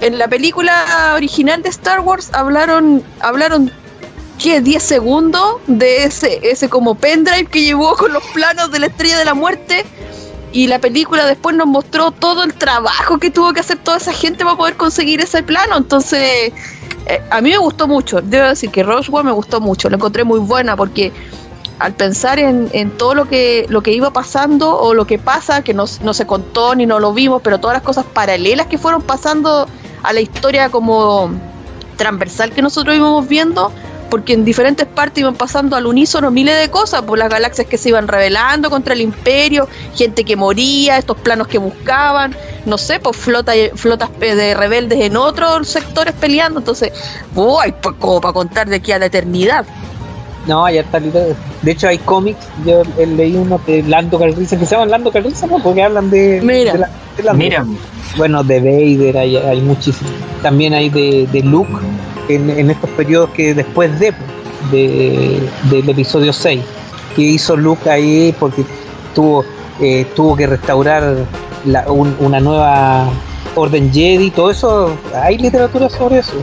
[0.00, 3.70] en la película original de Star Wars hablaron hablaron
[4.38, 4.60] ¿qué?
[4.60, 9.18] 10 segundos de ese ese como pendrive que llevó con los planos de la estrella
[9.18, 9.84] de la muerte
[10.52, 14.12] y la película después nos mostró todo el trabajo que tuvo que hacer toda esa
[14.12, 15.76] gente para poder conseguir ese plano.
[15.76, 16.52] Entonces
[17.06, 20.24] eh, a mí me gustó mucho, debo decir que Roswell me gustó mucho, lo encontré
[20.24, 21.12] muy buena porque
[21.80, 25.72] al pensar en, todo lo que, lo que iba pasando o lo que pasa, que
[25.72, 29.00] no, no se contó ni no lo vimos, pero todas las cosas paralelas que fueron
[29.00, 29.66] pasando
[30.02, 31.30] a la historia como
[31.96, 33.72] transversal que nosotros íbamos viendo,
[34.10, 37.78] porque en diferentes partes iban pasando al unísono miles de cosas, por las galaxias que
[37.78, 42.36] se iban revelando contra el imperio, gente que moría, estos planos que buscaban,
[42.66, 46.92] no sé, pues flota, flotas de rebeldes en otros sectores peleando, entonces,
[47.34, 49.64] uy, pues como para contar de aquí a la eternidad.
[50.46, 51.36] No, ya está De
[51.70, 52.46] hecho, hay cómics.
[52.64, 55.62] Yo leí uno de Lando Calrissian que se llaman Lando Calrissian, ¿no?
[55.62, 56.40] porque hablan de.
[56.42, 56.90] Mira,
[57.34, 57.66] mira.
[58.16, 60.12] Bueno, de Vader hay, hay muchísimos.
[60.42, 61.72] También hay de, de Luke,
[62.28, 64.12] en, estos periodos que después de,
[64.70, 66.60] del episodio 6,
[67.14, 68.64] que hizo Luke ahí porque
[69.14, 69.44] tuvo,
[69.80, 71.16] eh, tuvo que restaurar
[72.18, 73.08] una nueva
[73.54, 76.34] orden Jedi, todo eso, hay literatura sobre eso.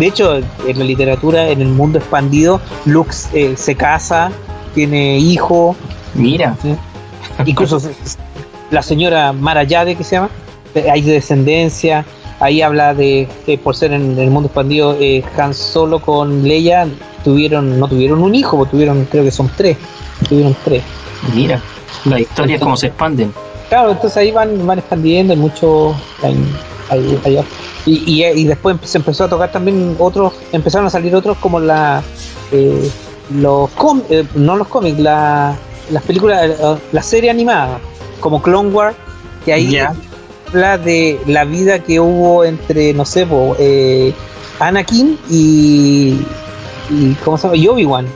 [0.00, 0.36] De hecho,
[0.66, 4.32] en la literatura, en el mundo expandido, Luke eh, se casa,
[4.74, 5.76] tiene hijo.
[6.14, 6.56] Mira.
[7.44, 7.78] Incluso
[8.70, 10.30] la señora Marayade, que se llama,
[10.90, 12.06] hay descendencia.
[12.38, 16.88] ahí habla de, que por ser en el mundo expandido, eh, Han Solo con Leia
[17.22, 19.76] tuvieron, no tuvieron un hijo, tuvieron, creo que son tres,
[20.26, 20.82] tuvieron tres.
[21.34, 21.60] Mira,
[22.06, 23.34] la historia es como se expanden.
[23.68, 26.38] Claro, entonces ahí van, van expandiendo, hay mucho, hay,
[26.90, 27.44] hay- hay-
[27.86, 31.58] y, y, y después se empezó a tocar también otros, empezaron a salir otros como
[31.60, 32.02] la,
[32.52, 32.90] eh,
[33.34, 35.56] los com- eh, no los cómics, la,
[35.90, 37.78] las películas, eh, la serie animada,
[38.20, 38.96] como Clone Wars,
[39.44, 39.94] que ahí Ya.
[40.48, 44.12] habla de la vida que hubo entre, no sé, po, eh,
[44.58, 46.20] Anakin y,
[46.90, 47.56] y ¿cómo se llama?
[47.56, 48.06] Y Obi-Wan.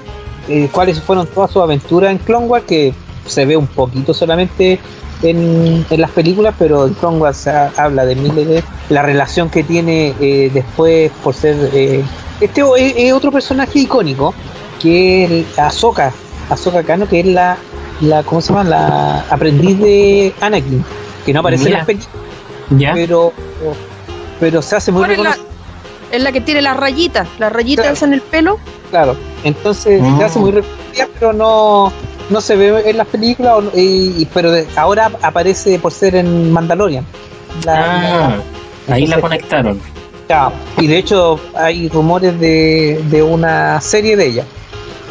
[0.48, 2.92] Eh, cuáles fueron todas sus aventuras en Clone Wars, que
[3.26, 4.78] se ve un poquito solamente
[5.30, 9.02] en, en las películas, pero en Clone Wars se ha- habla de miles de la
[9.02, 12.02] relación que tiene eh, después por ser eh,
[12.40, 14.34] este o- es, es otro personaje icónico
[14.80, 16.12] que es Ahsoka,
[16.50, 17.56] Ahsoka Kano, que es la,
[18.00, 18.64] la ¿cómo se llama?
[18.64, 20.84] La aprendiz de Anakin,
[21.24, 21.76] que no aparece Mira.
[21.76, 22.16] en las películas,
[22.76, 22.92] ¿Ya?
[22.92, 23.32] pero
[24.40, 25.12] pero se hace muy ¿Cuál
[26.12, 28.06] es la, que tiene las rayitas, las rayitas Claro.
[28.06, 28.58] en el pelo.
[28.90, 29.16] claro.
[29.42, 30.18] Entonces Mm.
[30.18, 31.92] se hace muy reconocida, pero no
[32.30, 36.50] no se ve en las películas, y- y- pero de- ahora aparece por ser en
[36.52, 37.04] Mandalorian.
[37.64, 38.36] La- Ah,
[38.88, 39.80] la- ahí la conectaron.
[40.28, 44.44] Ya, y de hecho hay rumores de, de una serie de ella.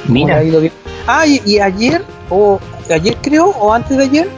[0.08, 0.74] Mira, Ahora ha ido bien.
[1.08, 2.60] Ah, y, y ayer, o
[2.90, 4.30] ayer creo, o antes de ayer,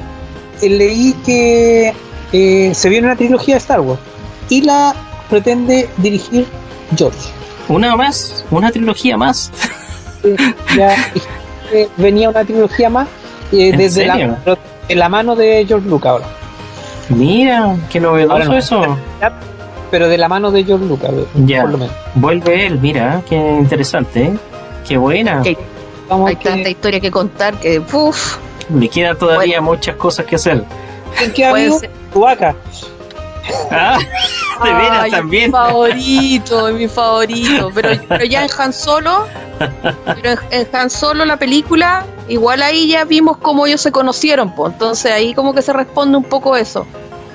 [0.62, 1.94] eh, leí que
[2.34, 4.00] eh, se viene una trilogía de Star Wars
[4.50, 4.94] y la
[5.30, 6.46] pretende dirigir
[6.96, 7.18] George.
[7.70, 9.52] una más, una trilogía más.
[10.76, 10.96] Ya
[11.98, 13.08] venía una trilogía más
[13.52, 14.28] eh, ¿En desde serio?
[14.28, 14.58] la, pero
[14.90, 16.26] en la mano de George Lucas ahora.
[17.10, 18.58] Mira, qué novedoso no.
[18.58, 18.98] eso.
[19.92, 21.62] Pero de la mano de George Lucas, eh, Ya.
[21.62, 21.96] por lo menos.
[22.16, 24.34] Vuelve él, mira, qué interesante, ¿eh?
[24.88, 25.44] Qué buena.
[26.10, 28.38] Vamos hay que- tanta historia que contar que, uff,
[28.76, 30.64] Le quedan todavía muchas cosas que hacer.
[31.22, 31.80] ¿En qué amigo?
[32.12, 32.56] Chewbacca.
[33.70, 33.98] Ah,
[34.64, 35.46] de veras Ay, también.
[35.46, 37.72] Mi favorito, es mi favorito.
[37.76, 43.04] Pero, pero ya en Han Solo, pero en, Han Solo la película, igual ahí ya
[43.06, 44.74] vimos cómo ellos se conocieron, pues.
[44.74, 46.86] Entonces ahí como que se responde un poco eso.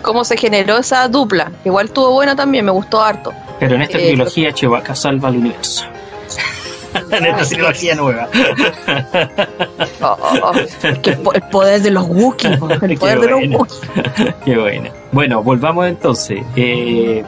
[0.03, 1.53] Cómo se generó esa dupla.
[1.65, 3.33] Igual estuvo buena también, me gustó harto.
[3.59, 5.85] Pero en esta Eh, trilogía Chewbacca salva al universo.
[7.11, 8.29] en esta trilogía nueva.
[10.03, 10.53] Oh, oh, oh.
[10.59, 13.59] Es que el po- el poder de los Wookiees, el poder de los bueno.
[13.59, 14.35] Wookiees.
[14.45, 14.91] Qué buena.
[15.13, 16.43] Bueno, volvamos entonces.
[16.57, 17.23] Eh,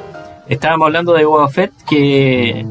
[0.49, 2.65] estábamos hablando de Boba Fett, que,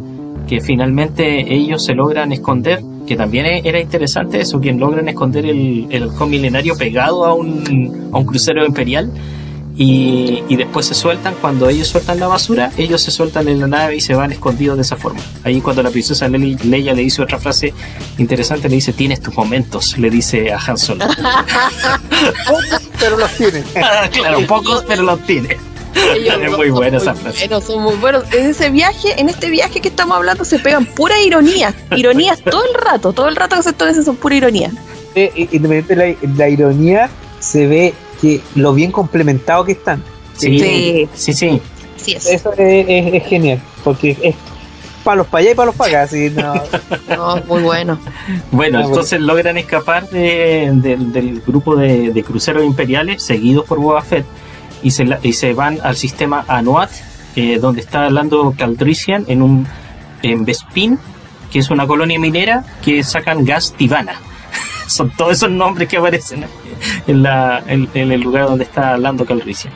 [0.51, 5.45] que finalmente ellos se logran esconder, que también e- era interesante eso, que logran esconder
[5.45, 9.09] el, el halcón milenario pegado a un, a un crucero imperial.
[9.77, 13.67] Y, y después se sueltan, cuando ellos sueltan la basura, ellos se sueltan en la
[13.67, 15.21] nave y se van escondidos de esa forma.
[15.45, 17.73] Ahí cuando la princesa Lely- Leia le dice otra frase
[18.17, 21.05] interesante, le dice, tienes tus momentos, le dice a Han Solo.
[22.99, 23.63] Pero los tiene.
[23.81, 25.57] Ah, claro, pocos, pero los tiene.
[26.15, 27.47] Ellos Es son muy buena esa frase.
[27.47, 28.23] buenos, son muy buenos.
[28.33, 31.73] En ese viaje, en este viaje que estamos hablando, se pegan pura ironía.
[31.95, 34.71] Ironías todo el rato, todo el rato que se establecen son pura ironía.
[35.15, 37.09] Eh, eh, independientemente de la, la ironía,
[37.39, 40.03] se ve que lo bien complementado que están.
[40.37, 40.59] Sí,
[41.13, 41.33] Sí.
[41.97, 42.25] sí, es.
[42.25, 44.35] Eso es, es- es genial, porque es
[45.03, 46.01] palos para allá y palos para acá.
[46.03, 46.53] así, no.
[47.15, 47.99] No, muy bueno.
[48.51, 54.01] Bueno, entonces logran escapar de- del- del grupo de, de cruceros imperiales seguidos por Boba
[54.01, 54.25] Fett
[54.83, 56.91] y se, y se van al sistema Anuat,
[57.35, 59.67] eh, donde está Lando Calrissian en un
[60.23, 60.99] en Bespin,
[61.51, 64.13] que es una colonia minera que sacan gas tibana.
[64.87, 66.45] Son todos esos nombres que aparecen
[67.07, 69.73] en, la, en, en el lugar donde está Lando Calrissian.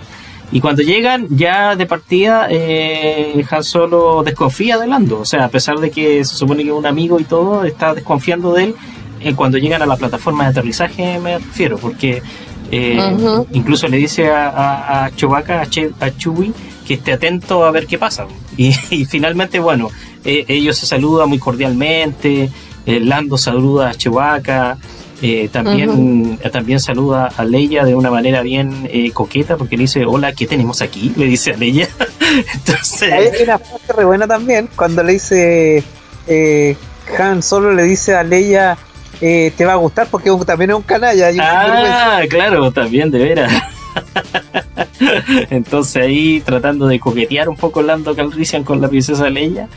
[0.51, 5.19] Y cuando llegan, ya de partida, eh, Han Solo desconfía de Lando.
[5.19, 7.93] O sea, a pesar de que se supone que es un amigo y todo, está
[7.93, 8.75] desconfiando de él.
[9.21, 12.21] eh, cuando llegan a la plataforma de aterrizaje, me refiero, porque
[12.71, 16.51] eh, incluso le dice a, a, a Chewbacca, a, Che- a Chewie,
[16.87, 18.25] que esté atento a ver qué pasa.
[18.57, 19.89] Y, y finalmente, bueno,
[20.23, 22.49] eh, ellos se saludan muy cordialmente.
[22.85, 24.77] eh, Lando saluda a Chewbacca.
[25.21, 30.05] eh, también, también saluda a Leia de una manera bien eh, coqueta porque le dice,
[30.05, 31.11] hola, ¿qué tenemos aquí?
[31.17, 31.87] Le dice a Leia.
[31.99, 35.83] Hay Entonces, una frase re buena también, cuando le dice
[36.27, 36.75] eh,
[37.19, 38.77] Han solo le dice a Leia,
[39.21, 41.31] eh, te va a gustar porque también es un canalla.
[41.31, 42.17] y un sinvergüenza.
[42.17, 43.51] ah, claro, también de veras.
[45.49, 49.67] Entonces ahí tratando de coquetear un poco Lando Calrissian con la princesa Leia.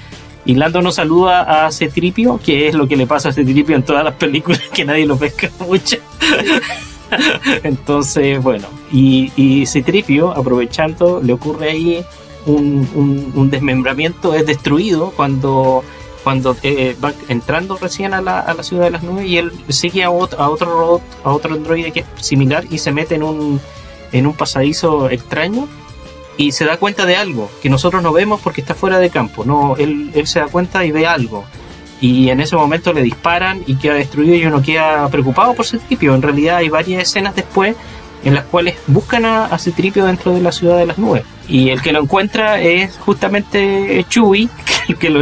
[0.45, 3.83] Y Lando no saluda a Cetripio, que es lo que le pasa a Cetripio en
[3.83, 5.97] todas las películas, que nadie lo pesca mucho.
[7.63, 12.05] Entonces, bueno, y, y Citripio, aprovechando, le ocurre ahí
[12.47, 15.85] un, un- un desmembramiento, es destruido cuando,
[16.29, 19.51] cuando eh, va entrando recién a la, a la ciudad de las nubes y él
[19.71, 23.15] sigue a otro, a otro robot, a otro androide que es similar y se mete
[23.15, 23.59] en un,
[24.13, 25.67] en un pasadizo extraño
[26.37, 29.47] y se da cuenta de algo que nosotros no vemos porque está fuera de campo.
[29.47, 31.47] No, él, él se da cuenta y ve algo.
[31.99, 36.15] Y en ese momento le disparan y queda destruido y uno queda preocupado por Citripio.
[36.15, 37.75] En realidad hay varias escenas después
[38.25, 41.25] en las cuales buscan a, Citripio dentro de la ciudad de las nubes.
[41.49, 44.49] Y el que lo encuentra es justamente Chewie,
[44.89, 45.21] el que lo,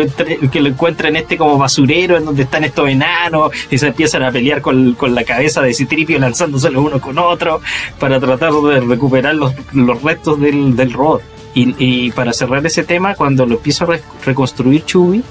[0.51, 4.23] que lo encuentra en este como basurero, en donde están estos enanos, y se empiezan
[4.25, 7.61] a pelear con, con la cabeza de Citripio lanzándoselo uno con otro
[7.99, 11.23] para tratar de recuperar los, los restos del, del robot.
[11.59, 15.23] Y, para cerrar ese tema, cuando lo empieza a re- reconstruir Chewie,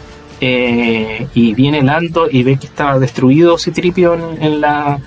[0.42, 5.00] eh, y viene Lando y ve que estaba destruido Citripio en la,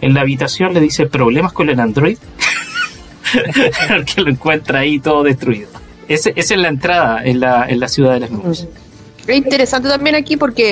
[0.00, 2.18] en la habitación, le dice problemas con el android.
[4.14, 5.68] que lo encuentra ahí todo destruido.
[6.08, 8.66] Esa es la entrada en la, en la ciudad de las nubes.
[9.26, 10.70] Es interesante también aquí porque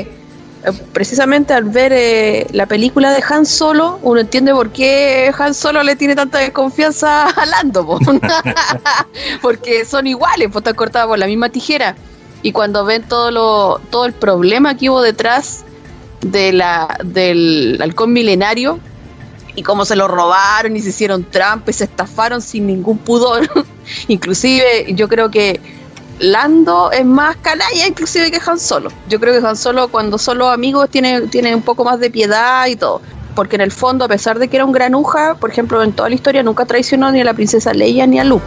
[0.64, 5.54] eh, precisamente al ver eh, la película de Han Solo, uno entiende por qué Han
[5.54, 7.98] Solo le tiene tanta desconfianza a Lando, po.
[9.42, 11.96] porque son iguales, pues están cortadas por la misma tijera.
[12.42, 15.64] Y cuando ven todo lo, todo el problema que hubo detrás
[16.20, 18.78] de la, del halcón milenario
[19.56, 23.48] y cómo se lo robaron y se hicieron trampa y se estafaron sin ningún pudor.
[24.08, 25.60] Inclusive yo creo que
[26.20, 28.90] Lando es más canalla inclusive que Han Solo.
[29.08, 32.10] Yo creo que Han Solo cuando son los amigos tiene, tiene un poco más de
[32.10, 33.00] piedad y todo.
[33.34, 36.08] Porque en el fondo, a pesar de que era un granuja, por ejemplo, en toda
[36.08, 38.44] la historia nunca traicionó ni a la princesa Leia ni a Luke.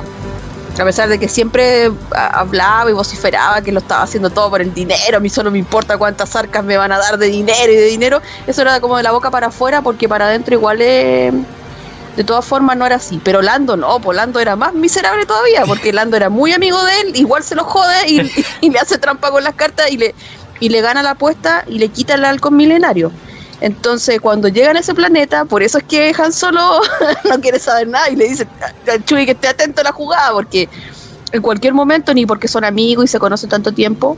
[0.79, 4.61] A pesar de que siempre a- hablaba y vociferaba que lo estaba haciendo todo por
[4.61, 7.71] el dinero, a mí solo me importa cuántas arcas me van a dar de dinero
[7.71, 10.77] y de dinero, eso era como de la boca para afuera porque para adentro igual
[10.81, 11.31] eh,
[12.15, 13.19] de todas formas no era así.
[13.23, 17.01] Pero Lando no, pues Lando era más miserable todavía porque Lando era muy amigo de
[17.01, 18.31] él, igual se lo jode y,
[18.61, 20.13] y le hace trampa con las cartas y le,
[20.59, 23.11] y le gana la apuesta y le quita el halcón milenario.
[23.59, 26.81] Entonces, cuando llegan a ese planeta, por eso es que Han Solo
[27.29, 28.47] no quiere saber nada y le dice
[28.87, 30.69] a Chuy que esté atento a la jugada, porque
[31.31, 34.17] en cualquier momento, ni porque son amigos y se conocen tanto tiempo,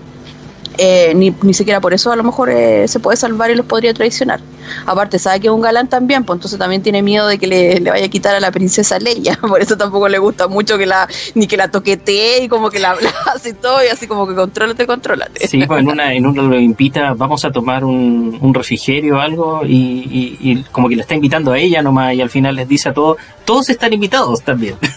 [0.77, 3.65] eh, ni, ni siquiera por eso a lo mejor eh, se puede salvar y los
[3.65, 4.39] podría traicionar.
[4.85, 7.79] Aparte, sabe que es un galán también, pues entonces también tiene miedo de que le,
[7.79, 10.85] le vaya a quitar a la princesa Leia, por eso tampoco le gusta mucho que
[10.85, 14.27] la, ni que la toquetee y como que la abrace y todo, y así como
[14.27, 15.47] que contrólate, contrólate.
[15.47, 19.19] Sí, pues en una, en una lo invita, vamos a tomar un, un refrigerio o
[19.19, 22.55] algo, y, y- y como que le está invitando a ella nomás, y al final
[22.55, 24.75] les dice a todos, todos están invitados también.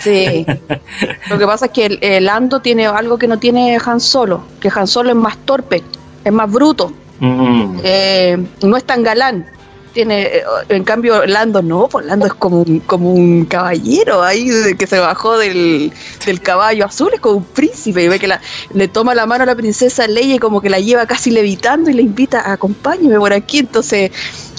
[0.00, 0.44] Sí.
[1.30, 4.44] Lo que pasa es que el, el Lando tiene algo que no tiene Han Solo,
[4.60, 5.82] que Han Solo es más torpe,
[6.24, 7.80] es más bruto, Mm.
[7.82, 9.46] eh, no es tan galán.
[9.92, 14.50] Tiene, eh, en cambio, Lando no, pues Lando es como un, como un caballero ahí
[14.76, 15.92] que se bajó del,
[16.26, 18.40] del caballo azul, es como un príncipe, y ve que la,
[18.72, 21.90] le toma la mano a la princesa Leia y como que la lleva casi levitando
[21.90, 24.10] y le invita a acompáñeme por aquí, entonces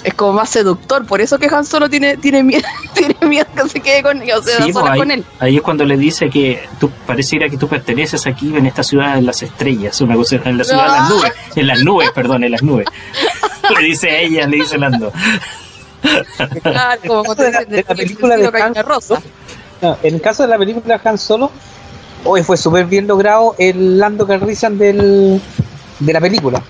[0.04, 2.62] es como más seductor, por eso que Han Solo tiene, tiene miedo,
[2.94, 5.24] tiene miedo que se quede con, o sea, Sí, sola pues ahí, con él.
[5.40, 9.14] ahí es cuando le dice que tú pareciera que tú perteneces aquí en esta ciudad
[9.16, 12.44] de las estrellas, una cosa, en la ciudad de las nubes, en las nubes, perdón,
[12.44, 12.86] en las nubes.
[13.80, 15.12] le dice a ella, le dice Lando.
[16.62, 19.20] Claro, como de la- de película de Han caña rosa.
[19.82, 21.50] No, en el caso de la película Han Solo,
[22.24, 25.40] hoy fue súper bien logrado el Lando Calrissian del,
[25.98, 26.62] de la película.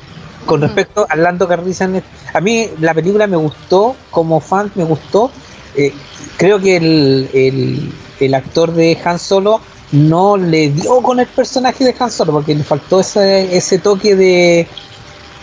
[0.46, 0.66] Con Ujú.
[0.66, 2.02] respecto al Lando Calrissian,
[2.32, 5.30] a mí la película me gustó, como fan me gustó.
[5.74, 5.92] Eh,
[6.38, 9.60] creo que el, el, el actor de Han Solo
[9.92, 14.16] no le dio con el personaje de Han Solo, porque le faltó ese, ese toque
[14.16, 14.66] de,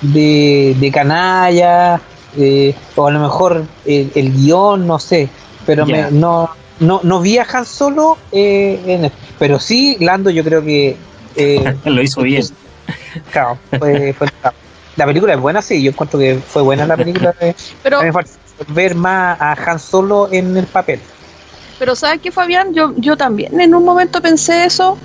[0.01, 2.01] de, de canalla,
[2.37, 5.29] eh, o a lo mejor el, el guion, no sé,
[5.65, 6.49] pero me- no,
[6.79, 10.95] no, no vi a Han Solo eh, en pero sí, Lando yo creo que
[11.35, 12.43] eh, Lo hizo bien.
[13.31, 14.27] claro, fue- fue-
[14.95, 17.33] la película es buena, sí, yo encuentro que fue buena la película.
[17.39, 17.99] eh, Pero,
[18.67, 20.99] ver más a Han Solo en el papel.
[21.79, 22.73] pero ¿sabes qué, Fabián?
[22.73, 24.97] Yo, yo también en un momento pensé eso.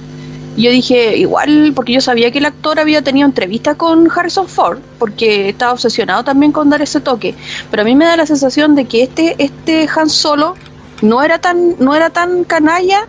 [0.56, 4.48] Y Yo dije, igual, porque yo sabía que el actor había tenido entrevistas con Harrison
[4.48, 7.34] Ford, porque estaba obsesionado también con dar ese toque.
[7.70, 10.56] Pero a mí me da la sensación de que este, este Han Solo
[11.00, 13.06] no era tan, no era tan canalla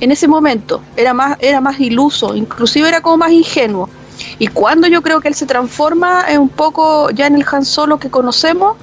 [0.00, 3.88] en ese momento, era más, era más iluso, inclusive era como más ingenuo.
[4.38, 7.64] Y cuando yo creo que él se transforma es un poco ya en el Han
[7.64, 8.76] Solo que conocemos,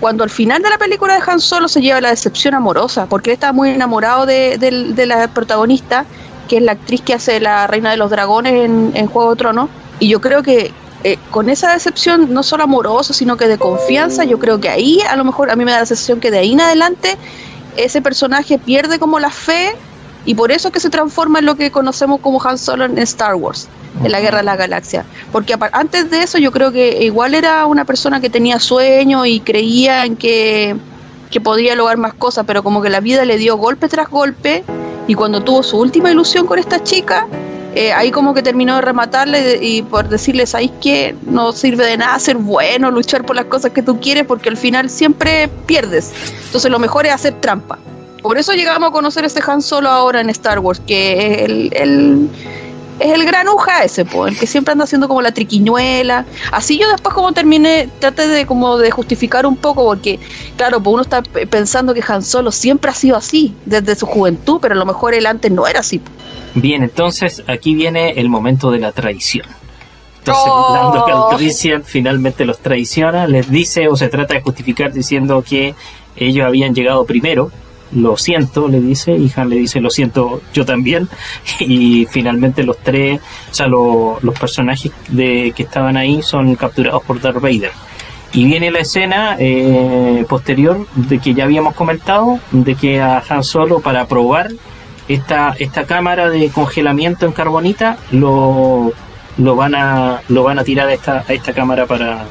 [0.00, 3.30] cuando al final de la película de Han Solo se lleva la decepción amorosa, porque
[3.30, 6.04] él estaba muy enamorado de, del- de la protagonista,
[6.48, 9.36] que es la actriz que hace la Reina de los Dragones en, en Juego de
[9.36, 9.68] Tronos,
[10.00, 10.72] y yo creo que
[11.04, 15.00] eh, con esa decepción, no solo amorosa, sino que de confianza, yo creo que ahí,
[15.08, 17.16] a lo mejor a mí me da la sensación que de ahí en adelante,
[17.76, 19.74] ese personaje pierde como la fe,
[20.26, 22.98] y por eso es que se transforma en lo que conocemos como Han Solo en
[22.98, 23.68] Star Wars,
[24.02, 25.04] en la Guerra de la Galaxia.
[25.32, 29.40] Porque antes de eso yo creo que igual era una persona que tenía sueño y
[29.40, 30.76] creía en que,
[31.30, 34.64] que podía lograr más cosas, pero como que la vida le dio golpe tras golpe
[35.06, 37.26] Y cuando tuvo su última ilusión con esta chica,
[37.74, 41.98] eh, ahí como que terminó de rematarle y, por decirle, ¿sabéis que no sirve de
[41.98, 46.12] nada ser bueno, luchar por las cosas que tú quieres, porque al final siempre pierdes?
[46.46, 47.78] Entonces lo mejor es hacer trampa.
[48.24, 51.42] Por eso llegamos a conocer a este Han Solo ahora en Star Wars, que es
[51.42, 52.30] el, el
[52.98, 56.24] es el granuja ese, po, el que siempre anda haciendo como la triquiñuela.
[56.50, 60.18] Así yo después como terminé, traté de como de justificar un poco, porque
[60.56, 64.58] claro, pues uno está pensando que Han Solo siempre ha sido así, desde su juventud,
[64.58, 66.00] pero a lo mejor él antes no era así.
[66.54, 69.46] Bien, entonces aquí viene el momento de la traición.
[70.20, 70.72] Entonces, oh.
[70.72, 75.74] Lando Calrissian finalmente los traiciona, les dice o se trata de justificar diciendo que
[76.16, 77.50] ellos habían llegado primero,
[77.92, 81.08] lo siento, le dice, y Han le dice, lo siento, yo también,
[81.60, 83.20] y finalmente los tres,
[83.50, 87.72] o sea, los personajes de, que estaban ahí son capturados por Darth Vader.
[88.32, 93.44] Y viene la escena eh, posterior de que ya habíamos comentado, de que a Han
[93.44, 94.50] Solo para probar
[95.06, 98.92] esta, esta cámara de congelamiento en carbonita lo,
[99.36, 102.24] lo, van, a, lo van a tirar a esta, a esta cámara para,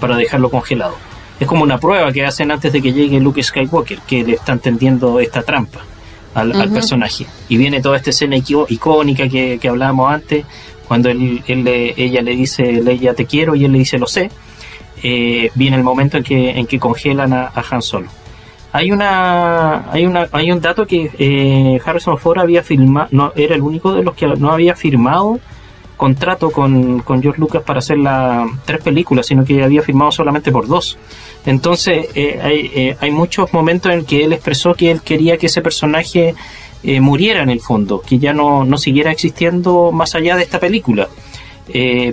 [0.00, 0.96] para dejarlo congelado.
[1.44, 4.60] Es como una prueba que hacen antes de que llegue Luke Skywalker, que le están
[4.60, 5.80] tendiendo esta trampa
[6.32, 7.26] al, personaje.
[7.50, 10.46] Y viene toda esta escena icónica que, que hablábamos antes,
[10.88, 14.30] cuando él, ella le dice, Leia te quiero, y él le dice, lo sé.
[15.02, 18.08] Eh, viene el momento en que, en que congelan a, Han Solo.
[18.72, 23.54] Hay una, hay una, hay un dato que eh, Harrison Ford había filmado, no, era
[23.54, 25.40] el único de los que no había firmado
[26.04, 30.52] contrato con, con George Lucas para hacer las tres películas, sino que había firmado solamente
[30.52, 30.98] por dos.
[31.46, 35.46] Entonces eh, hay, eh, hay, muchos momentos en que él expresó que él quería que
[35.46, 36.34] ese personaje
[36.82, 40.60] eh, muriera en el fondo, que ya no, no, siguiera existiendo más allá de esta
[40.60, 41.08] película,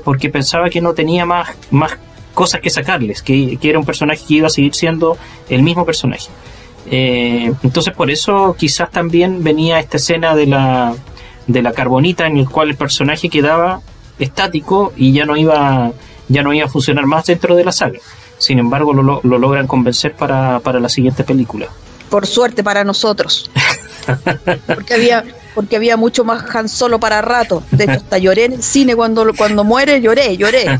[0.05, 1.97] porque pensaba que no tenía más, más
[2.33, 5.17] cosas que sacarles, que, que, era un personaje que iba a seguir siendo
[5.49, 6.29] el mismo personaje.
[6.89, 10.95] entonces por eso quizás también venía esta escena de la,
[11.47, 13.81] de la carbonita en el cual el personaje quedaba
[14.19, 15.91] estático y ya no iba
[16.27, 17.99] ya no iba a funcionar más dentro de la saga.
[18.37, 21.67] Sin embargo, lo, lo logran convencer para, para la siguiente película.
[22.09, 23.51] Por suerte para nosotros.
[24.67, 25.23] porque había
[25.53, 27.63] porque había mucho más Han Solo para rato.
[27.71, 30.79] De hecho, hasta lloré en el cine cuando, cuando muere, lloré, lloré.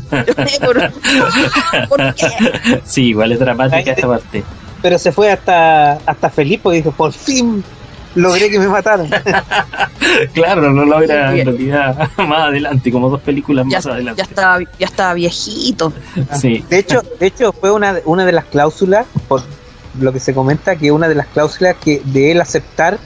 [1.88, 2.80] por, qué?
[2.84, 4.42] Sí, igual es dramática esta parte.
[4.80, 7.62] Pero se fue hasta, hasta Felipe y dijo, por fin
[8.14, 9.08] logré que me mataran.
[10.34, 14.22] claro, no lo era en realidad más adelante, como dos películas más adelante.
[14.22, 15.92] Ya estaba, ya estaba viejito.
[16.38, 16.64] Sí.
[16.68, 19.42] De hecho, de hecho fue una, una de las cláusulas, por
[20.00, 22.98] lo que se comenta, que una de las cláusulas que de él aceptar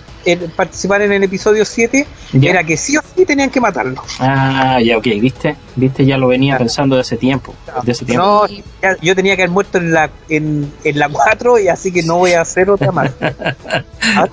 [0.56, 2.06] participar en el episodio 7
[2.42, 4.02] era que sí o sí tenían que matarlo.
[4.18, 5.56] Ah, ya, ok, ¿viste?
[5.76, 6.04] ¿Viste?
[6.04, 7.54] Ya lo venía pensando de ese tiempo.
[7.84, 8.48] De ese tiempo.
[8.82, 12.02] No, yo tenía que haber muerto en la, en, en la 4 y así que
[12.02, 13.12] no voy a hacer otra más.
[14.16, 14.32] Ahora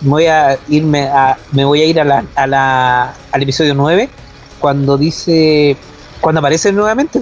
[0.00, 4.08] voy a irme a, me voy a ir a la, a la, al episodio 9
[4.58, 5.76] cuando dice,
[6.20, 7.20] cuando aparece nuevamente,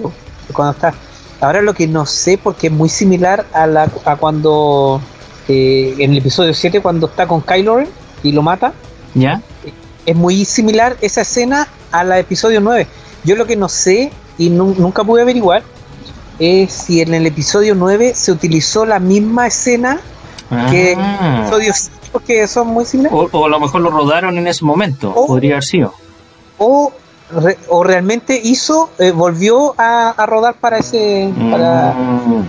[0.53, 0.93] cuando está.
[1.39, 5.01] Ahora lo que no sé porque es muy similar a, la, a cuando
[5.47, 7.89] eh, en el episodio 7 cuando está con Kylo Ren
[8.23, 8.73] y lo mata.
[9.13, 9.41] Ya.
[10.05, 12.87] Es muy similar esa escena a la episodio 9.
[13.23, 15.63] Yo lo que no sé y nunca pude averiguar
[16.39, 19.99] es si en el episodio 9 se utilizó la misma escena
[20.71, 21.39] que ah.
[21.41, 23.29] episodios porque son muy similares.
[23.31, 25.93] O, a lo mejor lo rodaron en ese momento, podría haber sido.
[26.57, 26.91] O,
[27.69, 31.31] o realmente hizo, eh, volvió a, rodar para ese.
[31.51, 32.45] Para, mm.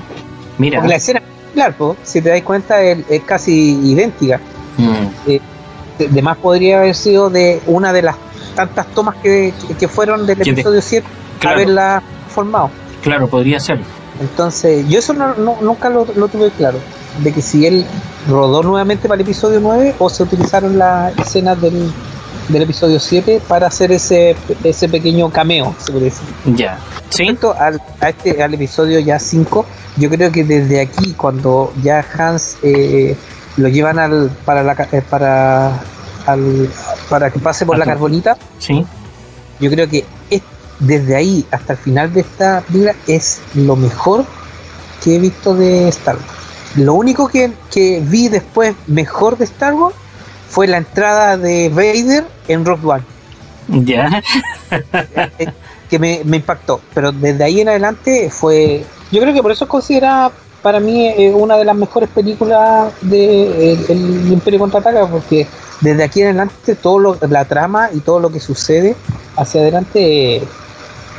[0.59, 0.87] Mira.
[0.87, 1.23] la escena,
[1.55, 4.41] claro, si te das cuenta, es, casi idéntica.
[4.77, 5.31] Mm.
[5.31, 5.41] Eh,
[5.99, 8.17] de, más podría haber sido de una de las
[8.55, 11.07] tantas tomas que, que fueron del episodio 7
[11.45, 12.71] haberla formado.
[13.03, 13.81] Claro, podría ser.
[14.21, 16.79] Entonces, yo eso no, nunca lo, lo tuve claro
[17.19, 17.87] de que si él
[18.29, 21.93] rodó nuevamente para el episodio 9 o se utilizaron las escenas del,
[22.49, 26.29] del episodio 7 para hacer ese, ese pequeño cameo, se puede decir.
[26.57, 26.79] Ya.
[27.11, 27.37] ¿Sí?
[27.59, 29.67] Al, a este, al episodio ya 5,
[29.97, 33.17] yo creo que desde aquí, cuando ya Hans eh,
[33.57, 35.81] lo llevan al, para, la, eh, para,
[36.27, 36.71] al,
[37.09, 38.85] para que pase por la carbonita, ¿Sí?
[39.61, 40.05] yo creo que
[40.79, 44.25] desde ahí hasta el final de esta vida es lo mejor
[45.03, 46.38] que he visto de Star Wars.
[46.79, 47.53] Lo único que,
[48.03, 49.95] vi después mejor de Star Wars
[50.49, 53.03] fue la entrada de Vader en Rock One.
[53.85, 54.23] Ya.
[55.91, 56.81] que me, impactó.
[56.95, 58.85] Pero desde ahí en adelante fue.
[59.11, 60.33] Yo creo que por eso es considerada
[60.63, 65.47] para mí eh, una de las mejores películas de el, Imperio contraataca, porque
[65.81, 68.97] desde aquí en adelante todo lo, la trama y todo lo que sucede
[69.37, 70.43] hacia adelante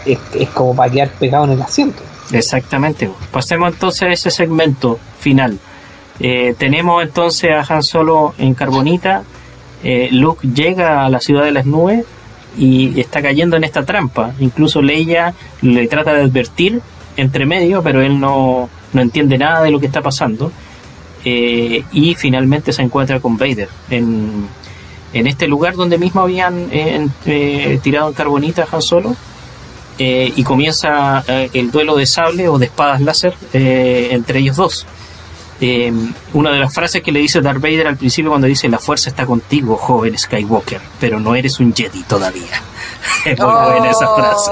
[0.05, 2.01] es, es como para quedar pegado en el asiento.
[2.31, 3.09] Exactamente.
[3.31, 5.59] Pasemos entonces a ese segmento final.
[6.19, 9.23] Eh, tenemos entonces a Han Solo en Carbonita
[9.83, 12.03] eh, Luke llega a la ciudad de las nubes
[12.57, 14.33] y está cayendo en esta trampa.
[14.39, 16.81] Incluso Leia le trata de advertir
[17.15, 20.51] entre medio, pero él no, no entiende nada de lo que está pasando.
[21.23, 24.47] Eh, y finalmente se encuentra con Vader en,
[25.13, 26.69] en este lugar donde mismo habían
[27.81, 29.15] tirado en carbonita a Han Solo.
[29.97, 31.23] y comienza
[31.53, 34.87] el duelo de sable o de espadas láser entre ellos dos.
[35.61, 35.91] Eh,
[36.33, 39.09] una de las frases que le dice Darth Vader al principio cuando dice la fuerza
[39.09, 42.45] está contigo, joven Skywalker, pero no eres un Jedi todavía.
[43.25, 44.51] Es muy buena esa frase.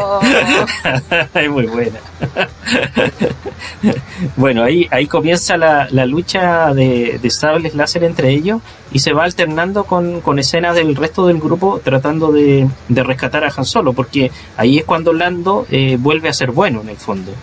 [1.33, 1.99] es muy buena.
[4.35, 8.61] bueno, ahí, ahí comienza la, lucha de, sables láser entre ellos
[8.91, 13.65] y se va alternando con, escenas del resto del grupo tratando de, rescatar a Han
[13.65, 17.33] Solo, porque ahí es cuando Lando eh, vuelve a ser bueno en el fondo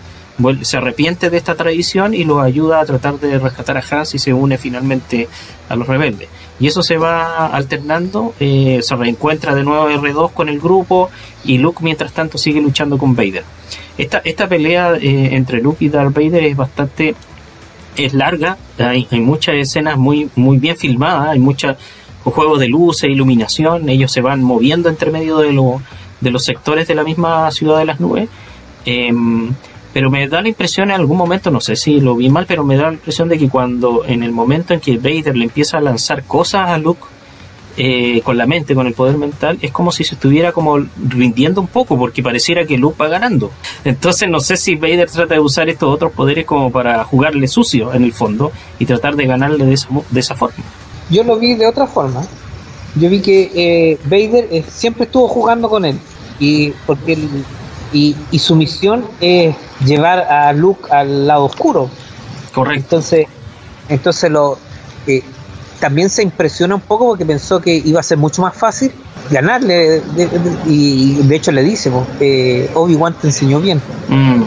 [0.63, 4.19] se arrepiente de esta tradición y lo ayuda a tratar de rescatar a Hans y
[4.19, 5.27] se une finalmente
[5.69, 6.29] a los rebeldes.
[6.59, 11.09] Y eso se va alternando, eh, se reencuentra de nuevo R2 con el grupo
[11.43, 13.43] y Luke mientras tanto sigue luchando con Vader.
[13.97, 17.15] Esta, esta pelea eh, entre Luke y Darth Vader es bastante
[17.97, 21.77] es larga, hay, muchas escenas muy, muy bien filmadas, hay muchos
[22.23, 25.53] juegos de luces, iluminación, ellos se van moviendo entre medio de,
[26.19, 28.27] de los sectores de la misma ciudad de las nubes.
[28.85, 29.53] Em,
[29.95, 32.65] pero me da la impresión en algún momento, no sé si lo vi mal, pero
[32.65, 35.77] me da la impresión de que cuando en el momento en que Vader le empieza
[35.77, 36.99] a lanzar cosas a Luke
[37.77, 41.61] eh, con la mente, con el poder mental, es como si se estuviera como rindiendo
[41.61, 43.51] un poco, porque pareciera que Luke va ganando.
[43.85, 47.93] Entonces no sé si Vader trata de usar estos otros poderes como para jugarle sucio
[47.93, 50.61] en el fondo y tratar de ganarle de esa, de esa forma.
[51.09, 52.21] Yo lo vi de otra forma.
[52.99, 55.97] Yo vi que eh, Vader eh, siempre estuvo jugando con él.
[56.37, 57.17] Y porque
[57.93, 59.55] y, su misión es
[59.85, 61.89] llevar a Luke al lado oscuro.
[62.53, 62.83] Correcto.
[62.83, 63.27] Entonces,
[63.89, 64.57] entonces lo
[65.07, 65.23] eh,
[65.79, 68.91] también se impresiona un poco porque pensó que iba a ser mucho más fácil
[69.29, 70.01] ganarle
[70.65, 74.43] y de hecho le dice eh, Obi-Wan te enseñó bien mm.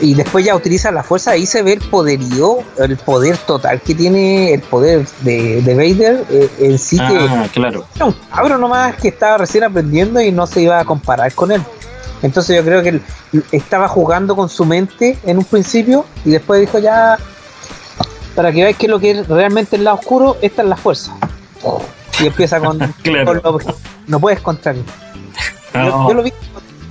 [0.00, 3.94] y después ya utiliza la fuerza ahí se ve el poderío el poder total que
[3.94, 9.08] tiene el poder de, Vader eh, en sí ah, claro era un cabrón nomás que
[9.08, 11.62] estaba recién aprendiendo y no se iba a comparar con él
[12.22, 13.02] entonces yo creo que él
[13.50, 17.18] estaba jugando con su mente en un principio y después dijo ya,
[18.34, 21.14] para que veáis que lo que es realmente el lado oscuro, esta es la fuerza.
[22.20, 22.78] Y empieza con,
[24.06, 24.76] no puedes contar.
[25.74, 26.32] Yo, lo vi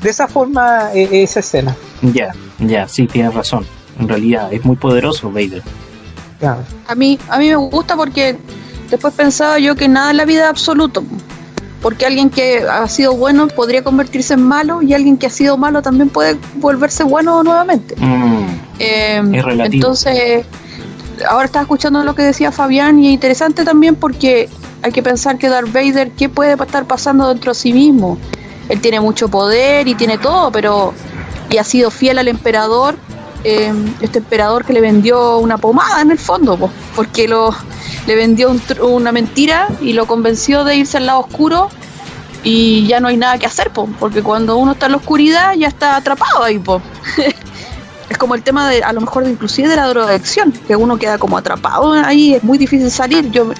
[0.01, 1.75] de esa forma e, esa escena.
[2.01, 3.65] Ya, ya, sí, tienes razón.
[3.99, 5.61] En realidad es muy poderoso Vader.
[6.87, 8.35] A mí, a mí me gusta porque
[8.89, 11.03] después pensaba yo que nada en la vida es absoluto
[11.81, 15.57] porque alguien que ha sido bueno podría convertirse en malo y alguien que ha sido
[15.57, 17.95] malo también puede volverse bueno nuevamente.
[17.97, 18.45] Mm.
[18.79, 20.45] Em, entonces,
[21.27, 24.49] ahora estaba escuchando lo que decía Fabián y es interesante también porque
[24.83, 28.17] hay que pensar que Darth Vader, ¿qué puede estar pasando dentro de sí mismo?
[28.69, 30.93] Él tiene mucho poder y tiene todo, pero
[31.49, 32.95] y ha sido fiel al emperador,
[33.43, 37.55] em, este emperador que le vendió una pomada en el fondo, porque lo
[38.07, 38.51] le vendió
[38.81, 41.69] una mentira y lo convenció de irse al lado oscuro
[42.43, 45.67] y ya no hay nada que hacer, porque cuando uno está en la oscuridad ya
[45.67, 46.57] está atrapado ahí.
[46.57, 46.81] Po.
[48.09, 50.97] es como el tema de, a lo mejor, de, inclusive de la drogadicción, que uno
[50.97, 53.29] queda como atrapado ahí, es muy difícil salir.
[53.29, 53.51] Yo,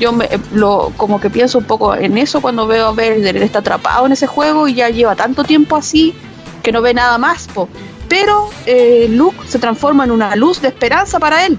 [0.00, 3.60] yo me, lo, como que pienso un poco en eso cuando veo a Vader, está
[3.60, 6.14] atrapado en ese juego y ya lleva tanto tiempo así
[6.62, 7.46] que no ve nada más.
[7.46, 7.68] Po.
[8.08, 11.58] Pero eh, Luke se transforma en una luz de esperanza para él.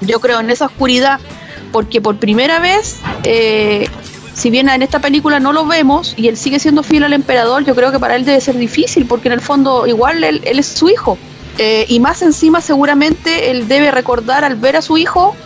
[0.00, 1.20] Yo creo en esa oscuridad
[1.72, 3.88] porque por primera vez, eh,
[4.34, 7.64] si bien en esta película no lo vemos y él sigue siendo fiel al emperador,
[7.64, 10.66] yo creo que para él debe ser difícil, porque en el fondo igual él, es
[10.66, 11.18] su hijo.
[11.58, 15.36] Eh, y más encima seguramente él debe recordar al ver a su hijo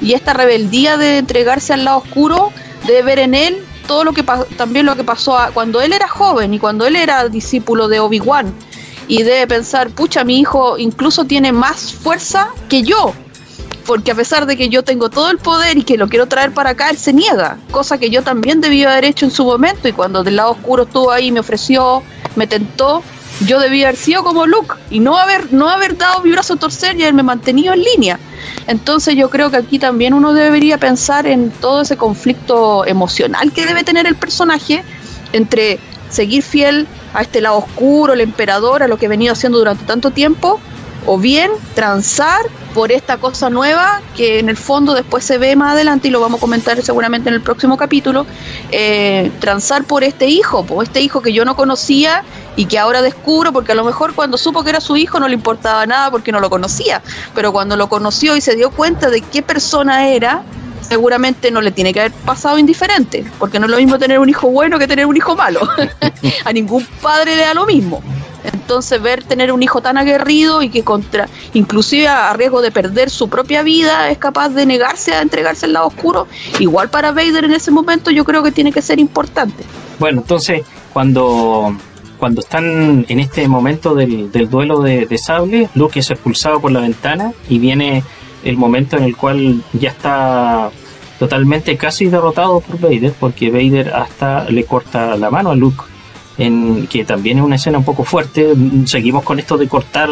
[0.00, 2.52] y esta rebeldía de entregarse al lado oscuro,
[2.86, 4.22] debe ver en él todo lo que
[4.56, 8.54] también lo que pasó cuando él era joven y cuando él era discípulo de Obi-Wan
[9.08, 13.14] y debe pensar, pucha, mi hijo incluso tiene más fuerza que yo,
[13.86, 16.52] porque a pesar de que yo tengo todo el poder y que lo quiero traer
[16.52, 19.88] para acá, él se niega, cosa que yo también debía haber hecho en su momento
[19.88, 22.02] y cuando del lado oscuro estuvo ahí, me ofreció,
[22.36, 23.02] me tentó,
[23.46, 26.56] yo debía haber sido como Luke y no haber, no haber dado mi brazo a
[26.56, 28.20] torcer y haberme mantenido en línea.
[28.66, 33.64] Entonces yo creo que aquí también uno debería pensar en todo ese conflicto emocional que
[33.64, 34.84] debe tener el personaje
[35.32, 35.78] entre
[36.10, 36.86] seguir fiel
[37.18, 40.60] a este lado oscuro, el emperador, a lo que he venido haciendo durante tanto tiempo,
[41.04, 42.42] o bien transar
[42.74, 46.20] por esta cosa nueva que en el fondo después se ve más adelante y lo
[46.20, 48.24] vamos a comentar seguramente en el próximo capítulo,
[48.70, 52.22] eh, transar por este hijo, por este hijo que yo no conocía
[52.54, 55.26] y que ahora descubro porque a lo mejor cuando supo que era su hijo no
[55.26, 57.02] le importaba nada porque no lo conocía,
[57.34, 60.42] pero cuando lo conoció y se dio cuenta de qué persona era,
[60.88, 64.28] seguramente no le tiene que haber pasado indiferente, porque no es lo mismo tener un
[64.28, 65.60] hijo bueno que tener un hijo malo.
[66.44, 68.02] a ningún padre le da lo mismo.
[68.44, 73.10] Entonces ver tener un hijo tan aguerrido y que contra, inclusive a riesgo de perder
[73.10, 76.26] su propia vida, es capaz de negarse a entregarse al lado oscuro,
[76.58, 79.64] igual para Vader en ese momento yo creo que tiene que ser importante.
[79.98, 80.62] Bueno, entonces
[80.92, 81.76] cuando
[82.18, 86.80] cuando están en este momento del, duelo de, de, sable, Luke es expulsado por la
[86.80, 88.02] ventana y viene
[88.48, 90.70] el momento en el cual ya está
[91.18, 95.82] totalmente casi derrotado por Vader, porque Vader hasta le corta la mano a Luke
[96.38, 98.54] en que también es una escena un poco fuerte.
[98.86, 100.08] Seguimos con esto de cortar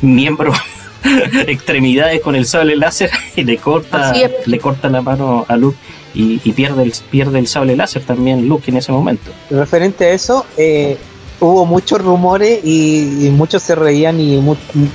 [0.00, 0.56] miembros,
[1.46, 4.12] extremidades con el sable láser y le corta,
[4.46, 5.76] le corta la mano a Luke
[6.14, 9.30] y, pierde, el, pierde el sable láser también Luke en ese momento.
[9.50, 10.96] Referente a eso, eh,
[11.38, 14.42] hubo muchos rumores y, muchos se reían y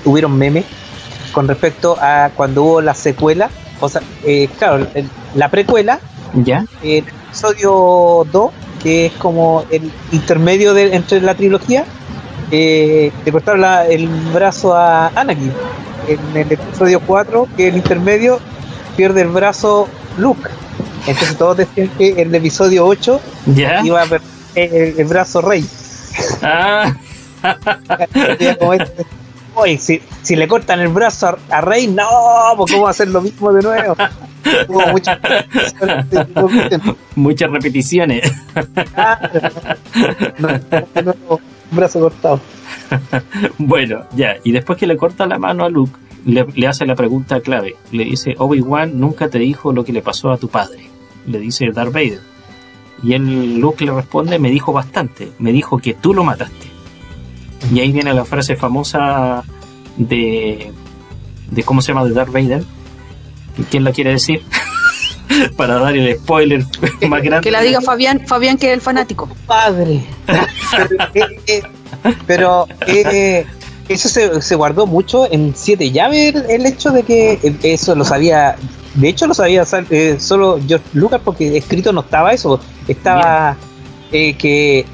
[0.03, 0.65] tuvieron memes
[1.35, 3.49] con respecto a cuando hubo la secuela.
[3.81, 4.87] O sea, eh, claro,
[5.35, 5.99] la precuela.
[6.33, 6.65] Ya.
[6.81, 8.51] El episodio 2
[8.81, 11.85] que es como el intermedio de, entre la trilogía,
[12.51, 15.51] eh, le cortaron el brazo a Anakin.
[16.07, 18.39] En el episodio 4, que es el intermedio,
[18.95, 19.89] pierde el brazo
[20.19, 20.47] Luke.
[21.07, 23.19] Entonces todos decían que en el episodio 8
[23.83, 25.65] iba a perder el, brazo Rey.
[26.43, 26.93] Ah.
[29.55, 32.07] Oye, si, si, le cortan el brazo a, Rey, no,
[32.57, 33.95] porque vamos a hacer lo mismo de nuevo.
[37.15, 38.31] muchas, repeticiones.
[41.71, 42.41] brazo cortado.
[43.57, 47.39] bueno, ya, y después que le corta la mano a Luke, le, hace la pregunta
[47.39, 47.75] clave.
[47.91, 50.89] Le dice, Obi-Wan nunca te dijo lo que le pasó a tu padre.
[51.27, 52.19] Le dice Darth Vader.
[53.03, 55.31] Y él, Luke le responde, me dijo bastante.
[55.39, 56.64] Me dijo que tú lo mataste.
[57.73, 59.43] Y ahí viene la frase famosa
[59.97, 60.71] de,
[61.51, 62.05] de ¿cómo se llama?
[62.05, 62.63] De Darth Vader.
[63.69, 64.43] ¿Quién la quiere decir?
[65.57, 66.63] Para dar el spoiler
[67.09, 67.41] más grande.
[67.41, 69.29] Que la diga Fabián, Fabián que es el fanático.
[69.47, 70.03] Padre.
[72.27, 73.45] pero eh, eh,
[73.89, 74.09] eso
[74.41, 78.55] se, guardó mucho en Siete Llaves, el, hecho de que eso lo sabía,
[78.95, 83.57] de hecho lo sabía eh, solo George Lucas porque escrito no estaba eso, estaba
[84.11, 84.85] que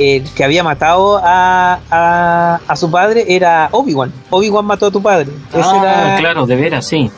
[0.00, 4.10] el que había matado a, a, su padre era Obi-Wan.
[4.30, 5.30] Obi-Wan mató a tu padre.
[5.52, 7.10] Ah, claro, de veras, sí.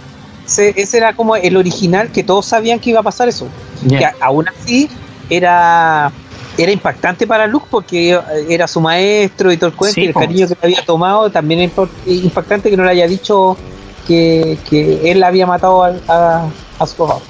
[0.45, 3.47] Ese, era como el original que todos sabían que iba a pasar eso.
[3.89, 4.91] Que aún así
[5.31, 6.11] era
[6.59, 10.47] era impactante para Luke porque era su maestro y todo el cuento y el cariño
[10.47, 11.73] que le había tomado también es
[12.07, 13.57] impactante que no le haya dicho
[14.07, 16.47] que, que él había matado a,
[16.79, 17.21] a su papá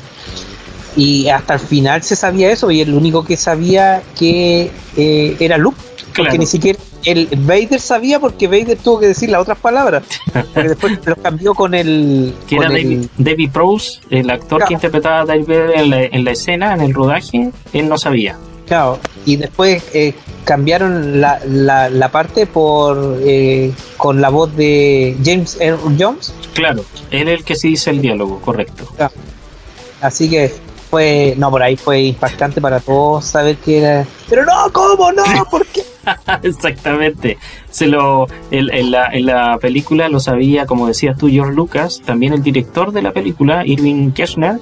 [0.97, 5.57] y hasta el final se sabía eso y el único que sabía que eh, era
[5.59, 5.79] Luke
[6.17, 10.05] porque ni siquiera el Vader sabía porque Vader tuvo que decir las otras palabras
[10.55, 15.21] porque después lo cambió con el que era David, David Prowse el actor que interpretaba
[15.21, 18.37] a David en la, en la escena en el rodaje él no sabía.
[18.67, 20.15] Claro y después eh,
[20.45, 26.35] cambiaron la, la, la, parte por eh, con la voz de James Earl Jones.
[26.55, 28.87] Claro él es el que sí dice el diálogo correcto.
[30.01, 30.53] Así que
[30.93, 35.23] fue, no, por ahí fue impactante para todos saber que era, pero no, ¿cómo no?
[35.51, 35.81] ¿Por qué?
[36.43, 37.39] Exactamente.
[37.71, 42.35] Se lo, en, la, en, la, película lo sabía, como decías tú, George Lucas, también
[42.35, 44.59] el director de la película, Irving Kirchner,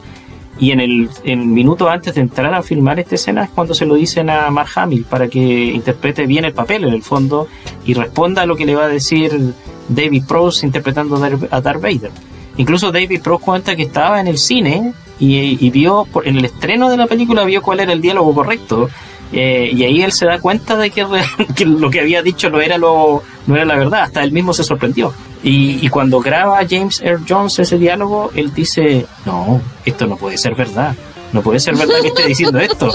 [0.60, 3.84] y en el, en minuto antes de entrar a filmar esta escena es cuando se
[3.84, 7.48] lo dicen a Mark Hamill para que interprete bien el papel en el fondo
[7.84, 9.52] y responda a lo que le va a decir
[9.88, 11.16] David Prowse interpretando
[11.50, 12.12] a Darth Vader.
[12.56, 16.96] Incluso David Prowse cuenta que estaba en el cine y, vio, en el estreno de
[16.96, 18.88] la película, vio cuál era el diálogo correcto.
[19.32, 21.04] Eh, y ahí él se da cuenta de que,
[21.66, 24.64] lo que había dicho no era, lo, no era la verdad, hasta él mismo se
[24.64, 25.12] sorprendió.
[25.42, 30.54] Y, cuando graba James Earl Jones ese diálogo, él dice, no, esto no puede ser
[30.54, 30.94] verdad.
[31.32, 32.92] No puede ser verdad que esté diciendo esto.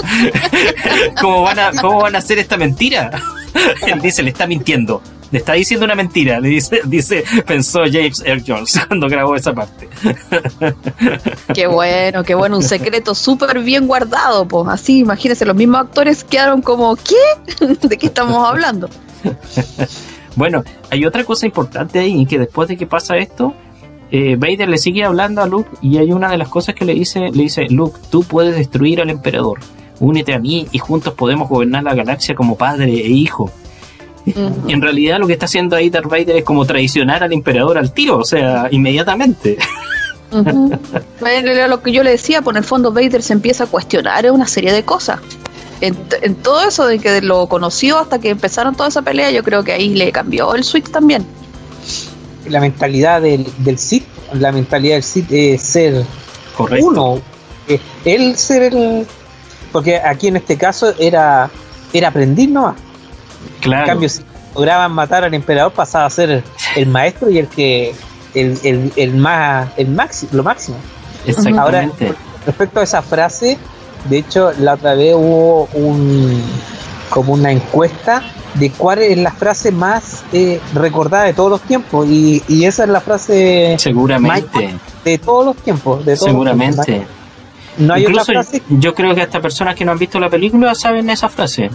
[1.20, 3.10] ¿Cómo van a, cómo van a hacer esta mentira?
[3.86, 5.00] él dice, le está mintiendo
[5.36, 9.52] le está diciendo una mentira, le dice, dice, pensó James Earl Jones cuando grabó esa
[9.52, 9.86] parte.
[11.54, 16.24] Qué bueno, qué bueno, un secreto súper bien guardado, pues así, imagínense, los mismos actores
[16.24, 17.66] quedaron como, ¿qué?
[17.86, 18.88] ¿De qué estamos hablando?
[20.36, 23.54] bueno, hay otra cosa importante ahí, que después de que pasa esto,
[24.10, 26.94] eh, Vader le sigue hablando a Luke y hay una de las cosas que le
[26.94, 29.60] dice, le dice, Luke, tú puedes destruir al emperador,
[30.00, 33.50] únete a mí y juntos podemos gobernar la galaxia como padre e hijo.
[34.26, 37.92] En realidad lo que está haciendo ahí Darth Vader es como traicionar al emperador al
[37.92, 39.56] tiro, o sea, inmediatamente.
[41.24, 44.46] Era lo que yo le decía, por el fondo Vader se empieza a cuestionar una
[44.46, 45.20] serie de cosas.
[45.80, 49.62] En, todo eso de que lo conoció hasta que empezaron toda esa pelea, yo creo
[49.62, 51.24] que ahí le cambió el switch también.
[52.48, 56.04] La mentalidad del, del Sith, la mentalidad del Sith es ser
[56.80, 57.20] uno,
[57.66, 59.06] que él ser el.
[59.70, 61.50] Porque aquí en este caso era,
[61.92, 62.76] era aprendiz nomás.
[63.60, 63.82] Claro.
[63.82, 64.22] En cambio, si
[64.54, 66.42] lograban matar al emperador, pasaba a ser
[66.76, 67.94] el maestro y el que.
[68.34, 69.68] El, el, el más.
[69.76, 70.76] El máximo, lo máximo.
[71.26, 71.60] Exactamente.
[71.60, 73.58] Ahora, respecto a esa frase,
[74.08, 76.42] de hecho, la otra vez hubo un.
[77.10, 78.22] como una encuesta
[78.54, 82.06] de cuál es la frase más eh, recordada de todos los tiempos.
[82.08, 84.74] Y, y esa es la frase Seguramente.
[85.04, 86.04] de todos los tiempos.
[86.04, 86.84] De todos los tiempos.
[86.86, 87.06] Seguramente.
[87.78, 88.62] No hay Incluso otra frase.
[88.70, 91.70] yo creo que hasta personas que no han visto la película saben esa frase.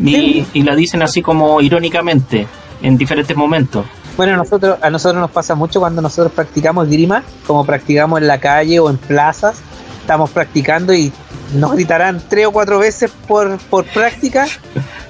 [0.00, 2.46] Y, y la dicen así como irónicamente
[2.82, 3.86] en diferentes momentos.
[4.16, 8.38] Bueno, nosotros, a nosotros nos pasa mucho cuando nosotros practicamos grima, como practicamos en la
[8.38, 9.62] calle o en plazas,
[10.00, 11.12] estamos practicando y
[11.54, 14.46] nos gritarán tres o cuatro veces por, por práctica.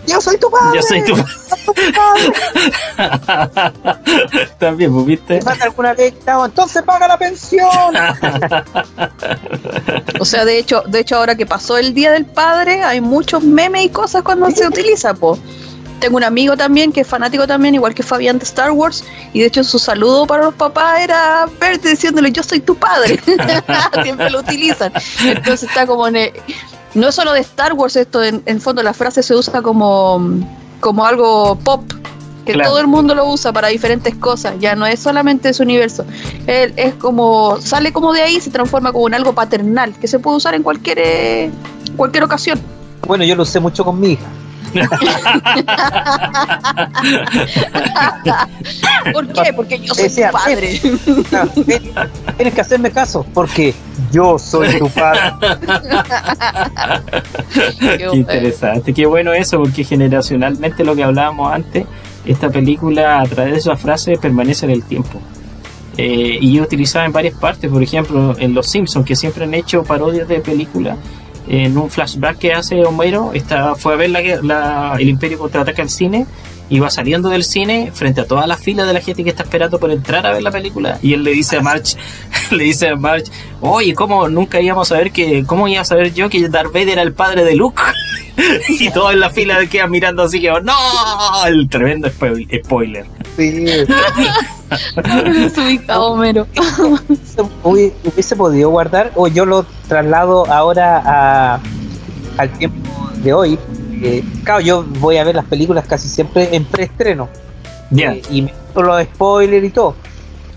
[0.07, 0.77] Yo soy tu padre.
[0.77, 1.15] Yo soy tu
[4.59, 5.37] También, pues, ¿viste?
[5.39, 5.95] Te falta alguna
[6.45, 7.69] entonces paga la pensión.
[10.21, 13.43] O sea, de hecho, de hecho ahora que pasó el Día del Padre, hay muchos
[13.43, 15.37] memes y cosas cuando se utiliza, po.
[15.99, 19.41] Tengo un amigo también que es fanático también, igual que Fabián de Star Wars, y
[19.41, 23.21] de hecho su saludo para los papás era verte diciéndole yo soy tu padre.
[24.03, 24.93] Siempre lo utilizan.
[25.25, 26.33] Entonces está como en el-
[26.95, 30.21] no es solo de Star Wars esto, en, en fondo la frase se usa como,
[30.81, 31.83] como algo pop.
[32.45, 32.71] Que Claro.
[32.71, 36.05] todo el mundo lo usa para diferentes cosas, ya no es solamente ese universo.
[36.49, 40.19] Él es como, sale como de ahí, se transforma como en algo paternal, que se
[40.19, 41.51] puede usar en cualquier, eh,
[41.97, 42.61] cualquier ocasión.
[43.07, 44.27] bueno, yo lo usé mucho con mi hija.
[49.13, 49.53] ¿Por qué?
[49.55, 50.81] Porque yo soy Decía, tu padre.
[52.37, 53.75] Tienes que hacerme caso, porque
[54.11, 55.33] yo soy tu padre.
[57.81, 61.87] Qué interesante, qué bueno eso, porque generacionalmente lo que hablábamos antes,
[62.25, 65.21] esta película a través de esa frase permanece en el tiempo.
[65.97, 69.55] Eh, y es utilizada en varias partes, por ejemplo, en Los Simpsons, que siempre han
[69.55, 70.97] hecho parodias de películas.
[71.49, 75.83] En un flashback que hace Homero, está, fue a ver la, la- el Imperio contraataca
[75.83, 76.27] al cine
[76.73, 79.43] y va saliendo del cine frente a toda la fila de la gente que está
[79.43, 80.99] esperando por entrar a ver la película.
[81.03, 81.97] Y él le dice a March
[82.51, 83.27] le dice a March
[83.61, 86.89] oye cómo nunca íbamos a saber que cómo iba a saber yo que Darth Vader
[86.91, 87.83] era el padre de Luke
[88.69, 90.73] y todos en la fila quedan mirando así que no
[91.47, 93.05] el tremendo spoil- spoiler
[93.37, 93.67] Sí,
[95.89, 96.47] Homero.
[97.63, 101.61] hubi- hubiese podido guardar, o yo lo traslado ahora a,
[102.39, 103.59] al tiempo de hoy.
[104.45, 107.29] Claro, yo voy a ver las películas casi siempre en preestreno.
[107.91, 109.95] ya Eh, y me los spoilers y todo.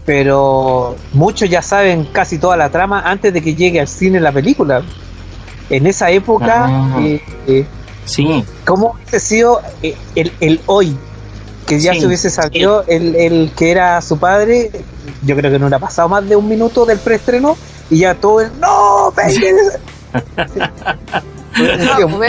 [0.06, 4.32] Pero muchos ya saben casi toda la trama antes de que llegue al cine la
[4.32, 4.84] película.
[5.70, 6.98] En esa época, Ah.
[7.02, 7.66] eh, eh,
[8.06, 10.96] sí ¿cómo hubiese sido eh, el, el hoy?
[11.66, 12.02] Que ya Sí.
[12.02, 14.70] se hubiese salido el, el que era su padre.
[15.24, 17.58] Yo creo que no le ha pasado más de un minuto del preestreno
[17.90, 19.12] y ya todo el ¡No!
[19.12, 19.80] Vader".
[21.58, 22.20] No,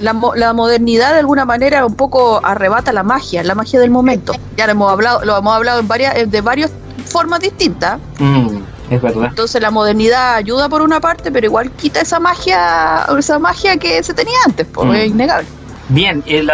[0.00, 4.32] La, la modernidad de alguna manera un poco arrebata la magia, la magia del momento.
[4.56, 6.70] Ya lo hemos hablado, lo hemos hablado en varias, de varias
[7.06, 7.98] formas distintas.
[8.18, 8.58] Mm,
[8.90, 13.38] es verdad Entonces la modernidad ayuda por una parte, pero igual quita esa magia, esa
[13.38, 14.94] magia que se tenía antes, pues Mm.
[14.94, 15.48] es innegable.
[15.88, 16.44] Bien, eh,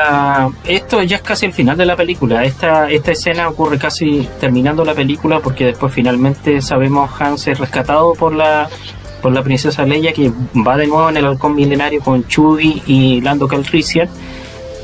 [0.65, 2.45] esto ya es casi el final de la película.
[2.45, 8.13] Esta, esta escena ocurre casi terminando la película porque después finalmente sabemos Hans es rescatado
[8.13, 8.69] por la
[9.23, 10.31] por la princesa Leia que
[10.67, 14.09] va de nuevo en el halcón milenario con Chewie y Lando Calrissian.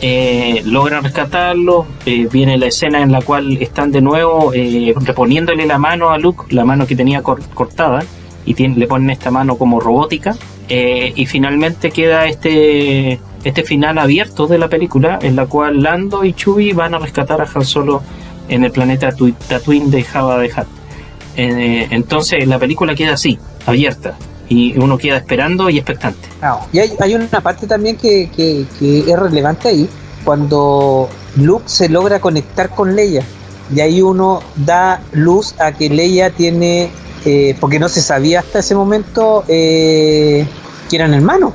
[0.00, 1.86] Eh, logran rescatarlo.
[2.06, 6.18] eh, viene la escena en la cual están de nuevo eh, reponiéndole la mano a
[6.18, 8.04] Luke, la mano que tenía cor- cortada,
[8.46, 10.36] y tiene- le ponen esta mano como robótica.
[10.68, 16.24] Eh, y finalmente queda este, este final abierto de la película en la cual Lando
[16.24, 18.02] y Chewie van a rescatar a Han Solo
[18.48, 19.10] en el planeta
[19.48, 20.66] Tatooine de Java de Hutt.
[21.36, 24.16] Eh, entonces la película queda así, abierta,
[24.48, 26.28] y uno queda esperando y expectante.
[26.42, 26.60] No.
[26.72, 29.88] Y hay, hay una parte también que, que- que es relevante ahí,
[30.24, 33.22] cuando Luke se logra conectar con Leia.
[33.74, 36.90] Y ahí uno da luz a que Leia tiene,
[37.24, 40.46] eh, porque no se sabía hasta ese momento eh,
[40.88, 41.52] que eran hermanos.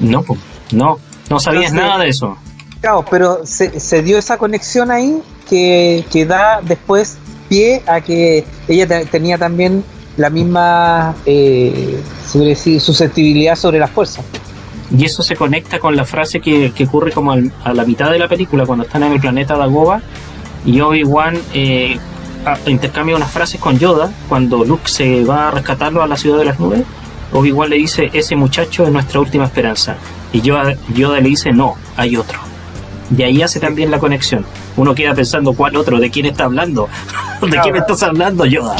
[0.00, 0.24] No,
[0.72, 0.98] no,
[1.30, 2.36] no sabías Entonces- nada de eso.
[2.80, 7.16] Claro, pero se, se dio esa conexión ahí que, que da después
[7.48, 9.82] pie a que ella te- tenía también
[10.16, 12.00] la misma eh,
[12.34, 14.22] decir, susceptibilidad sobre la fuerza.
[14.96, 18.10] Y eso se conecta con la frase que, que ocurre como al- a la mitad
[18.10, 20.00] de la película, cuando están en el planeta Dagoba
[20.64, 21.98] y Obi-Wan eh,
[22.66, 26.44] intercambia unas frases con Yoda cuando Luke se va a rescatarlo a la ciudad de
[26.44, 26.82] las nubes.
[27.32, 29.96] Obi-Wan le dice, ese muchacho es nuestra última esperanza.
[30.32, 32.38] Y Yoda, Yoda le dice, no, hay otro.
[33.16, 34.44] Y ahí hace también la conexión.
[34.76, 35.98] Uno queda pensando, ¿cuál otro?
[35.98, 36.88] ¿De quién está hablando?
[37.42, 38.76] ¿De quién estás hablando, Yoda?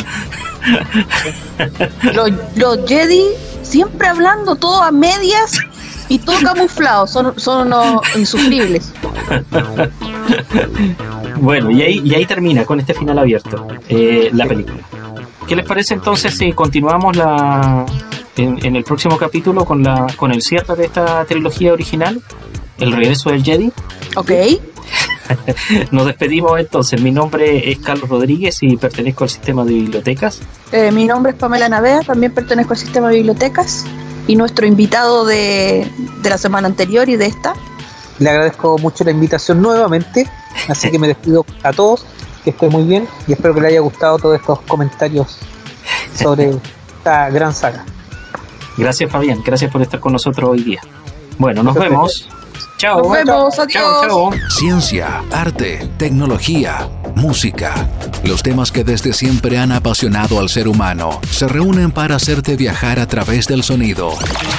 [2.15, 3.25] Los, los Jedi
[3.63, 5.59] siempre hablando todo a medias
[6.09, 8.93] y todo camuflado, son, son unos insufribles.
[11.41, 14.81] bueno, y ahí, y ahí termina con este final abierto eh, la película.
[15.49, 17.85] ¿Qué les parece entonces si continuamos la,
[18.37, 22.21] en, el próximo capítulo con, la, con el cierre de esta trilogía original?
[22.79, 23.73] El regreso del Jedi.
[24.17, 24.31] Ok.
[25.91, 27.01] Nos despedimos entonces.
[27.01, 30.41] Mi nombre es Carlos Rodríguez y pertenezco al sistema de bibliotecas.
[30.73, 33.85] Eh, mi nombre es Pamela Navea, también pertenezco al sistema de bibliotecas.
[34.27, 35.87] Y nuestro invitado de,
[36.23, 37.55] de la semana anterior y de esta.
[38.19, 40.29] Le agradezco mucho la invitación nuevamente,
[40.69, 42.07] así que me despido a todos,
[42.43, 45.39] que esté muy bien y espero que les haya gustado todos estos comentarios
[46.15, 46.51] sobre
[46.99, 47.85] esta gran saga.
[48.77, 50.81] Gracias Fabián, gracias por estar con nosotros hoy día.
[51.39, 52.29] Bueno, nos vemos.
[52.85, 52.99] Chao.
[52.99, 54.35] Nos vemos, adiós.
[54.51, 57.89] Ciencia, arte, tecnología, música.
[58.25, 63.01] Los temas que desde siempre han apasionado al ser humano se reúnen para hacerte viajar
[63.01, 64.13] a través del sonido.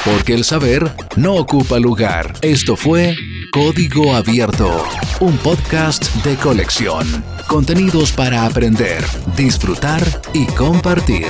[0.04, 2.34] Porque el saber no ocupa lugar.
[2.42, 3.16] Esto fue
[3.52, 4.84] Código Abierto,
[5.20, 7.06] un podcast de colección.
[7.46, 10.02] Contenidos para aprender, disfrutar
[10.34, 11.28] y compartir.